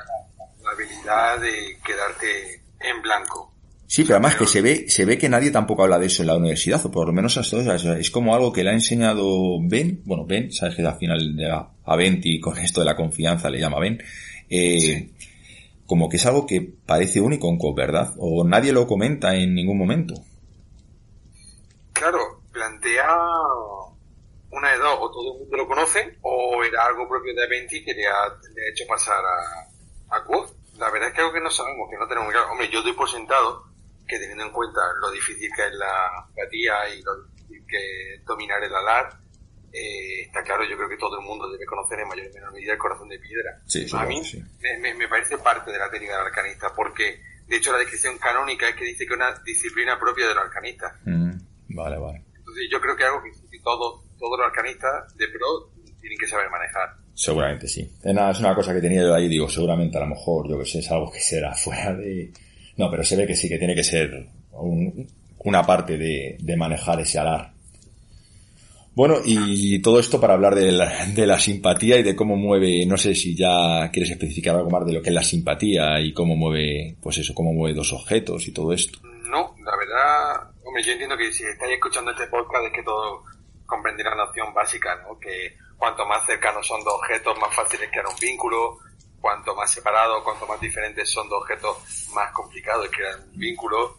la 0.63 0.71
habilidad 0.71 1.41
de 1.41 1.79
quedarte 1.85 2.63
en 2.81 3.03
blanco. 3.03 3.52
Sí, 3.93 4.05
pero 4.05 4.15
además 4.15 4.37
que 4.37 4.47
se 4.47 4.63
ve, 4.63 4.89
se 4.89 5.05
ve 5.05 5.19
que 5.19 5.29
nadie 5.29 5.51
tampoco 5.51 5.83
habla 5.83 5.99
de 5.99 6.07
eso 6.07 6.23
en 6.23 6.29
la 6.29 6.37
universidad, 6.37 6.81
o 6.87 6.91
por 6.91 7.07
lo 7.07 7.13
menos 7.13 7.37
hasta 7.37 7.59
ahora. 7.59 7.75
Es 7.77 8.11
como 8.11 8.35
algo 8.35 8.51
que 8.51 8.65
le 8.65 8.71
ha 8.71 8.73
enseñado 8.73 9.59
Ben, 9.69 10.01
bueno, 10.07 10.25
Ben, 10.25 10.51
sabes 10.51 10.77
que 10.77 10.87
al 10.87 10.97
final 10.97 11.37
de 11.37 11.51
a, 11.51 11.97
Benti 11.97 12.41
con 12.41 12.57
esto 12.57 12.81
de 12.81 12.87
la 12.87 12.97
confianza 12.97 13.51
le 13.51 13.61
llama 13.61 13.81
Ben, 13.81 14.03
eh, 14.49 14.81
sí. 14.81 15.15
como 15.85 16.09
que 16.09 16.17
es 16.17 16.25
algo 16.25 16.47
que 16.47 16.73
parece 16.87 17.21
único 17.21 17.51
en 17.51 17.59
Cobb, 17.59 17.77
¿verdad? 17.77 18.15
O 18.17 18.49
nadie 18.49 18.73
lo 18.73 18.87
comenta 18.87 19.35
en 19.35 19.55
ningún 19.55 19.77
momento. 19.77 20.15
Claro, 21.93 22.45
plantea 22.51 23.15
una 24.53 24.71
de 24.71 24.79
dos, 24.79 24.99
o 25.01 25.11
todo 25.11 25.35
el 25.35 25.41
mundo 25.41 25.57
lo 25.59 25.69
conoce, 25.69 26.17
o 26.23 26.65
era 26.65 26.87
algo 26.87 27.07
propio 27.07 27.35
de 27.35 27.47
Benti 27.47 27.85
que 27.85 27.93
le 27.93 28.07
ha, 28.07 28.27
le 28.55 28.63
ha 28.63 28.71
hecho 28.71 28.87
pasar 28.89 29.23
a, 29.23 30.17
a 30.17 30.25
Quoth. 30.25 30.51
La 30.79 30.91
verdad 30.91 31.11
es 31.11 31.15
que 31.15 31.21
algo 31.21 31.35
que 31.35 31.43
no 31.43 31.51
sabemos, 31.51 31.91
que 31.91 31.99
no 31.99 32.09
tenemos 32.09 32.33
claro. 32.33 32.53
Hombre, 32.53 32.71
yo 32.73 32.81
doy 32.81 32.95
por 32.95 33.07
sentado 33.07 33.71
que 34.13 34.19
teniendo 34.19 34.45
en 34.45 34.53
cuenta 34.53 34.81
lo 35.01 35.11
difícil 35.11 35.49
que 35.57 35.67
es 35.67 35.73
la 35.73 36.27
empatía 36.29 36.89
y 36.95 37.03
lo 37.03 37.25
difícil 37.25 37.65
que 37.67 38.15
es 38.15 38.25
dominar 38.25 38.63
el 38.63 38.75
alar, 38.75 39.09
eh, 39.73 40.23
está 40.27 40.43
claro, 40.43 40.69
yo 40.69 40.77
creo 40.77 40.89
que 40.89 40.99
todo 40.99 41.19
el 41.19 41.25
mundo 41.25 41.51
debe 41.51 41.65
conocer 41.65 41.99
en 42.01 42.09
mayor 42.09 42.29
o 42.29 42.35
menor 42.35 42.53
medida 42.53 42.73
el 42.75 42.79
corazón 42.79 43.09
de 43.09 43.19
piedra. 43.19 43.59
Sí, 43.67 43.87
a 43.93 44.05
mí 44.05 44.23
sí. 44.23 44.43
me, 44.61 44.95
me, 44.95 45.09
parece 45.09 45.39
parte 45.39 45.73
de 45.73 45.79
la 45.79 45.91
técnica 45.91 46.19
del 46.19 46.27
arcanista, 46.27 46.73
porque 46.77 47.23
de 47.49 47.57
hecho 47.57 47.73
la 47.73 47.79
descripción 47.79 48.19
canónica 48.19 48.69
es 48.69 48.77
que 48.77 48.85
dice 48.85 49.07
que 49.07 49.15
es 49.15 49.17
una 49.17 49.33
disciplina 49.45 49.99
propia 49.99 50.29
de 50.29 50.35
los 50.35 50.45
arcanistas. 50.45 50.93
Mm, 51.07 51.33
vale, 51.75 51.99
vale. 51.99 52.25
Entonces 52.37 52.65
yo 52.71 52.81
creo 52.81 52.97
que 52.97 53.03
es 53.03 53.09
algo 53.09 53.23
que 53.23 53.59
todos, 53.61 54.05
todos 54.19 54.39
los 54.39 54.47
arcanistas 54.47 55.17
de 55.17 55.27
pro 55.29 55.73
tienen 56.01 56.19
que 56.19 56.27
saber 56.27 56.51
manejar. 56.51 56.91
Seguramente 57.15 57.67
sí. 57.67 57.89
Es 58.03 58.13
una, 58.13 58.31
es 58.31 58.41
una 58.41 58.55
cosa 58.55 58.75
que 58.75 58.81
tenía 58.81 59.03
yo 59.03 59.15
ahí, 59.15 59.29
digo, 59.29 59.49
seguramente 59.49 59.97
a 59.97 60.01
lo 60.01 60.09
mejor, 60.09 60.49
yo 60.51 60.59
que 60.59 60.67
sé, 60.67 60.81
es 60.81 60.91
algo 60.91 61.11
que 61.11 61.21
será 61.21 61.55
fuera 61.55 61.95
de... 61.95 62.31
No, 62.77 62.91
pero 62.91 63.05
se 63.05 63.17
ve 63.17 63.27
que 63.27 63.35
sí, 63.35 63.49
que 63.49 63.59
tiene 63.59 63.75
que 63.75 63.85
ser 63.85 64.29
un, 64.53 65.09
una 65.45 65.63
parte 65.63 65.97
de, 65.97 66.57
manejar 66.57 67.01
ese 67.01 67.19
alar. 67.19 67.53
Bueno, 68.95 69.17
y 69.25 69.81
todo 69.81 69.99
esto 69.99 70.21
para 70.21 70.35
hablar 70.35 70.55
de 70.55 70.71
la, 70.71 71.07
de 71.07 71.27
la, 71.27 71.39
simpatía 71.39 71.99
y 71.99 72.03
de 72.03 72.15
cómo 72.15 72.37
mueve, 72.37 72.85
no 72.87 72.99
sé 72.99 73.15
si 73.15 73.35
ya 73.35 73.91
quieres 73.91 74.11
especificar 74.11 74.55
algo 74.55 74.71
más 74.71 74.85
de 74.85 74.93
lo 74.93 75.03
que 75.03 75.09
es 75.09 75.15
la 75.15 75.23
simpatía 75.23 75.99
y 76.01 76.13
cómo 76.13 76.37
mueve, 76.37 76.97
pues 77.03 77.19
eso, 77.19 77.33
cómo 77.35 77.55
mueve 77.55 77.75
dos 77.75 77.93
objetos 77.93 78.47
y 78.47 78.53
todo 78.53 78.73
esto. 78.73 78.99
No, 79.31 79.55
la 79.65 79.77
verdad, 79.77 80.51
hombre, 80.63 80.83
yo 80.83 80.93
entiendo 80.93 81.17
que 81.17 81.33
si 81.33 81.43
estáis 81.43 81.73
escuchando 81.73 82.11
este 82.11 82.27
podcast 82.27 82.67
es 82.67 82.73
que 82.73 82.83
todo 82.83 83.23
comprenderá 83.65 84.11
la 84.11 84.27
noción 84.27 84.53
básica, 84.53 84.95
¿no? 85.09 85.19
Que 85.19 85.57
cuanto 85.79 86.05
más 86.07 86.27
cercanos 86.27 86.67
son 86.67 86.85
dos 86.85 86.95
objetos, 86.95 87.39
más 87.41 87.55
fácil 87.55 87.81
es 87.83 87.91
crear 87.91 88.07
un 88.07 88.21
vínculo, 88.21 88.79
cuanto 89.23 89.55
más 89.55 89.71
separados, 89.71 90.23
cuanto 90.23 90.47
más 90.47 90.61
diferentes 90.61 91.09
son 91.09 91.27
dos 91.31 91.41
objetos, 91.41 92.09
más 92.13 92.31
complicado 92.33 92.85
es 92.85 92.91
crear 92.91 93.19
un 93.21 93.39
vínculo. 93.39 93.97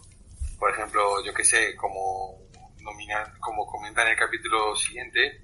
Por 0.58 0.70
ejemplo, 0.70 1.24
yo 1.24 1.34
que 1.34 1.42
sé, 1.42 1.74
como 1.74 2.44
como 3.40 3.66
comenta 3.66 4.02
en 4.02 4.08
el 4.08 4.16
capítulo 4.16 4.76
siguiente, 4.76 5.40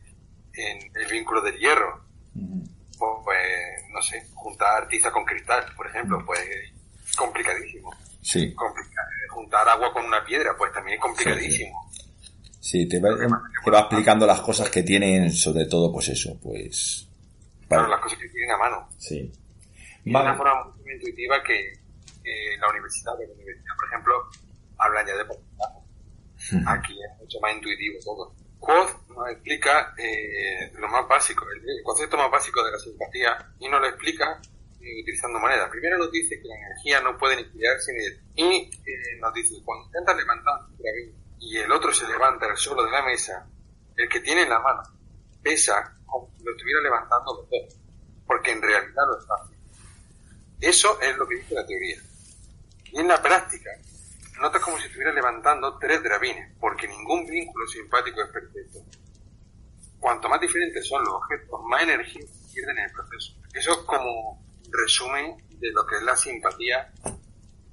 en 0.53 0.79
el 0.95 1.11
vínculo 1.11 1.41
del 1.41 1.59
hierro. 1.59 2.05
Pues, 2.99 3.85
no 3.93 4.03
sé, 4.03 4.27
juntar 4.35 4.87
tiza 4.89 5.11
con 5.11 5.25
cristal, 5.25 5.65
por 5.75 5.87
ejemplo, 5.87 6.23
pues 6.25 6.41
complicadísimo. 7.17 7.91
Sí. 8.23 8.55
juntar 9.31 9.69
agua 9.69 9.93
con 9.93 10.05
una 10.05 10.23
piedra, 10.25 10.55
pues 10.57 10.73
también 10.73 10.97
es 10.97 11.03
complicadísimo. 11.03 11.91
Sí, 12.61 12.87
te, 12.87 13.01
va, 13.01 13.17
te 13.17 13.71
va 13.71 13.81
explicando 13.81 14.27
las 14.27 14.43
cosas 14.43 14.69
que 14.69 14.83
tienen, 14.83 15.33
sobre 15.33 15.65
todo, 15.65 15.91
pues 15.91 16.09
eso, 16.11 16.39
pues... 16.43 17.09
Claro, 17.67 17.89
las 17.89 18.01
cosas 18.01 18.19
que 18.19 18.29
tienen 18.29 18.51
a 18.51 18.59
mano. 18.59 18.89
Sí. 18.99 19.33
De 20.05 20.11
una 20.11 20.35
forma 20.35 20.65
muy 20.65 20.93
intuitiva 20.95 21.43
que 21.43 21.73
la 22.59 22.69
universidad, 22.71 23.13
la 23.19 23.35
universidad, 23.35 23.75
por 23.77 23.89
ejemplo, 23.89 24.31
hablan 24.79 25.07
ya 25.07 25.17
de 25.17 25.25
Aquí 26.67 26.99
es 27.03 27.19
mucho 27.19 27.39
más 27.41 27.55
intuitivo 27.55 27.99
todo. 28.05 28.35
Quoth 28.59 29.09
nos 29.09 29.31
explica 29.31 29.95
eh, 29.97 30.71
lo 30.75 30.89
más 30.89 31.07
básico, 31.09 31.45
el, 31.51 31.83
concepto 31.83 32.17
más 32.17 32.31
básico 32.31 32.65
de 32.65 32.73
la 32.73 32.79
simpatía 32.79 33.55
y 33.59 33.69
nos 33.69 33.81
lo 33.81 33.87
explica 33.89 34.41
eh, 34.81 35.03
utilizando 35.03 35.39
monedas. 35.39 35.71
Primero 35.71 35.99
nos 35.99 36.11
dice 36.11 36.41
que 36.41 36.49
la 36.49 36.57
energía 36.57 37.01
no 37.01 37.17
puede 37.17 37.37
ni 37.37 37.51
crearse 37.51 37.93
ni 37.93 38.43
y 38.43 38.71
eh, 38.71 39.19
nos 39.21 39.33
dice 39.35 39.55
cuando 39.65 39.87
intentas 39.87 40.17
levantar 40.17 40.61
y 41.39 41.57
el 41.57 41.73
otro 41.73 41.93
se 41.93 42.07
levanta 42.07 42.47
el 42.47 42.57
suelo 42.57 42.85
de 42.85 42.91
la 42.91 43.03
mesa, 43.03 43.47
el 43.97 44.09
que 44.09 44.21
tiene 44.21 44.43
en 44.43 44.51
la 44.51 44.61
mano 44.61 44.83
pesa 45.43 45.97
como 46.05 46.31
si 46.37 46.45
lo 46.45 46.53
estuviera 46.53 46.81
levantando 46.83 47.35
los 47.35 47.49
dos, 47.49 47.81
porque 48.27 48.53
en 48.53 48.61
realidad 48.61 49.05
lo 49.09 49.19
está 49.19 49.35
haciendo. 49.35 49.60
Eso 50.61 51.01
es 51.01 51.17
lo 51.17 51.27
que 51.27 51.37
dice 51.37 51.55
la 51.55 51.67
teoría. 51.67 51.97
Y 52.93 52.99
en 52.99 53.09
la 53.09 53.23
práctica, 53.23 53.71
notas 54.41 54.63
como 54.63 54.79
si 54.79 54.87
estuviera 54.87 55.13
levantando 55.13 55.79
tres 55.79 56.03
drabines, 56.03 56.53
porque 56.61 56.87
ningún 56.87 57.27
vínculo 57.27 57.67
simpático 57.67 58.23
es 58.23 58.29
perfecto. 58.29 58.81
Cuanto 59.99 60.29
más 60.29 60.41
diferentes 60.41 60.87
son 60.87 61.05
los 61.05 61.15
objetos, 61.15 61.61
más 61.65 61.83
energía 61.83 62.25
pierden 62.53 62.79
en 62.79 62.85
el 62.85 62.93
proceso. 62.93 63.35
Eso 63.53 63.73
es 63.73 63.79
como 63.79 64.43
resumen 64.71 65.37
de 65.49 65.71
lo 65.73 65.87
que 65.87 65.97
es 65.97 66.03
la 66.03 66.17
simpatía 66.17 66.93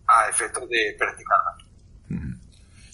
a 0.07 0.29
efectos 0.29 0.67
de 0.69 0.95
practicarla. 0.97 1.66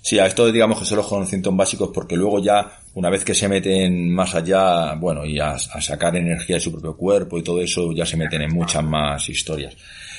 Sí, 0.04 0.20
a 0.20 0.26
esto 0.26 0.52
digamos 0.52 0.80
que 0.80 0.84
son 0.84 0.98
los 0.98 1.08
conocimientos 1.08 1.56
básicos 1.56 1.89
porque 1.94 2.18
luego 2.18 2.44
ya, 2.44 2.78
una 2.96 3.10
vez 3.10 3.24
que 3.24 3.34
se 3.34 3.48
meten 3.48 4.13
más 4.13 4.36
allá, 4.36 4.96
bueno, 4.96 5.26
y 5.26 5.39
a, 5.39 5.58
sacar 5.58 6.13
energía 6.18 6.58
de 6.58 6.60
su 6.60 6.74
propio 6.74 6.98
cuerpo 6.98 7.39
y 7.39 7.42
todo 7.42 7.62
eso, 7.62 7.94
ya 7.94 8.06
se 8.06 8.18
meten 8.18 8.42
en 8.42 8.54
muchas 8.54 8.84
más 8.84 9.30
historias. 9.30 9.78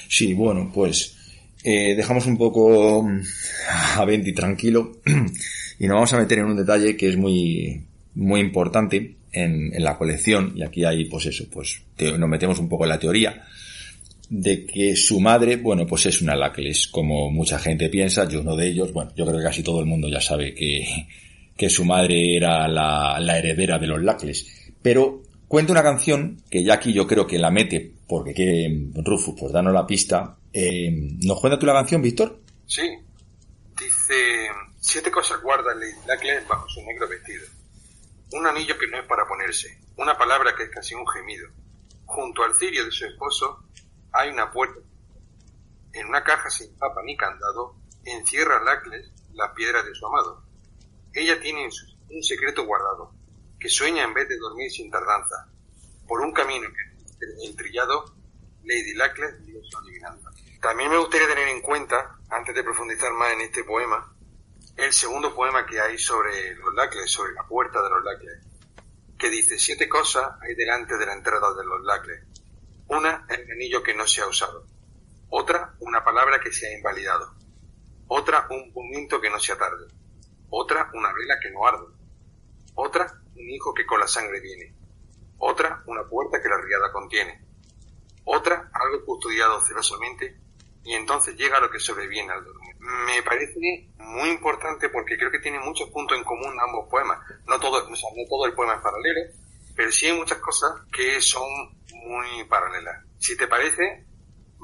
Sí, 0.08 0.32
bueno, 0.32 0.70
pues 0.72 1.14
eh, 1.62 1.94
dejamos 1.94 2.24
un 2.24 2.38
poco 2.38 3.02
mm, 3.02 3.20
a 3.98 4.04
Venti 4.06 4.32
tranquilo 4.32 5.00
y 5.78 5.86
nos 5.86 5.96
vamos 5.96 6.12
a 6.14 6.18
meter 6.18 6.38
en 6.38 6.46
un 6.46 6.56
detalle 6.56 6.96
que 6.96 7.10
es 7.10 7.18
muy, 7.18 7.84
muy 8.14 8.40
importante 8.40 9.16
en, 9.32 9.70
en 9.74 9.84
la 9.84 9.98
colección 9.98 10.54
y 10.56 10.62
aquí 10.62 10.86
hay 10.86 11.04
pues 11.10 11.26
eso, 11.26 11.44
pues 11.52 11.82
nos 11.98 12.28
metemos 12.30 12.58
un 12.58 12.70
poco 12.70 12.84
en 12.84 12.88
la 12.88 12.98
teoría 12.98 13.44
de 14.30 14.64
que 14.66 14.96
su 14.96 15.20
madre, 15.20 15.56
bueno, 15.56 15.86
pues 15.86 16.06
es 16.06 16.22
una 16.22 16.34
Lacles, 16.34 16.88
como 16.88 17.30
mucha 17.30 17.58
gente 17.58 17.88
piensa, 17.88 18.28
yo 18.28 18.40
uno 18.40 18.56
de 18.56 18.68
ellos, 18.68 18.92
bueno, 18.92 19.12
yo 19.14 19.24
creo 19.26 19.38
que 19.38 19.44
casi 19.44 19.62
todo 19.62 19.80
el 19.80 19.86
mundo 19.86 20.08
ya 20.08 20.20
sabe 20.20 20.54
que, 20.54 21.06
que 21.56 21.68
su 21.68 21.84
madre 21.84 22.36
era 22.36 22.66
la, 22.68 23.18
la 23.20 23.38
heredera 23.38 23.78
de 23.78 23.86
los 23.86 24.02
Lacles, 24.02 24.72
pero 24.82 25.22
cuenta 25.48 25.72
una 25.72 25.82
canción 25.82 26.42
que 26.50 26.64
ya 26.64 26.74
aquí 26.74 26.92
yo 26.92 27.06
creo 27.06 27.26
que 27.26 27.38
la 27.38 27.50
mete 27.50 27.92
porque 28.06 28.34
que 28.34 28.88
Rufus, 29.02 29.34
pues 29.38 29.52
danos 29.52 29.72
la 29.72 29.86
pista, 29.86 30.36
eh, 30.56 30.88
¿Nos 31.24 31.40
cuenta 31.40 31.58
tú 31.58 31.66
la 31.66 31.72
canción, 31.72 32.00
Víctor? 32.00 32.40
Sí. 32.64 32.96
Dice, 33.76 34.48
siete 34.80 35.10
cosas 35.10 35.42
guarda 35.42 35.74
Lackley 36.06 36.36
bajo 36.48 36.68
su 36.68 36.80
negro 36.82 37.08
vestido. 37.08 37.44
Un 38.32 38.46
anillo 38.46 38.78
que 38.78 38.86
no 38.86 38.98
es 38.98 39.06
para 39.06 39.26
ponerse, 39.26 39.76
una 39.96 40.16
palabra 40.16 40.54
que 40.56 40.62
es 40.62 40.70
casi 40.70 40.94
un 40.94 41.06
gemido. 41.08 41.48
Junto 42.04 42.44
al 42.44 42.54
cirio 42.54 42.84
de 42.84 42.92
su 42.92 43.04
esposo 43.04 43.64
hay 44.14 44.30
una 44.30 44.50
puerta. 44.50 44.80
En 45.92 46.06
una 46.06 46.22
caja 46.22 46.48
sin 46.48 46.76
papa 46.78 47.02
ni 47.04 47.16
candado 47.16 47.76
encierra 48.04 48.62
Lackley 48.62 49.02
la 49.34 49.52
piedra 49.52 49.82
de 49.82 49.94
su 49.94 50.06
amado. 50.06 50.44
Ella 51.12 51.40
tiene 51.40 51.68
un 52.08 52.22
secreto 52.22 52.64
guardado, 52.64 53.12
que 53.58 53.68
sueña 53.68 54.04
en 54.04 54.14
vez 54.14 54.28
de 54.28 54.38
dormir 54.38 54.70
sin 54.70 54.90
tardanza. 54.90 55.48
Por 56.06 56.20
un 56.20 56.32
camino 56.32 56.68
entrillado, 57.44 58.04
Lady 58.62 58.94
Lackley 58.94 59.30
dio 59.46 59.62
su 59.64 59.78
adivinanza. 59.78 60.30
También 60.60 60.90
me 60.90 60.98
gustaría 60.98 61.28
tener 61.28 61.48
en 61.48 61.60
cuenta, 61.60 62.18
antes 62.30 62.54
de 62.54 62.64
profundizar 62.64 63.12
más 63.12 63.32
en 63.32 63.42
este 63.42 63.64
poema, 63.64 64.14
el 64.76 64.92
segundo 64.92 65.34
poema 65.34 65.66
que 65.66 65.80
hay 65.80 65.98
sobre 65.98 66.54
los 66.56 66.72
Lacles, 66.74 67.10
sobre 67.10 67.32
la 67.32 67.46
puerta 67.46 67.82
de 67.82 67.90
los 67.90 68.04
Lacles, 68.04 68.38
que 69.18 69.28
dice, 69.28 69.58
siete 69.58 69.88
cosas 69.88 70.32
hay 70.40 70.54
delante 70.54 70.96
de 70.96 71.06
la 71.06 71.14
entrada 71.14 71.54
de 71.54 71.64
los 71.64 71.82
Lacles. 71.82 72.24
Una, 72.88 73.26
el 73.28 73.50
anillo 73.50 73.82
que 73.82 73.94
no 73.94 74.06
se 74.06 74.20
ha 74.20 74.26
usado. 74.26 74.66
Otra, 75.30 75.74
una 75.80 76.04
palabra 76.04 76.38
que 76.40 76.52
se 76.52 76.66
ha 76.66 76.76
invalidado. 76.76 77.34
Otra, 78.08 78.46
un 78.50 78.72
momento 78.72 79.20
que 79.20 79.30
no 79.30 79.40
se 79.40 79.52
atarde. 79.52 79.86
Otra, 80.50 80.90
una 80.94 81.12
vela 81.12 81.38
que 81.40 81.50
no 81.50 81.66
arde. 81.66 81.86
Otra, 82.74 83.12
un 83.34 83.50
hijo 83.50 83.72
que 83.74 83.86
con 83.86 84.00
la 84.00 84.06
sangre 84.06 84.40
viene. 84.40 84.74
Otra, 85.38 85.82
una 85.86 86.04
puerta 86.04 86.40
que 86.40 86.48
la 86.48 86.60
riada 86.60 86.92
contiene. 86.92 87.44
Otra, 88.24 88.70
algo 88.72 89.04
custodiado 89.04 89.60
celosamente 89.60 90.44
y 90.84 90.92
entonces 90.92 91.34
llega 91.36 91.60
lo 91.60 91.70
que 91.70 91.80
sobreviene 91.80 92.32
al 92.32 92.44
dormir. 92.44 92.76
Me 92.78 93.22
parece 93.22 93.88
muy 93.98 94.28
importante 94.28 94.90
porque 94.90 95.16
creo 95.16 95.30
que 95.30 95.38
tiene 95.38 95.58
muchos 95.58 95.88
puntos 95.90 96.16
en 96.16 96.24
común 96.24 96.54
ambos 96.60 96.88
poemas. 96.90 97.18
No 97.46 97.58
todo, 97.58 97.88
no 97.88 97.96
todo 98.28 98.46
el 98.46 98.52
poema 98.52 98.74
es 98.74 98.80
paralelo, 98.80 99.20
pero 99.74 99.90
sí 99.90 100.06
hay 100.06 100.16
muchas 100.16 100.38
cosas 100.38 100.72
que 100.92 101.20
son 101.20 101.48
muy 101.92 102.44
paralelas. 102.48 103.04
Si 103.18 103.36
te 103.36 103.46
parece, 103.46 104.06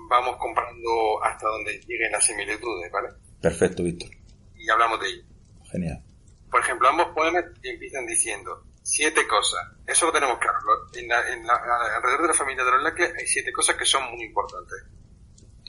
vamos 0.08 0.36
comparando 0.38 1.22
hasta 1.22 1.48
donde 1.48 1.80
lleguen 1.86 2.12
las 2.12 2.24
similitudes, 2.24 2.90
¿vale? 2.92 3.08
Perfecto, 3.40 3.82
Víctor. 3.82 4.10
Y 4.56 4.68
hablamos 4.68 5.00
de 5.00 5.08
ello. 5.08 5.22
Genial. 5.70 6.04
Por 6.50 6.60
ejemplo, 6.60 6.88
ambos 6.88 7.08
poemas 7.14 7.44
empiezan 7.62 8.06
diciendo 8.06 8.64
siete 8.82 9.26
cosas. 9.26 9.60
Eso 9.86 10.06
lo 10.06 10.12
tenemos 10.12 10.38
claro. 10.38 10.58
En 10.94 11.10
alrededor 11.12 12.22
de 12.22 12.28
la 12.28 12.34
familia 12.34 12.64
de 12.64 12.70
los 12.72 12.82
Lacles 12.82 13.12
hay 13.18 13.26
siete 13.26 13.52
cosas 13.52 13.76
que 13.76 13.84
son 13.84 14.02
muy 14.10 14.24
importantes. 14.24 14.78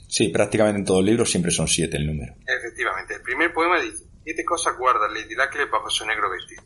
Sí, 0.08 0.28
prácticamente 0.28 0.80
en 0.80 0.84
todo 0.84 1.00
el 1.00 1.06
libro 1.06 1.24
siempre 1.24 1.50
son 1.50 1.68
siete 1.68 1.96
el 1.96 2.06
número. 2.06 2.34
Efectivamente. 2.46 3.14
El 3.14 3.22
primer 3.22 3.52
poema 3.54 3.80
dice, 3.80 4.04
siete 4.24 4.44
cosas 4.44 4.76
guarda 4.76 5.08
Lady 5.08 5.34
bajo 5.70 5.88
su 5.88 6.04
negro 6.04 6.30
vestido. 6.30 6.62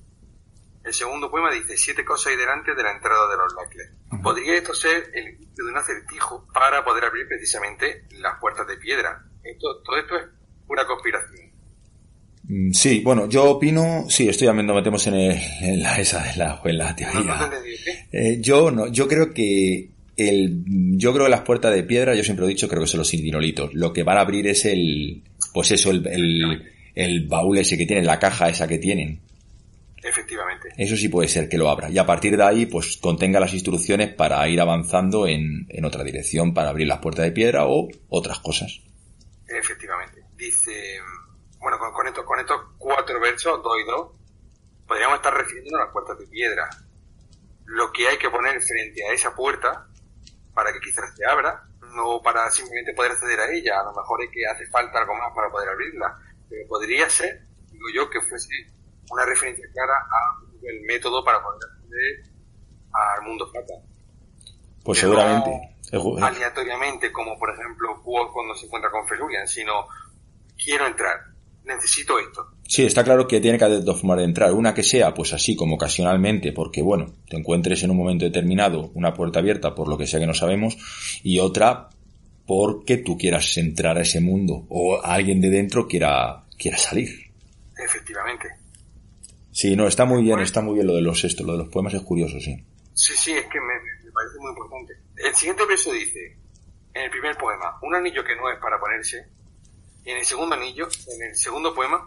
El 0.87 0.94
segundo 0.94 1.29
poema 1.29 1.51
dice, 1.51 1.77
siete 1.77 2.05
cosas 2.05 2.29
hay 2.29 2.38
delante 2.38 2.72
de 2.72 2.83
la 2.83 2.92
entrada 2.92 3.29
de 3.29 3.37
los 3.37 3.53
Lacles. 3.55 3.90
¿Podría 4.22 4.55
esto 4.55 4.72
ser 4.72 5.11
el 5.14 5.37
de 5.37 5.62
un 5.64 5.77
acertijo 5.77 6.46
para 6.55 6.85
poder 6.85 7.05
abrir 7.05 7.27
precisamente 7.27 8.05
las 8.20 8.38
puertas 8.40 8.68
de 8.68 8.77
piedra? 8.77 9.20
Esto, 9.42 9.83
todo 9.85 9.99
esto 9.99 10.16
es 10.16 10.27
pura 10.64 10.87
conspiración. 10.87 11.51
Mm, 12.44 12.70
sí, 12.70 13.01
bueno, 13.03 13.29
yo 13.29 13.51
opino, 13.51 14.05
sí, 14.09 14.29
estoy 14.29 14.46
nos 14.46 14.77
metemos 14.77 15.05
en, 15.09 15.14
en 15.14 15.83
la, 15.83 15.99
esa, 15.99 16.31
en 16.33 16.38
la, 16.38 16.61
en 16.64 16.79
la 16.79 16.94
teoría. 16.94 17.51
eh, 18.12 18.38
yo 18.40 18.70
no, 18.70 18.87
yo 18.87 19.09
creo 19.09 19.35
que 19.35 19.90
el, 20.16 20.62
yo 20.96 21.12
creo 21.12 21.25
que 21.25 21.31
las 21.31 21.40
puertas 21.42 21.75
de 21.75 21.83
piedra, 21.83 22.14
yo 22.14 22.22
siempre 22.22 22.46
he 22.46 22.49
dicho, 22.49 22.69
creo 22.69 22.83
que 22.83 22.87
son 22.88 22.98
los 22.98 23.13
indinolitos. 23.13 23.75
Lo 23.75 23.92
que 23.92 24.04
van 24.04 24.19
a 24.19 24.21
abrir 24.21 24.46
es 24.46 24.65
el, 24.65 25.25
pues 25.52 25.73
eso, 25.73 25.90
el, 25.90 26.06
el, 26.06 26.73
el 26.94 27.27
baúl 27.27 27.58
ese 27.58 27.77
que 27.77 27.87
tienen, 27.87 28.06
la 28.06 28.21
caja 28.21 28.48
esa 28.48 28.69
que 28.69 28.79
tienen. 28.79 29.21
Efectivamente. 30.07 30.69
Eso 30.79 30.96
sí 30.96 31.09
puede 31.09 31.27
ser 31.27 31.48
que 31.48 31.59
lo 31.59 31.69
abra. 31.69 31.90
Y 31.90 31.98
a 31.98 32.07
partir 32.07 32.37
de 32.37 32.44
ahí, 32.44 32.67
pues 32.67 32.96
contenga 32.96 33.40
las 33.40 33.52
instrucciones 33.52 34.15
para 34.15 34.48
ir 34.48 34.61
avanzando 34.61 35.27
en, 35.27 35.67
en 35.69 35.85
otra 35.85 36.04
dirección, 36.04 36.54
para 36.54 36.69
abrir 36.69 36.87
las 36.87 37.00
puertas 37.00 37.25
de 37.25 37.33
piedra 37.33 37.67
o 37.67 37.88
otras 38.09 38.38
cosas. 38.38 38.81
Efectivamente. 39.48 40.23
Dice, 40.37 41.00
bueno, 41.59 41.77
con, 41.79 41.92
con, 41.92 42.07
esto, 42.07 42.25
con 42.25 42.38
estos 42.38 42.57
cuatro 42.79 43.21
versos, 43.21 43.61
dos 43.65 43.77
y 43.83 43.85
dos, 43.85 44.13
podríamos 44.87 45.17
estar 45.17 45.35
refiriéndonos 45.35 45.81
a 45.81 45.85
las 45.87 45.92
puertas 45.92 46.19
de 46.21 46.27
piedra. 46.29 46.71
Lo 47.65 47.90
que 47.90 48.07
hay 48.07 48.17
que 48.17 48.31
poner 48.31 48.61
frente 48.61 49.04
a 49.04 49.13
esa 49.13 49.35
puerta 49.35 49.88
para 50.54 50.73
que 50.73 50.79
quizás 50.79 51.17
se 51.17 51.27
abra, 51.27 51.65
no 51.96 52.23
para 52.23 52.48
simplemente 52.50 52.94
poder 52.94 53.11
acceder 53.11 53.40
a 53.40 53.50
ella, 53.50 53.81
a 53.81 53.85
lo 53.85 53.92
mejor 53.92 54.23
es 54.23 54.31
que 54.31 54.46
hace 54.46 54.67
falta 54.71 55.00
algo 55.00 55.15
más 55.15 55.35
para 55.35 55.50
poder 55.50 55.69
abrirla, 55.69 56.17
pero 56.48 56.67
podría 56.69 57.11
ser, 57.11 57.42
digo 57.73 57.87
yo, 57.92 58.09
que 58.09 58.21
fuese 58.21 58.75
una 59.11 59.25
referencia 59.25 59.67
clara 59.73 59.94
a 59.94 60.46
el 60.63 60.81
método 60.83 61.25
para 61.25 61.42
poder 61.42 61.61
acceder 61.65 62.37
al 62.92 63.23
mundo 63.23 63.46
fatal. 63.46 63.83
Pues 64.83 65.02
no 65.02 65.09
seguramente. 65.09 65.77
aleatoriamente, 66.23 67.13
como 67.13 67.38
por 67.38 67.50
ejemplo 67.50 68.02
Quoth 68.02 68.33
cuando 68.33 68.54
se 68.54 68.67
encuentra 68.67 68.90
con 68.90 69.07
Felurian, 69.07 69.46
sino 69.46 69.87
quiero 70.57 70.87
entrar, 70.87 71.17
necesito 71.65 72.19
esto. 72.19 72.46
Sí, 72.69 72.85
está 72.85 73.04
claro 73.04 73.29
que 73.29 73.40
tiene 73.40 73.59
que 73.59 73.65
haber 73.65 73.85
dos 73.85 74.00
formas 74.00 74.19
de 74.19 74.25
entrar. 74.25 74.52
Una 74.52 74.75
que 74.75 74.83
sea, 74.83 75.15
pues 75.15 75.33
así 75.33 75.54
como 75.54 75.77
ocasionalmente, 75.77 76.52
porque 76.52 76.83
bueno, 76.83 77.07
te 77.29 77.37
encuentres 77.37 77.83
en 77.83 77.90
un 77.90 77.96
momento 77.96 78.25
determinado 78.25 78.90
una 78.94 79.15
puerta 79.15 79.38
abierta 79.38 79.75
por 79.75 79.88
lo 79.88 79.96
que 79.96 80.07
sea 80.07 80.21
que 80.21 80.27
no 80.27 80.35
sabemos, 80.35 80.77
y 81.23 81.38
otra 81.38 81.90
porque 82.46 82.98
tú 82.98 83.19
quieras 83.19 83.57
entrar 83.57 83.98
a 83.98 84.02
ese 84.02 84.21
mundo 84.21 84.67
o 84.69 85.00
alguien 85.02 85.40
de 85.40 85.50
dentro 85.50 85.87
quiera, 85.87 86.44
quiera 86.57 86.79
salir. 86.79 87.31
Efectivamente. 87.77 88.48
Sí, 89.57 89.75
no, 89.75 89.87
está 89.87 90.04
muy 90.04 90.23
bien, 90.23 90.38
está 90.40 90.61
muy 90.61 90.75
bien 90.75 90.87
lo 90.87 90.92
de 90.94 91.00
los 91.00 91.25
esto, 91.25 91.42
lo 91.42 91.52
de 91.52 91.59
los 91.61 91.69
poemas 91.69 91.94
es 91.94 92.02
curioso, 92.02 92.38
sí. 92.38 92.54
Sí, 92.92 93.15
sí, 93.17 93.33
es 93.33 93.46
que 93.46 93.59
me, 93.59 93.73
me 94.04 94.13
parece 94.13 94.37
muy 94.38 94.50
importante. 94.50 94.92
El 95.17 95.35
siguiente 95.35 95.65
verso 95.65 95.92
dice, 95.92 96.37
en 96.92 97.02
el 97.04 97.11
primer 97.11 97.38
poema, 97.38 97.79
un 97.81 97.94
anillo 97.94 98.23
que 98.23 98.37
no 98.37 98.50
es 98.50 98.59
para 98.59 98.79
ponerse, 98.79 99.27
y 100.04 100.11
en 100.11 100.19
el 100.19 100.27
segundo 100.27 100.57
anillo, 100.57 100.87
en 101.09 101.23
el 101.23 101.35
segundo 101.35 101.75
poema, 101.75 102.07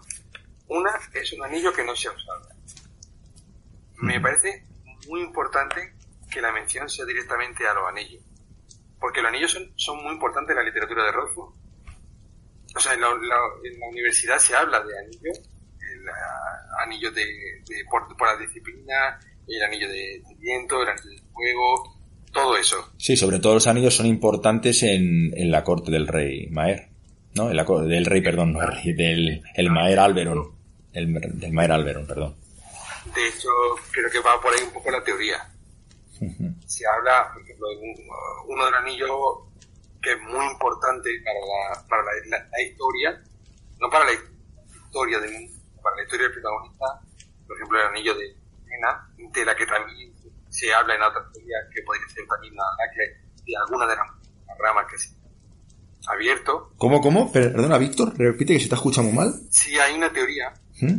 una 0.68 0.92
es 1.12 1.34
un 1.34 1.44
anillo 1.44 1.74
que 1.74 1.84
no 1.84 1.96
se 1.96 2.10
ha 2.10 2.12
usado. 2.12 2.50
Me 3.98 4.20
parece 4.22 4.68
muy 5.08 5.22
importante 5.22 5.96
que 6.30 6.42
la 6.42 6.52
mención 6.52 6.88
sea 6.88 7.06
directamente 7.06 7.66
a 7.68 7.74
los 7.74 7.88
anillos. 7.90 8.22
Porque 9.00 9.22
los 9.24 9.30
anillos 9.30 9.52
son, 9.54 9.72
son 9.76 10.04
muy 10.04 10.14
importantes 10.14 10.52
en 10.52 10.58
la 10.58 10.64
literatura 10.70 11.04
de 11.06 11.12
Rothko. 11.14 11.56
O 12.76 12.80
sea, 12.80 12.94
en 12.94 13.02
la, 13.02 13.10
la- 13.10 13.52
en 13.64 13.80
la 13.80 13.88
universidad 13.90 14.38
se 14.38 14.56
habla 14.56 14.82
de 14.84 15.00
anillos, 15.00 15.40
el 16.10 16.16
ah, 16.16 16.84
anillo 16.86 17.12
de, 17.12 17.24
de- 17.26 17.86
por, 17.90 18.16
por 18.18 18.28
la 18.28 18.38
disciplina, 18.46 19.20
el 19.48 19.64
anillo 19.64 19.88
de, 19.88 20.22
de 20.28 20.36
viento, 20.40 20.82
el 20.84 20.90
anillo 20.90 21.10
de 21.10 21.22
fuego, 21.34 21.98
todo 22.32 22.58
eso. 22.58 22.92
Sí, 22.98 23.16
sobre 23.18 23.40
todo 23.40 23.56
los 23.56 23.68
anillos 23.68 23.96
son 23.96 24.06
importantes 24.06 24.84
en, 24.84 25.32
en 25.38 25.52
la 25.52 25.64
corte 25.64 25.92
del 25.92 26.08
rey 26.08 26.48
Maer, 26.52 26.90
¿no? 27.36 27.50
En 27.50 27.56
la 27.56 27.64
del 27.64 28.06
rey, 28.06 28.22
perdón, 28.22 28.54
no 28.54 28.62
el 28.62 28.68
rey, 28.68 28.94
del 28.94 29.42
el 29.56 29.70
Maer 29.72 30.00
Alberon. 30.00 30.56
El, 30.94 31.14
del 31.40 31.52
Maer 31.54 31.72
Alberon, 31.72 32.06
perdón. 32.08 32.36
De 33.16 33.28
hecho, 33.28 33.50
creo 33.92 34.10
que 34.12 34.20
va 34.20 34.40
por 34.42 34.54
ahí 34.54 34.62
un 34.64 34.72
poco 34.74 34.92
la 34.92 35.04
teoría. 35.04 35.38
Se 36.68 36.86
habla, 36.86 37.32
por 37.34 37.42
ejemplo, 37.42 37.68
de 37.70 37.76
un- 37.78 38.08
uno 38.48 38.66
de 38.66 38.72
los 38.72 38.80
anillos 38.82 39.10
que 40.02 40.12
es 40.12 40.18
muy 40.22 40.46
importante 40.46 41.10
para 41.24 41.40
la, 41.40 41.88
para 41.88 42.04
la, 42.04 42.38
la- 42.38 42.50
la 42.50 42.62
historia, 42.62 43.22
no 43.80 43.90
para 43.90 44.06
la 44.06 44.12
historia 44.14 45.20
del 45.20 45.32
mundo, 45.34 45.54
para 45.82 45.96
la 45.96 46.04
historia 46.04 46.26
del 46.26 46.34
protagonista, 46.34 46.86
por 47.48 47.56
ejemplo, 47.58 47.80
el 47.80 47.88
anillo 47.88 48.16
de 48.16 48.36
Ena, 48.70 49.10
de 49.18 49.46
la 49.46 49.56
que 49.56 49.66
también 49.66 50.14
se 50.50 50.74
habla 50.74 50.96
en 50.96 51.02
otras 51.02 51.32
teorías 51.32 51.62
que 51.74 51.82
podría 51.84 52.08
ser 52.10 52.26
también 52.28 52.56
la, 52.56 52.64
la 52.78 52.86
de 53.46 53.56
alguna 53.58 53.88
de 53.88 53.96
las 53.96 54.08
ramas 54.58 54.86
que 54.90 54.98
se 54.98 55.10
ha 56.08 56.14
abierto. 56.14 56.74
¿Cómo, 56.78 57.02
cómo? 57.02 57.32
Perdona, 57.32 57.78
Víctor, 57.78 58.14
repite 58.18 58.54
que 58.54 58.60
se 58.60 58.70
te 58.70 58.76
escucha 58.76 59.02
muy 59.02 59.14
mal. 59.14 59.34
Sí 59.50 59.78
hay 59.78 59.96
una 59.96 60.12
teoría 60.12 60.54
¿Mm? 60.82 60.98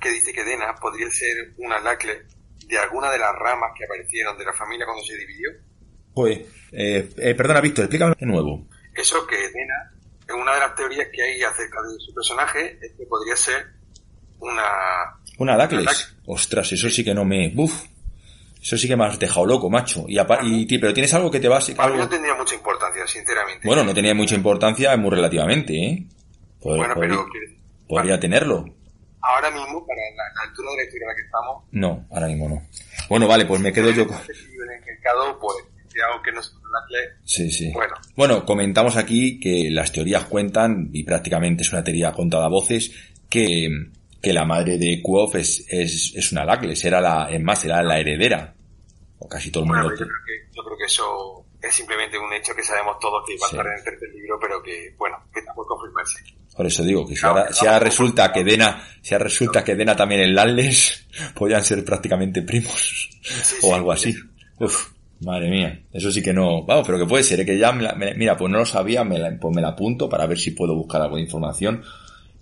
que 0.00 0.10
dice 0.10 0.32
que 0.32 0.44
Dena 0.44 0.74
podría 0.74 1.10
ser 1.10 1.54
una 1.58 1.80
lacle 1.80 2.26
de 2.66 2.78
alguna 2.78 3.10
de 3.10 3.18
las 3.18 3.34
ramas 3.34 3.70
que 3.76 3.84
aparecieron 3.84 4.36
de 4.36 4.44
la 4.44 4.52
familia 4.52 4.86
cuando 4.86 5.04
se 5.04 5.16
dividió. 5.16 5.50
Joder, 6.14 6.46
eh, 6.72 7.10
eh, 7.18 7.34
perdona, 7.34 7.60
Víctor, 7.60 7.84
explícame 7.84 8.14
de 8.18 8.26
nuevo. 8.26 8.66
Eso 8.94 9.26
que 9.26 9.36
Dena, 9.36 9.92
una 10.40 10.54
de 10.54 10.60
las 10.60 10.74
teorías 10.74 11.08
que 11.12 11.22
hay 11.22 11.42
acerca 11.42 11.82
de 11.82 11.98
su 11.98 12.14
personaje 12.14 12.78
es 12.80 12.92
que 12.96 13.06
podría 13.06 13.36
ser 13.36 13.75
una... 14.40 14.62
Una 15.38 15.56
Dacles. 15.56 15.84
Dac- 15.86 16.14
Ostras, 16.26 16.72
eso 16.72 16.88
sí 16.90 17.04
que 17.04 17.14
no 17.14 17.24
me... 17.24 17.48
Buf. 17.50 17.84
Eso 18.62 18.76
sí 18.76 18.88
que 18.88 18.96
me 18.96 19.04
has 19.06 19.18
dejado 19.18 19.46
loco, 19.46 19.70
macho. 19.70 20.06
Y, 20.08 20.18
y 20.18 20.78
pero 20.78 20.92
tienes 20.92 21.12
algo 21.14 21.30
que 21.30 21.38
te 21.40 21.48
va 21.48 21.58
a... 21.58 21.76
Para 21.76 21.92
mí 21.92 21.98
no 21.98 22.08
tendría 22.08 22.34
mucha 22.34 22.54
importancia, 22.56 23.06
sinceramente. 23.06 23.66
Bueno, 23.66 23.84
no 23.84 23.94
tenía 23.94 24.14
mucha 24.14 24.34
importancia 24.34 24.96
muy 24.96 25.10
relativamente, 25.10 25.72
¿eh? 25.74 26.06
Pod- 26.60 26.76
Bueno, 26.78 26.94
podría, 26.94 27.16
pero 27.16 27.26
podría 27.86 28.18
tenerlo. 28.18 28.64
ahora 29.20 29.50
mismo, 29.50 29.86
para 29.86 30.00
la, 30.16 30.24
la 30.34 30.48
altura 30.50 30.70
de 30.72 30.76
la 30.78 30.82
historia 30.84 31.04
en 31.04 31.08
la 31.08 31.14
que 31.14 31.22
estamos, 31.22 31.64
No, 31.70 32.06
ahora 32.10 32.26
mismo 32.26 32.48
no. 32.48 32.62
Bueno, 33.08 33.28
vale, 33.28 33.46
pues 33.46 33.60
me 33.60 33.72
quedo 33.72 33.90
yo 33.90 34.06
con... 34.06 34.16
libro 34.26 34.64
en 34.64 34.78
el 34.80 34.84
mercado, 34.84 35.38
pues, 35.40 35.56
que 36.24 36.32
no 36.32 36.40
Sí, 37.24 37.50
sí. 37.50 37.70
bueno, 37.72 37.94
Bueno, 38.16 38.44
comentamos 38.44 38.96
aquí 38.96 39.38
que 39.40 39.68
las 39.70 39.92
teorías 39.92 40.24
cuentan, 40.24 40.90
y 40.92 41.04
prácticamente 41.04 41.62
es 41.62 41.72
una 41.72 41.84
teoría 41.84 42.12
contada 42.12 42.46
a 42.46 42.50
voces, 42.50 42.90
que, 43.30 43.68
que 44.22 44.32
la 44.32 44.44
madre 44.44 44.78
de 44.78 45.00
Quoth 45.02 45.34
es, 45.36 45.64
es, 45.68 46.12
es 46.14 46.32
una 46.32 46.44
Lacles, 46.44 46.84
era 46.84 47.00
la, 47.00 47.28
es 47.30 47.40
más, 47.42 47.64
era 47.64 47.82
la 47.82 47.98
heredera. 47.98 48.54
O 49.18 49.28
casi 49.28 49.50
todo 49.50 49.64
el 49.64 49.70
mundo. 49.70 49.88
yo, 49.90 49.96
creo 49.96 50.08
que, 50.26 50.56
yo 50.56 50.62
creo 50.64 50.76
que 50.78 50.84
eso 50.84 51.44
es 51.62 51.74
simplemente 51.74 52.18
un 52.18 52.32
hecho 52.34 52.54
que 52.54 52.62
sabemos 52.62 52.98
todos 53.00 53.24
que 53.26 53.34
va 53.40 53.46
a 53.46 53.50
estar 53.50 53.66
en 53.66 53.72
el 53.78 53.84
tercer 53.84 54.08
libro, 54.14 54.38
pero 54.40 54.62
que, 54.62 54.94
bueno, 54.98 55.16
que 55.32 55.40
está 55.40 55.52
por 55.54 55.66
confirmarse. 55.66 56.18
Por 56.54 56.66
eso 56.66 56.82
digo 56.84 57.06
que 57.06 57.14
si 57.14 57.20
Claro, 57.20 57.38
ahora, 57.40 57.52
si 57.52 57.66
ahora 57.66 57.78
resulta 57.80 58.32
que. 58.32 58.44
Dena, 58.44 58.82
si 59.02 59.14
ahora 59.14 59.24
resulta 59.24 59.62
que 59.64 59.74
Dena 59.74 59.94
también 59.96 60.20
en 60.22 60.34
Lalles, 60.34 61.06
podrían 61.34 61.62
ser 61.64 61.84
prácticamente 61.84 62.42
primos. 62.42 63.10
Sí, 63.22 63.56
o 63.62 63.74
algo 63.74 63.92
así. 63.92 64.14
Uf, 64.58 64.88
madre 65.20 65.50
mía. 65.50 65.82
Eso 65.92 66.10
sí 66.10 66.22
que 66.22 66.32
no. 66.32 66.64
Vamos, 66.64 66.86
pero 66.86 66.98
que 66.98 67.06
puede 67.06 67.24
ser, 67.24 67.40
¿eh? 67.40 67.46
que 67.46 67.58
ya 67.58 67.72
me 67.72 67.82
la- 67.82 67.94
me- 67.94 68.14
mira, 68.14 68.36
pues 68.36 68.50
no 68.50 68.58
lo 68.58 68.66
sabía, 68.66 69.02
me 69.04 69.18
la, 69.18 69.36
pues 69.38 69.54
me 69.54 69.60
la 69.62 69.68
apunto 69.68 70.08
para 70.08 70.26
ver 70.26 70.38
si 70.38 70.50
puedo 70.52 70.74
buscar 70.74 71.00
algo 71.02 71.16
de 71.16 71.22
información 71.22 71.82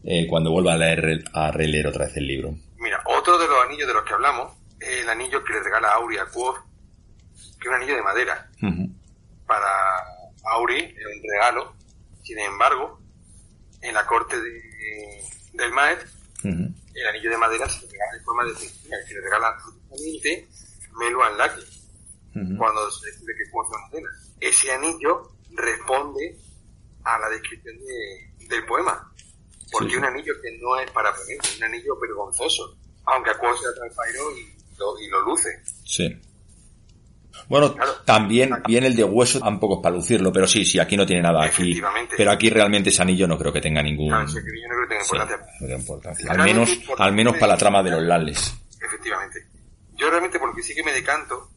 eh, 0.05 0.26
cuando 0.28 0.50
vuelva 0.50 0.74
a 0.74 0.76
leer, 0.76 1.24
a 1.32 1.50
releer 1.50 1.86
otra 1.86 2.07
vez 2.07 2.16
el 2.16 2.26
libro. 2.26 2.55
Mira, 2.78 3.02
otro 3.07 3.38
de 3.38 3.46
los 3.48 3.64
anillos 3.64 3.88
de 3.88 3.94
los 3.94 4.05
que 4.05 4.12
hablamos 4.14 4.52
es 4.80 5.02
el 5.02 5.09
anillo 5.09 5.42
que 5.44 5.52
le 5.55 5.62
regala 5.62 5.92
Auri 5.94 6.18
a 6.18 6.26
Quoth, 6.26 6.57
que 7.61 7.62
es 7.62 7.66
un 7.68 7.74
anillo 7.74 7.94
de 7.96 8.02
madera. 8.02 8.50
Para 9.46 9.68
Auri 10.52 10.78
es 10.80 11.07
un 11.07 11.22
regalo. 11.30 11.74
Sin 12.22 12.38
embargo, 12.38 13.00
en 13.82 13.94
la 13.94 14.07
corte 14.07 14.40
de, 14.40 14.62
del 15.52 15.72
Ujú. 15.72 16.74
el 16.94 17.07
anillo 17.09 17.30
de 17.30 17.38
madera 17.38 17.68
se 17.68 17.82
le 17.86 17.92
regala 17.92 18.16
en 18.18 18.24
forma 18.24 18.44
de 18.44 18.52
que 18.55 19.14
le 19.14 19.20
regala 19.20 19.59
justamente 19.61 20.48
Meluan 20.98 21.36
Laki, 21.38 21.61
Ujú. 22.36 22.57
cuando 22.59 22.90
se 22.90 23.07
descubre 23.07 23.34
que 23.36 23.50
Quoth 23.50 23.66
es 23.66 23.70
una 23.78 23.88
nena. 24.00 24.09
Ese 24.40 24.72
anillo 24.72 25.30
responde 25.52 26.36
a 27.05 27.18
la 27.18 27.28
descripción 27.30 27.76
de- 27.78 28.46
del 28.48 28.64
poema. 28.66 29.11
Porque 29.79 29.93
Sí, 29.93 29.97
un 29.99 30.05
anillo 30.05 30.33
que 30.43 30.59
no 30.59 30.79
es 30.79 30.91
para 30.91 31.12
poner, 31.14 31.37
es 31.43 31.57
un 31.59 31.64
anillo 31.64 31.99
vergonzoso. 32.01 32.77
Aunque 33.07 33.31
a 33.31 33.35
Quoth 33.39 33.57
se 33.59 33.66
le 33.68 33.75
transpairó 33.75 34.31
y 34.39 34.55
lo, 34.79 34.99
y 35.01 35.09
lo 35.09 35.20
luce. 35.22 35.51
Sí. 35.85 36.20
Bueno, 37.49 37.75
Claro. 37.75 37.93
también 38.07 38.51
bien 38.66 38.85
el 38.85 38.97
de 38.97 39.05
hueso 39.05 39.41
tampoco 39.41 39.75
es 39.77 39.81
para 39.83 39.97
lucirlo, 39.97 40.33
pero 40.33 40.47
sí, 40.47 40.64
sí, 40.64 40.79
aquí 40.79 40.97
no 40.97 41.05
tiene 41.05 41.20
nada 41.22 41.45
aquí. 41.45 41.79
Pero 42.16 42.31
aquí 42.31 42.49
realmente 42.49 42.91
ese 42.91 43.03
anillo 43.03 43.27
no 43.27 43.37
creo 43.37 43.53
que 43.53 43.61
tenga 43.61 43.83
ningún... 43.83 44.09
Claro, 44.09 44.25
ese 44.25 44.35
yo 44.37 44.68
no 44.68 44.75
creo 44.75 44.83
que 44.83 44.89
tenga 44.89 45.05
Sí, 45.05 45.11
importancia. 45.16 45.47
no 45.61 45.66
tiene 45.66 45.81
importancia. 45.81 46.31
Al 46.31 46.39
menos, 46.39 46.79
al 46.99 47.12
menos 47.12 47.35
para 47.35 47.47
la 47.49 47.57
trama 47.59 47.83
de 47.83 47.91
los 47.91 48.03
Lales. 48.03 48.55
Efectivamente. 48.81 49.41
Yo 49.97 50.09
realmente 50.11 50.39
por 50.39 50.49
lo 50.49 50.55
que 50.55 50.62
sí 50.62 50.75
que 50.75 50.83
me 50.85 50.93
decanto 50.93 51.51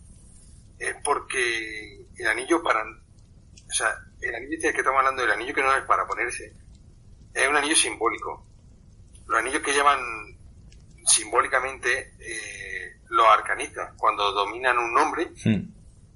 es 0.79 0.95
porque 1.03 2.05
el 2.17 2.27
anillo 2.27 2.61
para... 2.61 2.81
O 2.81 3.73
sea, 3.73 3.87
el 4.21 4.35
anillo 4.35 4.53
este 4.57 4.71
que 4.73 4.79
estamos 4.79 4.99
hablando, 4.99 5.23
el 5.23 5.31
anillo 5.31 5.53
que 5.53 5.61
no 5.61 5.73
es 5.75 5.83
para 5.83 6.05
ponerse, 6.07 6.53
es 7.33 7.47
un 7.47 7.55
anillo 7.55 7.75
simbólico. 7.75 8.45
Los 9.27 9.39
anillos 9.39 9.61
que 9.61 9.73
llevan 9.73 9.99
simbólicamente 11.05 12.13
eh, 12.19 12.97
los 13.09 13.27
arcanistas, 13.27 13.93
cuando 13.97 14.31
dominan 14.31 14.77
un 14.77 14.93
nombre, 14.93 15.31
Hmm, 15.43 15.71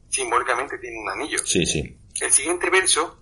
simbólicamente 0.10 0.78
tienen 0.78 1.02
un 1.02 1.10
anillo. 1.10 1.40
Sí, 1.40 1.66
sí. 1.66 1.98
El 2.20 2.32
siguiente 2.32 2.70
verso 2.70 3.22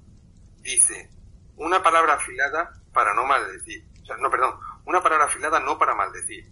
dice, 0.62 1.10
una 1.58 1.82
palabra 1.84 2.16
afilada 2.16 2.74
para 2.94 3.14
no 3.14 3.26
maldecir. 3.26 3.86
O 4.02 4.06
sea, 4.06 4.18
no, 4.18 4.30
perdón, 4.30 4.56
una 4.86 5.02
palabra 5.02 5.26
afilada 5.26 5.60
no 5.60 5.78
para 5.78 5.94
maldecir. 5.96 6.46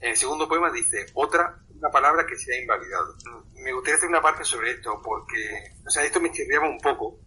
En 0.00 0.10
el 0.10 0.16
segundo 0.16 0.48
poema 0.48 0.70
dice, 0.70 1.06
otra, 1.14 1.58
una 1.74 1.90
palabra 1.90 2.24
que 2.26 2.36
se 2.36 2.54
ha 2.54 2.60
invalidado. 2.60 3.16
Me 3.54 3.72
gustaría 3.72 3.96
hacer 3.96 4.08
una 4.08 4.22
parte 4.22 4.44
sobre 4.44 4.70
esto 4.70 5.00
porque, 5.02 5.74
o 5.86 5.90
sea, 5.90 6.04
esto 6.04 6.20
me 6.20 6.32
chirriaba 6.32 6.68
un 6.68 6.78
poco 6.78 7.18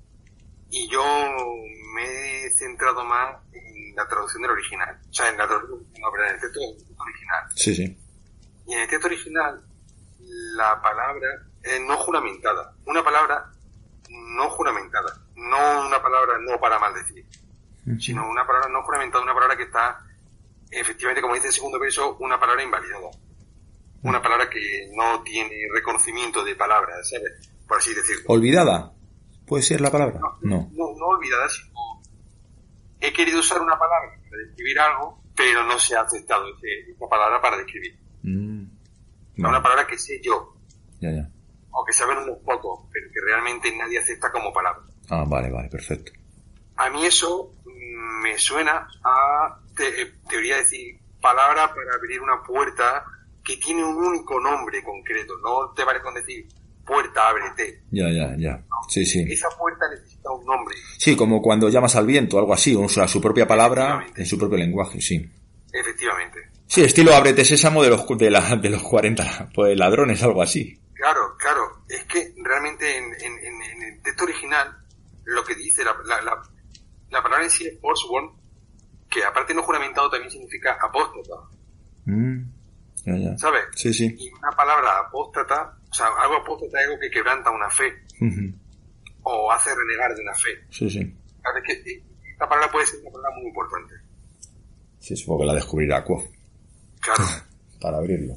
y 0.71 0.89
yo 0.89 1.03
me 1.93 2.45
he 2.45 2.49
centrado 2.51 3.03
más 3.03 3.35
en 3.51 3.95
la 3.95 4.07
traducción 4.07 4.41
del 4.41 4.51
original. 4.51 4.97
O 5.09 5.13
sea, 5.13 5.29
en 5.29 5.37
la 5.37 5.45
traducción, 5.45 5.85
no, 5.99 6.11
pero 6.11 6.27
en 6.27 6.35
el 6.35 6.41
texto 6.41 6.59
original. 6.97 7.43
Sí, 7.55 7.75
sí. 7.75 7.97
Y 8.65 8.73
en 8.73 8.79
el 8.79 8.87
texto 8.87 9.07
original, 9.07 9.61
la 10.55 10.81
palabra 10.81 11.27
es 11.61 11.81
no 11.81 11.97
juramentada. 11.97 12.73
Una 12.85 13.03
palabra 13.03 13.51
no 14.09 14.49
juramentada. 14.49 15.21
No 15.35 15.87
una 15.87 16.01
palabra 16.01 16.35
no 16.39 16.59
para 16.59 16.79
maldecir. 16.79 17.25
Sino 17.99 18.29
una 18.29 18.45
palabra 18.47 18.69
no 18.69 18.83
juramentada, 18.83 19.23
una 19.23 19.33
palabra 19.33 19.57
que 19.57 19.63
está, 19.63 19.99
efectivamente, 20.69 21.21
como 21.21 21.33
dice 21.33 21.47
el 21.47 21.53
segundo 21.53 21.79
verso, 21.79 22.15
una 22.19 22.39
palabra 22.39 22.63
invalidada. 22.63 23.09
Una 24.03 24.21
palabra 24.21 24.49
que 24.49 24.89
no 24.95 25.21
tiene 25.23 25.67
reconocimiento 25.73 26.43
de 26.45 26.55
palabra, 26.55 26.93
¿sabes? 27.03 27.49
Por 27.67 27.77
así 27.77 27.93
decirlo. 27.93 28.23
¿Olvidada? 28.27 28.93
¿Puede 29.51 29.63
ser 29.63 29.81
la 29.81 29.91
palabra? 29.91 30.17
No. 30.43 30.69
No, 30.71 30.93
no 30.97 31.05
olvidada, 31.07 31.49
sino 31.49 32.01
he 33.01 33.11
querido 33.11 33.41
usar 33.41 33.59
una 33.61 33.77
palabra 33.77 34.11
para 34.29 34.43
describir 34.45 34.79
algo, 34.79 35.21
pero 35.35 35.61
no 35.65 35.77
se 35.77 35.93
ha 35.93 36.03
aceptado 36.03 36.45
ese- 36.55 36.89
esa 36.91 37.05
palabra 37.09 37.41
para 37.41 37.57
describir. 37.57 37.99
Mm. 38.23 38.63
Una 39.39 39.61
palabra 39.61 39.85
que 39.85 39.97
sé 39.97 40.21
yo, 40.23 40.55
Ya, 41.01 41.11
ya. 41.11 41.29
o 41.71 41.83
que 41.83 41.91
saben 41.91 42.19
unos 42.19 42.37
pocos, 42.45 42.85
pero 42.93 43.09
que 43.13 43.19
realmente 43.25 43.75
nadie 43.75 43.99
acepta 43.99 44.31
como 44.31 44.53
palabra. 44.53 44.83
Ah, 45.09 45.25
vale, 45.27 45.51
vale, 45.51 45.67
perfecto. 45.67 46.13
A 46.77 46.89
mí 46.89 47.05
eso 47.05 47.53
mm, 47.65 48.21
me 48.23 48.37
suena 48.37 48.87
a 49.03 49.59
te- 49.75 50.01
eh, 50.01 50.13
teoría 50.29 50.55
de 50.55 50.61
decir 50.61 50.97
palabra 51.21 51.67
para 51.75 51.93
abrir 51.95 52.21
una 52.21 52.41
puerta 52.41 53.03
que 53.43 53.57
tiene 53.57 53.83
un 53.83 53.97
único 53.97 54.39
nombre 54.39 54.81
concreto. 54.81 55.33
No 55.43 55.73
te 55.73 55.83
vale 55.83 56.01
con 56.01 56.13
decir 56.13 56.47
puerta, 56.91 57.29
ábrete. 57.29 57.83
Ya, 57.91 58.09
ya, 58.09 58.35
ya. 58.37 58.63
Sí, 58.89 59.05
sí. 59.05 59.25
Esa 59.29 59.47
puerta 59.57 59.85
necesita 59.89 60.29
un 60.31 60.45
nombre. 60.45 60.75
Sí, 60.97 61.15
como 61.15 61.41
cuando 61.41 61.69
llamas 61.69 61.95
al 61.95 62.05
viento, 62.05 62.37
algo 62.37 62.53
así, 62.53 62.75
usa 62.75 63.07
su 63.07 63.21
propia 63.21 63.47
palabra 63.47 64.05
en 64.15 64.25
su 64.25 64.37
propio 64.37 64.57
lenguaje, 64.57 64.99
sí. 64.99 65.25
Efectivamente. 65.71 66.39
Sí, 66.67 66.83
estilo 66.83 67.13
ábrete 67.15 67.43
sésamo 67.45 67.83
de 67.83 67.89
los, 67.89 68.05
de, 68.17 68.29
la, 68.29 68.55
de 68.55 68.69
los 68.69 68.81
40 68.83 69.49
pues, 69.53 69.77
ladrones, 69.77 70.21
algo 70.23 70.41
así. 70.41 70.79
Claro, 70.93 71.35
claro. 71.37 71.83
Es 71.89 72.03
que 72.05 72.33
realmente 72.43 72.97
en, 72.97 73.05
en- 73.05 73.37
en- 73.45 73.61
en 73.61 73.83
el 73.93 74.01
texto 74.01 74.23
original 74.25 74.77
lo 75.25 75.43
que 75.43 75.55
dice 75.55 75.83
la, 75.83 75.93
la, 76.05 76.21
la, 76.21 76.41
la 77.09 77.21
palabra 77.23 77.43
en 77.45 77.49
sí 77.51 77.65
es 77.67 77.79
Forsworn, 77.81 78.31
que 79.09 79.23
aparte 79.23 79.53
no 79.53 79.63
juramentado 79.63 80.09
también 80.09 80.31
significa 80.31 80.77
apóstata, 80.81 81.35
Mm, 82.05 82.43
Ya, 83.05 83.15
ya. 83.17 83.37
¿sabes? 83.37 83.63
Sí, 83.75 83.93
sí. 83.93 84.15
Y 84.17 84.31
una 84.31 84.51
palabra 84.51 84.99
apóstata, 85.07 85.77
o 85.91 85.93
sea, 85.93 86.07
algo 86.21 86.35
apóstata 86.37 86.79
es 86.79 86.87
algo 86.87 86.99
que 86.99 87.09
quebranta 87.11 87.51
una 87.51 87.69
fe 87.69 87.91
Ujú. 88.21 88.53
o 89.23 89.51
hace 89.51 89.69
renegar 89.75 90.15
de 90.15 90.21
una 90.21 90.33
fe. 90.35 90.49
Sí, 90.69 90.89
sí. 90.89 90.99
Es 90.99 91.63
que 91.65 91.73
eh, 91.91 92.03
esta 92.31 92.47
palabra 92.47 92.71
puede 92.71 92.85
ser 92.85 92.99
una 93.01 93.11
palabra 93.11 93.37
muy 93.37 93.47
importante. 93.47 93.93
Sí, 94.99 95.15
supongo 95.15 95.41
que 95.41 95.47
la 95.47 95.55
descubrirá 95.55 96.03
Quoth 96.03 96.25
Claro. 97.01 97.23
para 97.81 97.97
abrirlo. 97.97 98.35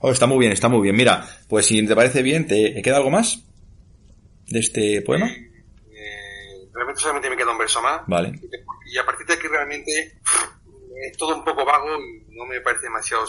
Oh, 0.00 0.10
está 0.10 0.26
muy 0.26 0.38
bien, 0.38 0.52
está 0.52 0.68
muy 0.68 0.82
bien. 0.82 0.96
Mira, 0.96 1.26
pues 1.48 1.66
si 1.66 1.86
te 1.86 1.94
parece 1.94 2.22
bien, 2.22 2.46
¿te 2.46 2.80
queda 2.82 2.96
algo 2.96 3.10
más 3.10 3.44
de 4.48 4.58
este 4.58 5.02
poema? 5.02 5.26
Eh, 5.30 6.68
realmente 6.72 7.00
solamente 7.00 7.30
me 7.30 7.36
queda 7.36 7.52
un 7.52 7.58
verso 7.58 7.80
más. 7.82 8.02
Vale. 8.06 8.32
Y 8.92 8.98
a 8.98 9.04
partir 9.06 9.26
de 9.26 9.34
aquí 9.34 9.46
realmente 9.46 10.18
es 11.02 11.16
todo 11.16 11.36
un 11.36 11.44
poco 11.44 11.64
vago 11.64 11.86
y 12.02 12.34
no 12.36 12.44
me 12.46 12.60
parece 12.62 12.84
demasiado 12.84 13.24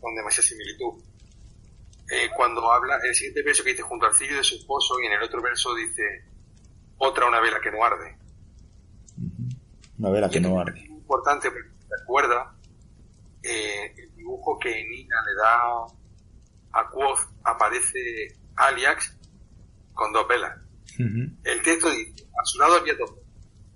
con 0.00 0.14
demasiada 0.14 0.48
similitud. 0.48 1.02
Eh, 2.14 2.28
cuando 2.36 2.70
habla, 2.70 2.98
el 3.02 3.14
siguiente 3.14 3.42
verso 3.42 3.64
que 3.64 3.70
dice 3.70 3.82
junto 3.82 4.04
al 4.04 4.12
cirio 4.12 4.36
de 4.36 4.44
su 4.44 4.56
esposo 4.56 5.00
y 5.00 5.06
en 5.06 5.12
el 5.12 5.22
otro 5.22 5.40
verso 5.40 5.74
dice 5.74 6.02
otra 6.98 7.26
una 7.26 7.40
vela 7.40 7.58
que 7.58 7.70
no 7.70 7.82
arde. 7.82 8.18
Una 9.98 10.10
vela 10.10 10.28
que 10.28 10.38
no 10.38 10.60
arde. 10.60 10.78
Es 10.78 10.90
importante 10.90 11.50
porque 11.50 11.70
recuerda 11.88 12.54
eh, 13.42 13.94
el 13.96 14.14
dibujo 14.14 14.58
que 14.58 14.68
Nina 14.68 15.16
le 15.24 15.34
da 15.40 15.86
a 16.72 16.90
Quoth 16.90 17.20
aparece 17.44 18.36
Aliax 18.56 19.16
con 19.94 20.12
dos 20.12 20.28
velas. 20.28 20.58
El 20.98 21.62
texto 21.62 21.88
dice, 21.88 22.28
a 22.38 22.44
su 22.44 22.58
lado 22.58 22.74
había 22.74 22.94
dos, 22.94 23.10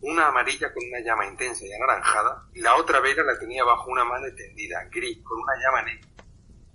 una 0.02 0.28
amarilla 0.28 0.74
con 0.74 0.86
una 0.86 1.00
llama 1.00 1.26
intensa 1.26 1.64
y 1.64 1.72
anaranjada, 1.72 2.46
y 2.52 2.60
la 2.60 2.76
otra 2.76 3.00
vela 3.00 3.22
la 3.22 3.38
tenía 3.38 3.64
bajo 3.64 3.90
una 3.90 4.04
mano 4.04 4.26
extendida, 4.26 4.84
gris, 4.92 5.24
con 5.24 5.40
una 5.40 5.54
llama 5.56 5.82
negra, 5.82 6.08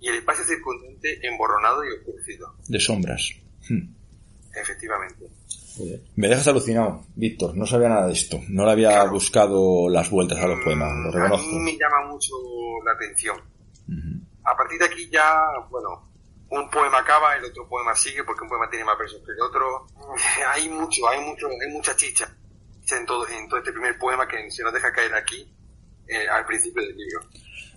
y 0.02 0.08
el 0.08 0.16
espacio 0.16 0.44
circundante 0.44 1.26
emborronado 1.26 1.82
y 1.84 1.92
oscurecido. 1.98 2.54
De 2.68 2.78
sombras. 2.80 3.30
Hmm. 3.68 3.94
Efectivamente. 4.54 5.26
Me 6.16 6.28
dejas 6.28 6.46
alucinado, 6.48 7.06
Víctor. 7.14 7.56
No 7.56 7.64
sabía 7.66 7.88
nada 7.88 8.06
de 8.08 8.12
esto. 8.12 8.38
No 8.48 8.66
le 8.66 8.72
había 8.72 8.90
Claro. 8.90 9.12
buscado 9.12 9.88
las 9.88 10.10
vueltas 10.10 10.38
a 10.38 10.46
los 10.46 10.60
poemas, 10.62 10.90
lo 11.14 11.24
a 11.24 11.38
mí 11.38 11.58
me 11.60 11.72
llama 11.78 12.08
mucho 12.10 12.34
la 12.84 12.92
atención. 12.92 13.40
A 14.44 14.56
partir 14.56 14.78
de 14.78 14.86
aquí 14.86 15.08
ya, 15.10 15.44
bueno, 15.70 16.10
un 16.50 16.68
poema 16.68 16.98
acaba, 16.98 17.36
el 17.36 17.44
otro 17.44 17.66
poema 17.68 17.94
sigue, 17.94 18.24
porque 18.24 18.42
un 18.42 18.48
poema 18.50 18.68
tiene 18.68 18.84
más 18.84 18.98
versos 18.98 19.20
que 19.24 19.32
el 19.32 19.40
otro. 19.40 19.86
Hay 20.52 20.68
mucho, 20.68 21.08
hay 21.08 21.20
mucho, 21.20 21.46
hay 21.48 21.72
mucha 21.72 21.94
chicha 21.96 22.28
en 22.90 23.06
todo, 23.06 23.26
en 23.28 23.48
todo 23.48 23.60
este 23.60 23.72
primer 23.72 23.96
poema 23.98 24.26
que 24.28 24.50
se 24.50 24.62
nos 24.64 24.72
deja 24.74 24.92
caer 24.92 25.14
aquí, 25.14 25.50
eh, 26.08 26.28
al 26.28 26.44
principio 26.44 26.82
del 26.82 26.94
libro. 26.96 27.20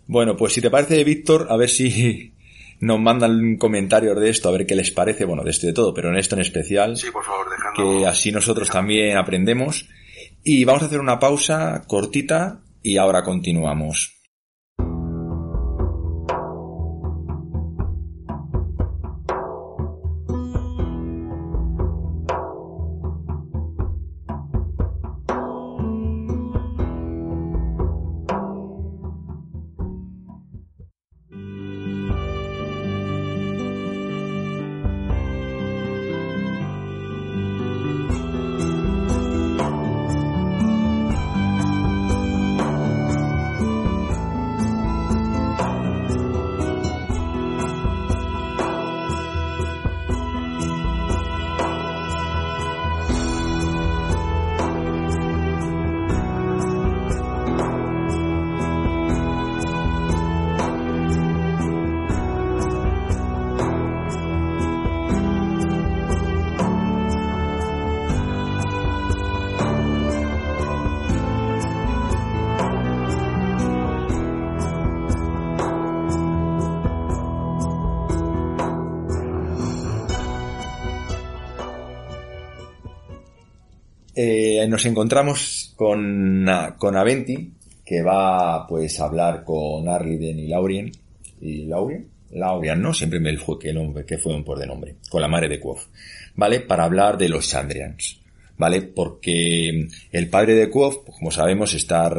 Bueno, 0.08 0.38
pues 0.38 0.54
si 0.54 0.62
te 0.62 0.70
parece, 0.70 1.04
Víctor, 1.04 1.48
a 1.50 1.58
ver 1.58 1.70
si 1.70 2.34
nos 2.80 3.00
mandan 3.00 3.58
comentarios 3.58 4.20
de 4.20 4.30
esto, 4.30 4.50
a 4.50 4.52
ver 4.52 4.66
qué 4.66 4.76
les 4.76 4.92
parece, 4.92 5.26
bueno, 5.26 5.44
de 5.44 5.52
esto 5.52 5.66
y 5.66 5.70
de 5.70 5.74
todo, 5.74 5.94
pero 5.94 6.10
en 6.10 6.18
esto 6.18 6.36
en 6.36 6.42
especial, 6.42 6.98
Sí, 6.98 7.08
por 7.12 7.24
favor, 7.24 7.48
dejando... 7.50 8.00
que 8.00 8.06
así 8.06 8.32
nosotros 8.32 8.70
también 8.70 9.18
aprendemos. 9.18 9.88
Y 10.44 10.64
vamos 10.64 10.84
a 10.84 10.86
hacer 10.86 11.00
una 11.00 11.20
pausa 11.20 11.84
cortita 11.88 12.62
y 12.84 12.98
ahora 12.98 13.24
continuamos. 13.24 14.15
Eh, 84.66 84.68
nos 84.68 84.86
encontramos 84.88 85.74
con, 85.76 86.50
ah, 86.50 86.76
con 86.76 86.98
Aventi, 86.98 87.52
que 87.86 88.02
va 88.02 88.66
pues 88.66 89.00
a 89.00 89.06
hablar 89.06 89.44
con 89.44 89.88
Arliden 89.88 90.40
y 90.40 90.48
Laurien. 90.48 90.92
¿Y 91.40 91.66
Laurien? 91.66 92.08
Laurian, 92.32 92.82
¿no? 92.82 92.92
Siempre 92.92 93.20
me 93.20 93.38
fue 93.38 93.60
que, 93.60 93.72
nombre, 93.72 94.06
que 94.06 94.18
fue 94.18 94.34
un 94.34 94.44
por 94.44 94.58
de 94.58 94.66
nombre. 94.66 94.96
Con 95.08 95.22
la 95.22 95.28
madre 95.28 95.50
de 95.50 95.60
Quoth. 95.60 95.82
¿Vale? 96.36 96.62
Para 96.62 96.86
hablar 96.86 97.18
de 97.18 97.30
los 97.30 97.48
Chandrians. 97.48 98.20
¿Vale? 98.58 98.82
Porque 98.82 99.88
el 100.12 100.30
padre 100.30 100.56
de 100.56 100.70
Quoth, 100.70 101.06
pues, 101.06 101.18
como 101.20 101.30
sabemos, 101.30 101.76
está 101.76 102.12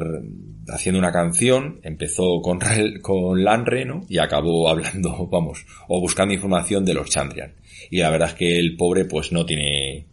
haciendo 0.69 1.01
una 1.01 1.11
canción, 1.11 1.81
empezó 1.83 2.41
con, 2.43 2.61
con 3.03 3.43
Lanre, 3.43 3.85
¿no? 3.85 4.05
Y 4.09 4.19
acabó 4.19 4.69
hablando, 4.71 5.27
vamos, 5.27 5.67
o 5.89 6.01
buscando 6.01 6.33
información 6.33 6.85
de 6.85 6.95
los 6.95 7.11
Chandrian. 7.11 7.55
Y 7.91 7.99
la 7.99 8.11
verdad 8.11 8.29
es 8.29 8.35
que 8.35 8.57
el 8.57 8.77
pobre 8.77 9.05
pues 9.05 9.33
no 9.33 9.45
tiene 9.45 10.07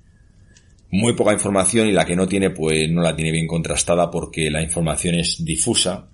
muy 0.96 1.14
poca 1.14 1.34
información 1.34 1.88
y 1.88 1.92
la 1.92 2.06
que 2.06 2.16
no 2.16 2.28
tiene 2.28 2.52
pues 2.52 2.88
no 2.92 3.02
la 3.02 3.16
tiene 3.16 3.32
bien 3.32 3.48
contrastada 3.48 4.12
porque 4.12 4.50
la 4.52 4.62
información 4.62 5.16
es 5.16 5.44
difusa. 5.44 6.08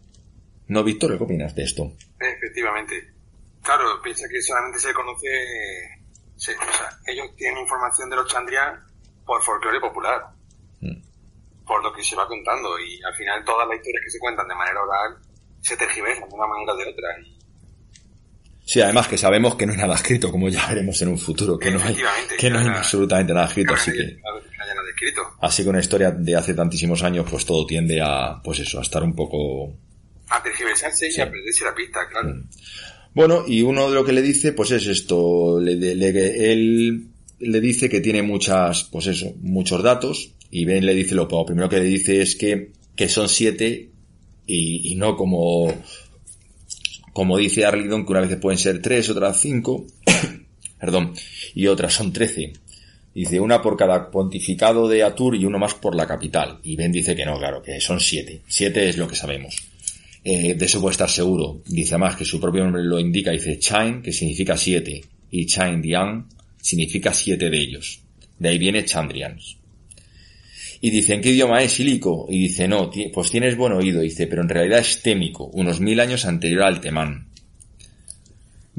¿No, 0.67 0.83
Víctor? 0.83 1.17
¿Qué 1.17 1.23
opinas 1.23 1.53
de 1.53 1.63
esto? 1.63 1.91
Efectivamente. 2.19 2.95
Claro, 3.61 4.01
piensa 4.01 4.25
que 4.29 4.41
solamente 4.41 4.79
se 4.79 4.93
conoce... 4.93 5.27
se- 6.37 6.53
o 6.55 6.73
sea, 6.73 6.89
ellos 7.07 7.27
tienen 7.35 7.59
información 7.59 8.09
de 8.09 8.15
los 8.15 8.27
Chandrian 8.31 8.79
por 9.25 9.41
folclore 9.43 9.79
popular, 9.81 10.21
Mm. 10.81 10.95
por 11.67 11.83
lo 11.83 11.91
que 11.91 12.01
se 12.01 12.15
va 12.15 12.25
contando, 12.25 12.79
y 12.79 13.01
al 13.03 13.13
final 13.15 13.43
todas 13.43 13.67
las 13.67 13.75
historias 13.77 14.01
que 14.05 14.11
se 14.11 14.19
cuentan 14.19 14.47
de 14.47 14.55
manera 14.55 14.81
oral 14.81 15.17
se 15.61 15.75
tergiversan 15.75 16.29
de 16.29 16.35
una 16.35 16.47
manera 16.47 16.71
o 16.73 16.77
de 16.77 16.83
otra. 16.87 17.09
Y 17.21 17.37
Sí, 18.65 18.79
además 18.81 19.07
que 19.09 19.17
sabemos 19.17 19.55
que 19.55 19.65
no 19.65 19.73
hay 19.73 19.79
nada 19.79 19.95
escrito, 19.95 20.31
como 20.31 20.47
ya 20.47 20.65
veremos 20.67 21.01
en 21.01 21.09
un 21.09 21.17
futuro, 21.17 21.57
que 21.59 21.69
no 21.71 21.81
hay, 21.83 21.97
que 22.37 22.49
no 22.49 22.59
hay 22.59 22.67
absolutamente 22.67 23.33
nada 23.33 23.47
escrito, 23.47 23.73
así 23.73 23.91
que, 23.91 24.21
escrito. 24.99 25.21
así 25.41 25.63
que 25.63 25.69
una 25.69 25.79
historia 25.79 26.11
de 26.11 26.35
hace 26.35 26.53
tantísimos 26.53 27.03
años, 27.03 27.25
pues 27.29 27.45
todo 27.45 27.65
tiende 27.65 28.01
a, 28.01 28.41
pues 28.43 28.59
eso, 28.59 28.79
a 28.79 28.81
estar 28.83 29.03
un 29.03 29.15
poco 29.15 29.73
A 30.29 30.43
tergiversarse 30.43 31.09
Sí. 31.11 31.19
y 31.19 31.21
a 31.21 31.29
perderse 31.31 31.65
la 31.65 31.73
pista, 31.75 31.99
claro. 32.11 32.43
Bueno, 33.15 33.43
y 33.47 33.61
uno 33.63 33.89
de 33.89 33.95
lo 33.95 34.05
que 34.05 34.13
le 34.13 34.21
dice, 34.21 34.53
pues 34.53 34.71
es 34.71 34.85
esto, 34.87 35.59
le, 35.59 35.75
le- 35.75 36.51
él 36.51 37.07
le 37.39 37.61
dice 37.61 37.89
que 37.89 38.01
tiene 38.01 38.21
muchas, 38.21 38.83
pues 38.85 39.07
eso, 39.07 39.33
muchos 39.41 39.81
datos, 39.81 40.33
y 40.51 40.65
Ben 40.65 40.85
le 40.85 40.93
dice 40.93 41.15
lo, 41.15 41.27
lo 41.29 41.45
primero 41.45 41.69
que 41.69 41.77
le 41.77 41.85
dice 41.85 42.21
es 42.21 42.35
que, 42.35 42.71
que 42.95 43.09
son 43.09 43.27
siete, 43.29 43.89
y, 44.45 44.91
y 44.91 44.95
no 44.95 45.15
como, 45.15 45.73
como 47.13 47.37
dice 47.37 47.65
Arlington, 47.65 48.05
que 48.05 48.11
una 48.11 48.21
vez 48.21 48.35
pueden 48.37 48.59
ser 48.59 48.81
tres, 48.81 49.09
otras 49.09 49.39
cinco, 49.39 49.85
perdón, 50.79 51.13
y 51.55 51.67
otras 51.67 51.93
son 51.93 52.13
trece. 52.13 52.53
Dice 53.19 53.37
una 53.37 53.61
por 53.61 53.75
cada 53.75 54.09
pontificado 54.09 54.87
de 54.87 55.03
Atur 55.03 55.35
y 55.35 55.43
uno 55.43 55.59
más 55.59 55.73
por 55.73 55.93
la 55.93 56.07
capital. 56.07 56.57
Y 56.63 56.77
Ben 56.77 56.89
dice 56.89 57.17
que 57.17 57.25
no, 57.25 57.37
claro, 57.37 57.61
que 57.61 57.81
son 57.81 57.99
siete. 57.99 58.43
Siete 58.47 58.87
es 58.87 58.95
lo 58.95 59.09
que 59.09 59.15
sabemos. 59.17 59.57
Eh, 60.23 60.53
de 60.53 60.65
eso 60.65 60.79
puede 60.79 60.93
estar 60.93 61.09
seguro. 61.09 61.61
Dice 61.65 61.97
más 61.97 62.15
que 62.15 62.23
su 62.23 62.39
propio 62.39 62.63
nombre 62.63 62.81
lo 62.81 62.97
indica. 62.97 63.31
Dice 63.31 63.59
Chain, 63.59 64.01
que 64.01 64.13
significa 64.13 64.55
siete. 64.55 65.01
Y 65.31 65.45
Chain 65.47 65.81
Dian 65.81 66.27
significa 66.61 67.13
siete 67.13 67.49
de 67.49 67.57
ellos. 67.57 67.99
De 68.37 68.47
ahí 68.47 68.57
viene 68.57 68.85
Chandrians. 68.85 69.57
Y 70.79 70.89
dice, 70.89 71.15
¿en 71.15 71.19
qué 71.19 71.31
idioma 71.31 71.61
es 71.61 71.73
Silico? 71.73 72.25
Y 72.29 72.39
dice, 72.39 72.69
no, 72.69 72.89
pues 73.13 73.31
tienes 73.31 73.57
buen 73.57 73.73
oído. 73.73 73.99
Dice, 73.99 74.27
pero 74.27 74.43
en 74.43 74.47
realidad 74.47 74.79
es 74.79 75.01
témico, 75.01 75.47
unos 75.47 75.81
mil 75.81 75.99
años 75.99 76.23
anterior 76.23 76.63
al 76.63 76.79
temán. 76.79 77.27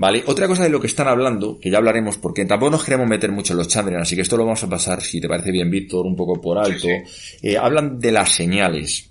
¿Vale? 0.01 0.22
Otra 0.24 0.48
cosa 0.48 0.62
de 0.62 0.70
lo 0.70 0.80
que 0.80 0.86
están 0.86 1.09
hablando, 1.09 1.59
que 1.61 1.70
ya 1.70 1.76
hablaremos, 1.76 2.16
porque 2.16 2.46
tampoco 2.46 2.70
nos 2.70 2.84
queremos 2.84 3.07
meter 3.07 3.30
mucho 3.30 3.53
en 3.53 3.59
los 3.59 3.68
Chandrian, 3.68 4.01
así 4.01 4.16
que 4.16 4.22
esto 4.22 4.38
lo 4.38 4.46
vamos 4.46 4.64
a 4.64 4.68
pasar, 4.70 5.03
si 5.03 5.20
te 5.20 5.28
parece 5.28 5.53
bien, 5.53 5.70
Víctor, 5.70 6.07
un 6.07 6.16
poco 6.16 6.40
por 6.40 6.57
alto. 6.57 6.88
Eh, 7.42 7.59
hablan 7.59 7.98
de 7.98 8.11
las 8.11 8.30
señales. 8.30 9.11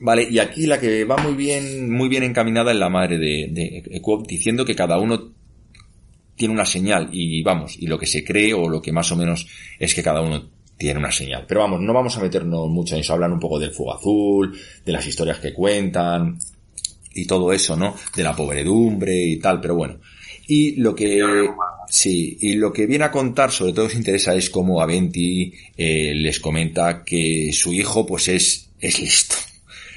Vale, 0.00 0.26
y 0.28 0.40
aquí 0.40 0.66
la 0.66 0.80
que 0.80 1.04
va 1.04 1.18
muy 1.18 1.34
bien, 1.34 1.88
muy 1.88 2.08
bien 2.08 2.24
encaminada 2.24 2.72
es 2.72 2.78
la 2.78 2.88
madre 2.88 3.16
de, 3.16 3.46
de 3.52 4.02
diciendo 4.26 4.64
que 4.64 4.74
cada 4.74 4.98
uno 4.98 5.30
tiene 6.34 6.52
una 6.52 6.64
señal, 6.64 7.08
y 7.12 7.40
vamos, 7.44 7.76
y 7.78 7.86
lo 7.86 7.96
que 7.96 8.06
se 8.06 8.24
cree, 8.24 8.52
o 8.54 8.68
lo 8.68 8.82
que 8.82 8.90
más 8.90 9.12
o 9.12 9.16
menos 9.16 9.46
es 9.78 9.94
que 9.94 10.02
cada 10.02 10.20
uno 10.20 10.48
tiene 10.76 10.98
una 10.98 11.12
señal. 11.12 11.44
Pero 11.46 11.60
vamos, 11.60 11.80
no 11.80 11.92
vamos 11.92 12.16
a 12.16 12.20
meternos 12.22 12.68
mucho 12.68 12.96
en 12.96 13.02
eso, 13.02 13.12
hablan 13.12 13.34
un 13.34 13.38
poco 13.38 13.60
del 13.60 13.70
fuego 13.70 13.94
azul, 13.94 14.58
de 14.84 14.92
las 14.92 15.06
historias 15.06 15.38
que 15.38 15.54
cuentan, 15.54 16.38
y 17.14 17.26
todo 17.26 17.52
eso, 17.52 17.76
¿no? 17.76 17.94
De 18.16 18.22
la 18.22 18.34
pobredumbre 18.34 19.16
y 19.22 19.36
tal, 19.38 19.60
pero 19.60 19.74
bueno. 19.74 19.98
Y 20.46 20.76
lo 20.76 20.94
que, 20.94 21.20
sí, 21.88 22.36
y 22.40 22.54
lo 22.54 22.72
que 22.72 22.86
viene 22.86 23.04
a 23.04 23.10
contar, 23.10 23.50
sobre 23.50 23.72
todo 23.72 23.86
os 23.86 23.94
interesa, 23.94 24.34
es 24.34 24.50
cómo 24.50 24.80
Aventi 24.80 25.52
eh, 25.76 26.12
les 26.14 26.40
comenta 26.40 27.04
que 27.04 27.50
su 27.52 27.72
hijo, 27.72 28.04
pues 28.04 28.28
es, 28.28 28.70
es 28.80 29.00
listo. 29.00 29.36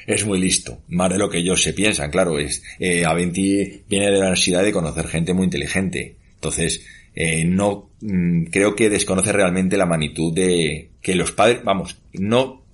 Es 0.07 0.23
muy 0.25 0.39
listo, 0.39 0.81
más 0.89 1.09
de 1.09 1.17
lo 1.17 1.29
que 1.29 1.39
ellos 1.39 1.63
se 1.63 1.73
piensan, 1.73 2.11
claro, 2.11 2.37
es, 2.37 2.61
eh, 2.79 3.05
Aventi 3.05 3.81
viene 3.89 4.11
de 4.11 4.19
la 4.19 4.29
necesidad 4.29 4.63
de 4.63 4.71
conocer 4.71 5.07
gente 5.07 5.33
muy 5.33 5.45
inteligente. 5.45 6.15
Entonces, 6.35 6.85
eh, 7.15 7.43
no, 7.45 7.89
mm, 8.01 8.45
creo 8.45 8.75
que 8.75 8.89
desconoce 8.89 9.31
realmente 9.31 9.77
la 9.77 9.87
magnitud 9.87 10.31
de 10.31 10.89
que 11.01 11.15
los 11.15 11.31
padres, 11.31 11.63
vamos, 11.63 11.97
no 12.13 12.64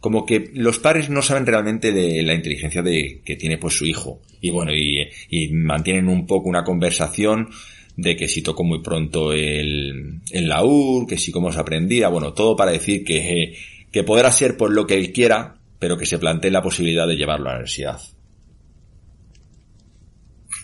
como 0.00 0.24
que 0.24 0.50
los 0.54 0.78
padres 0.78 1.10
no 1.10 1.22
saben 1.22 1.46
realmente 1.46 1.92
de 1.92 2.22
la 2.22 2.34
inteligencia 2.34 2.82
de 2.82 3.20
que 3.24 3.36
tiene 3.36 3.58
pues 3.58 3.74
su 3.74 3.84
hijo 3.84 4.20
y 4.40 4.50
bueno 4.50 4.72
y, 4.72 5.08
mantienen 5.52 6.08
un 6.08 6.26
poco 6.26 6.48
una 6.48 6.64
conversación 6.64 7.50
de 7.96 8.16
que 8.16 8.28
si 8.28 8.42
tocó 8.42 8.64
muy 8.64 8.82
pronto 8.82 9.32
el, 9.32 10.20
el 10.30 10.48
laúd, 10.48 11.06
que 11.06 11.18
si 11.18 11.30
cómo 11.30 11.52
se 11.52 11.60
aprendía, 11.60 12.08
bueno, 12.08 12.32
todo 12.32 12.56
para 12.56 12.70
decir 12.70 13.04
que, 13.04 13.54
que 13.92 14.04
podrá 14.04 14.32
ser 14.32 14.56
por 14.56 14.72
lo 14.72 14.86
que 14.86 14.94
él 14.94 15.12
quiera, 15.12 15.56
pero 15.78 15.98
que 15.98 16.06
se 16.06 16.18
plantee 16.18 16.50
la 16.50 16.62
posibilidad 16.62 17.06
de 17.06 17.16
llevarlo 17.16 17.48
a 17.48 17.52
la 17.52 17.56
universidad. 17.56 18.00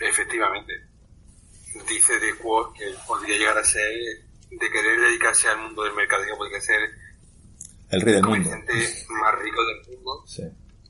Efectivamente. 0.01 0.73
Dice 1.89 2.15
de 2.15 2.33
que 2.79 2.85
podría 3.07 3.37
llegar 3.37 3.59
a 3.59 3.65
ser, 3.65 3.93
de 4.51 4.71
querer 4.71 5.01
dedicarse 5.01 5.49
al 5.49 5.61
mundo 5.61 5.85
del 5.85 5.95
mercadeo, 5.95 6.39
podría 6.39 6.61
ser 6.61 6.81
el 7.91 8.01
rey 8.01 8.15
del 8.15 8.23
mundo. 8.23 8.51
más 8.51 9.35
rico 9.43 9.59
del 9.67 9.97
mundo. 9.97 10.25
Sí. 10.27 10.43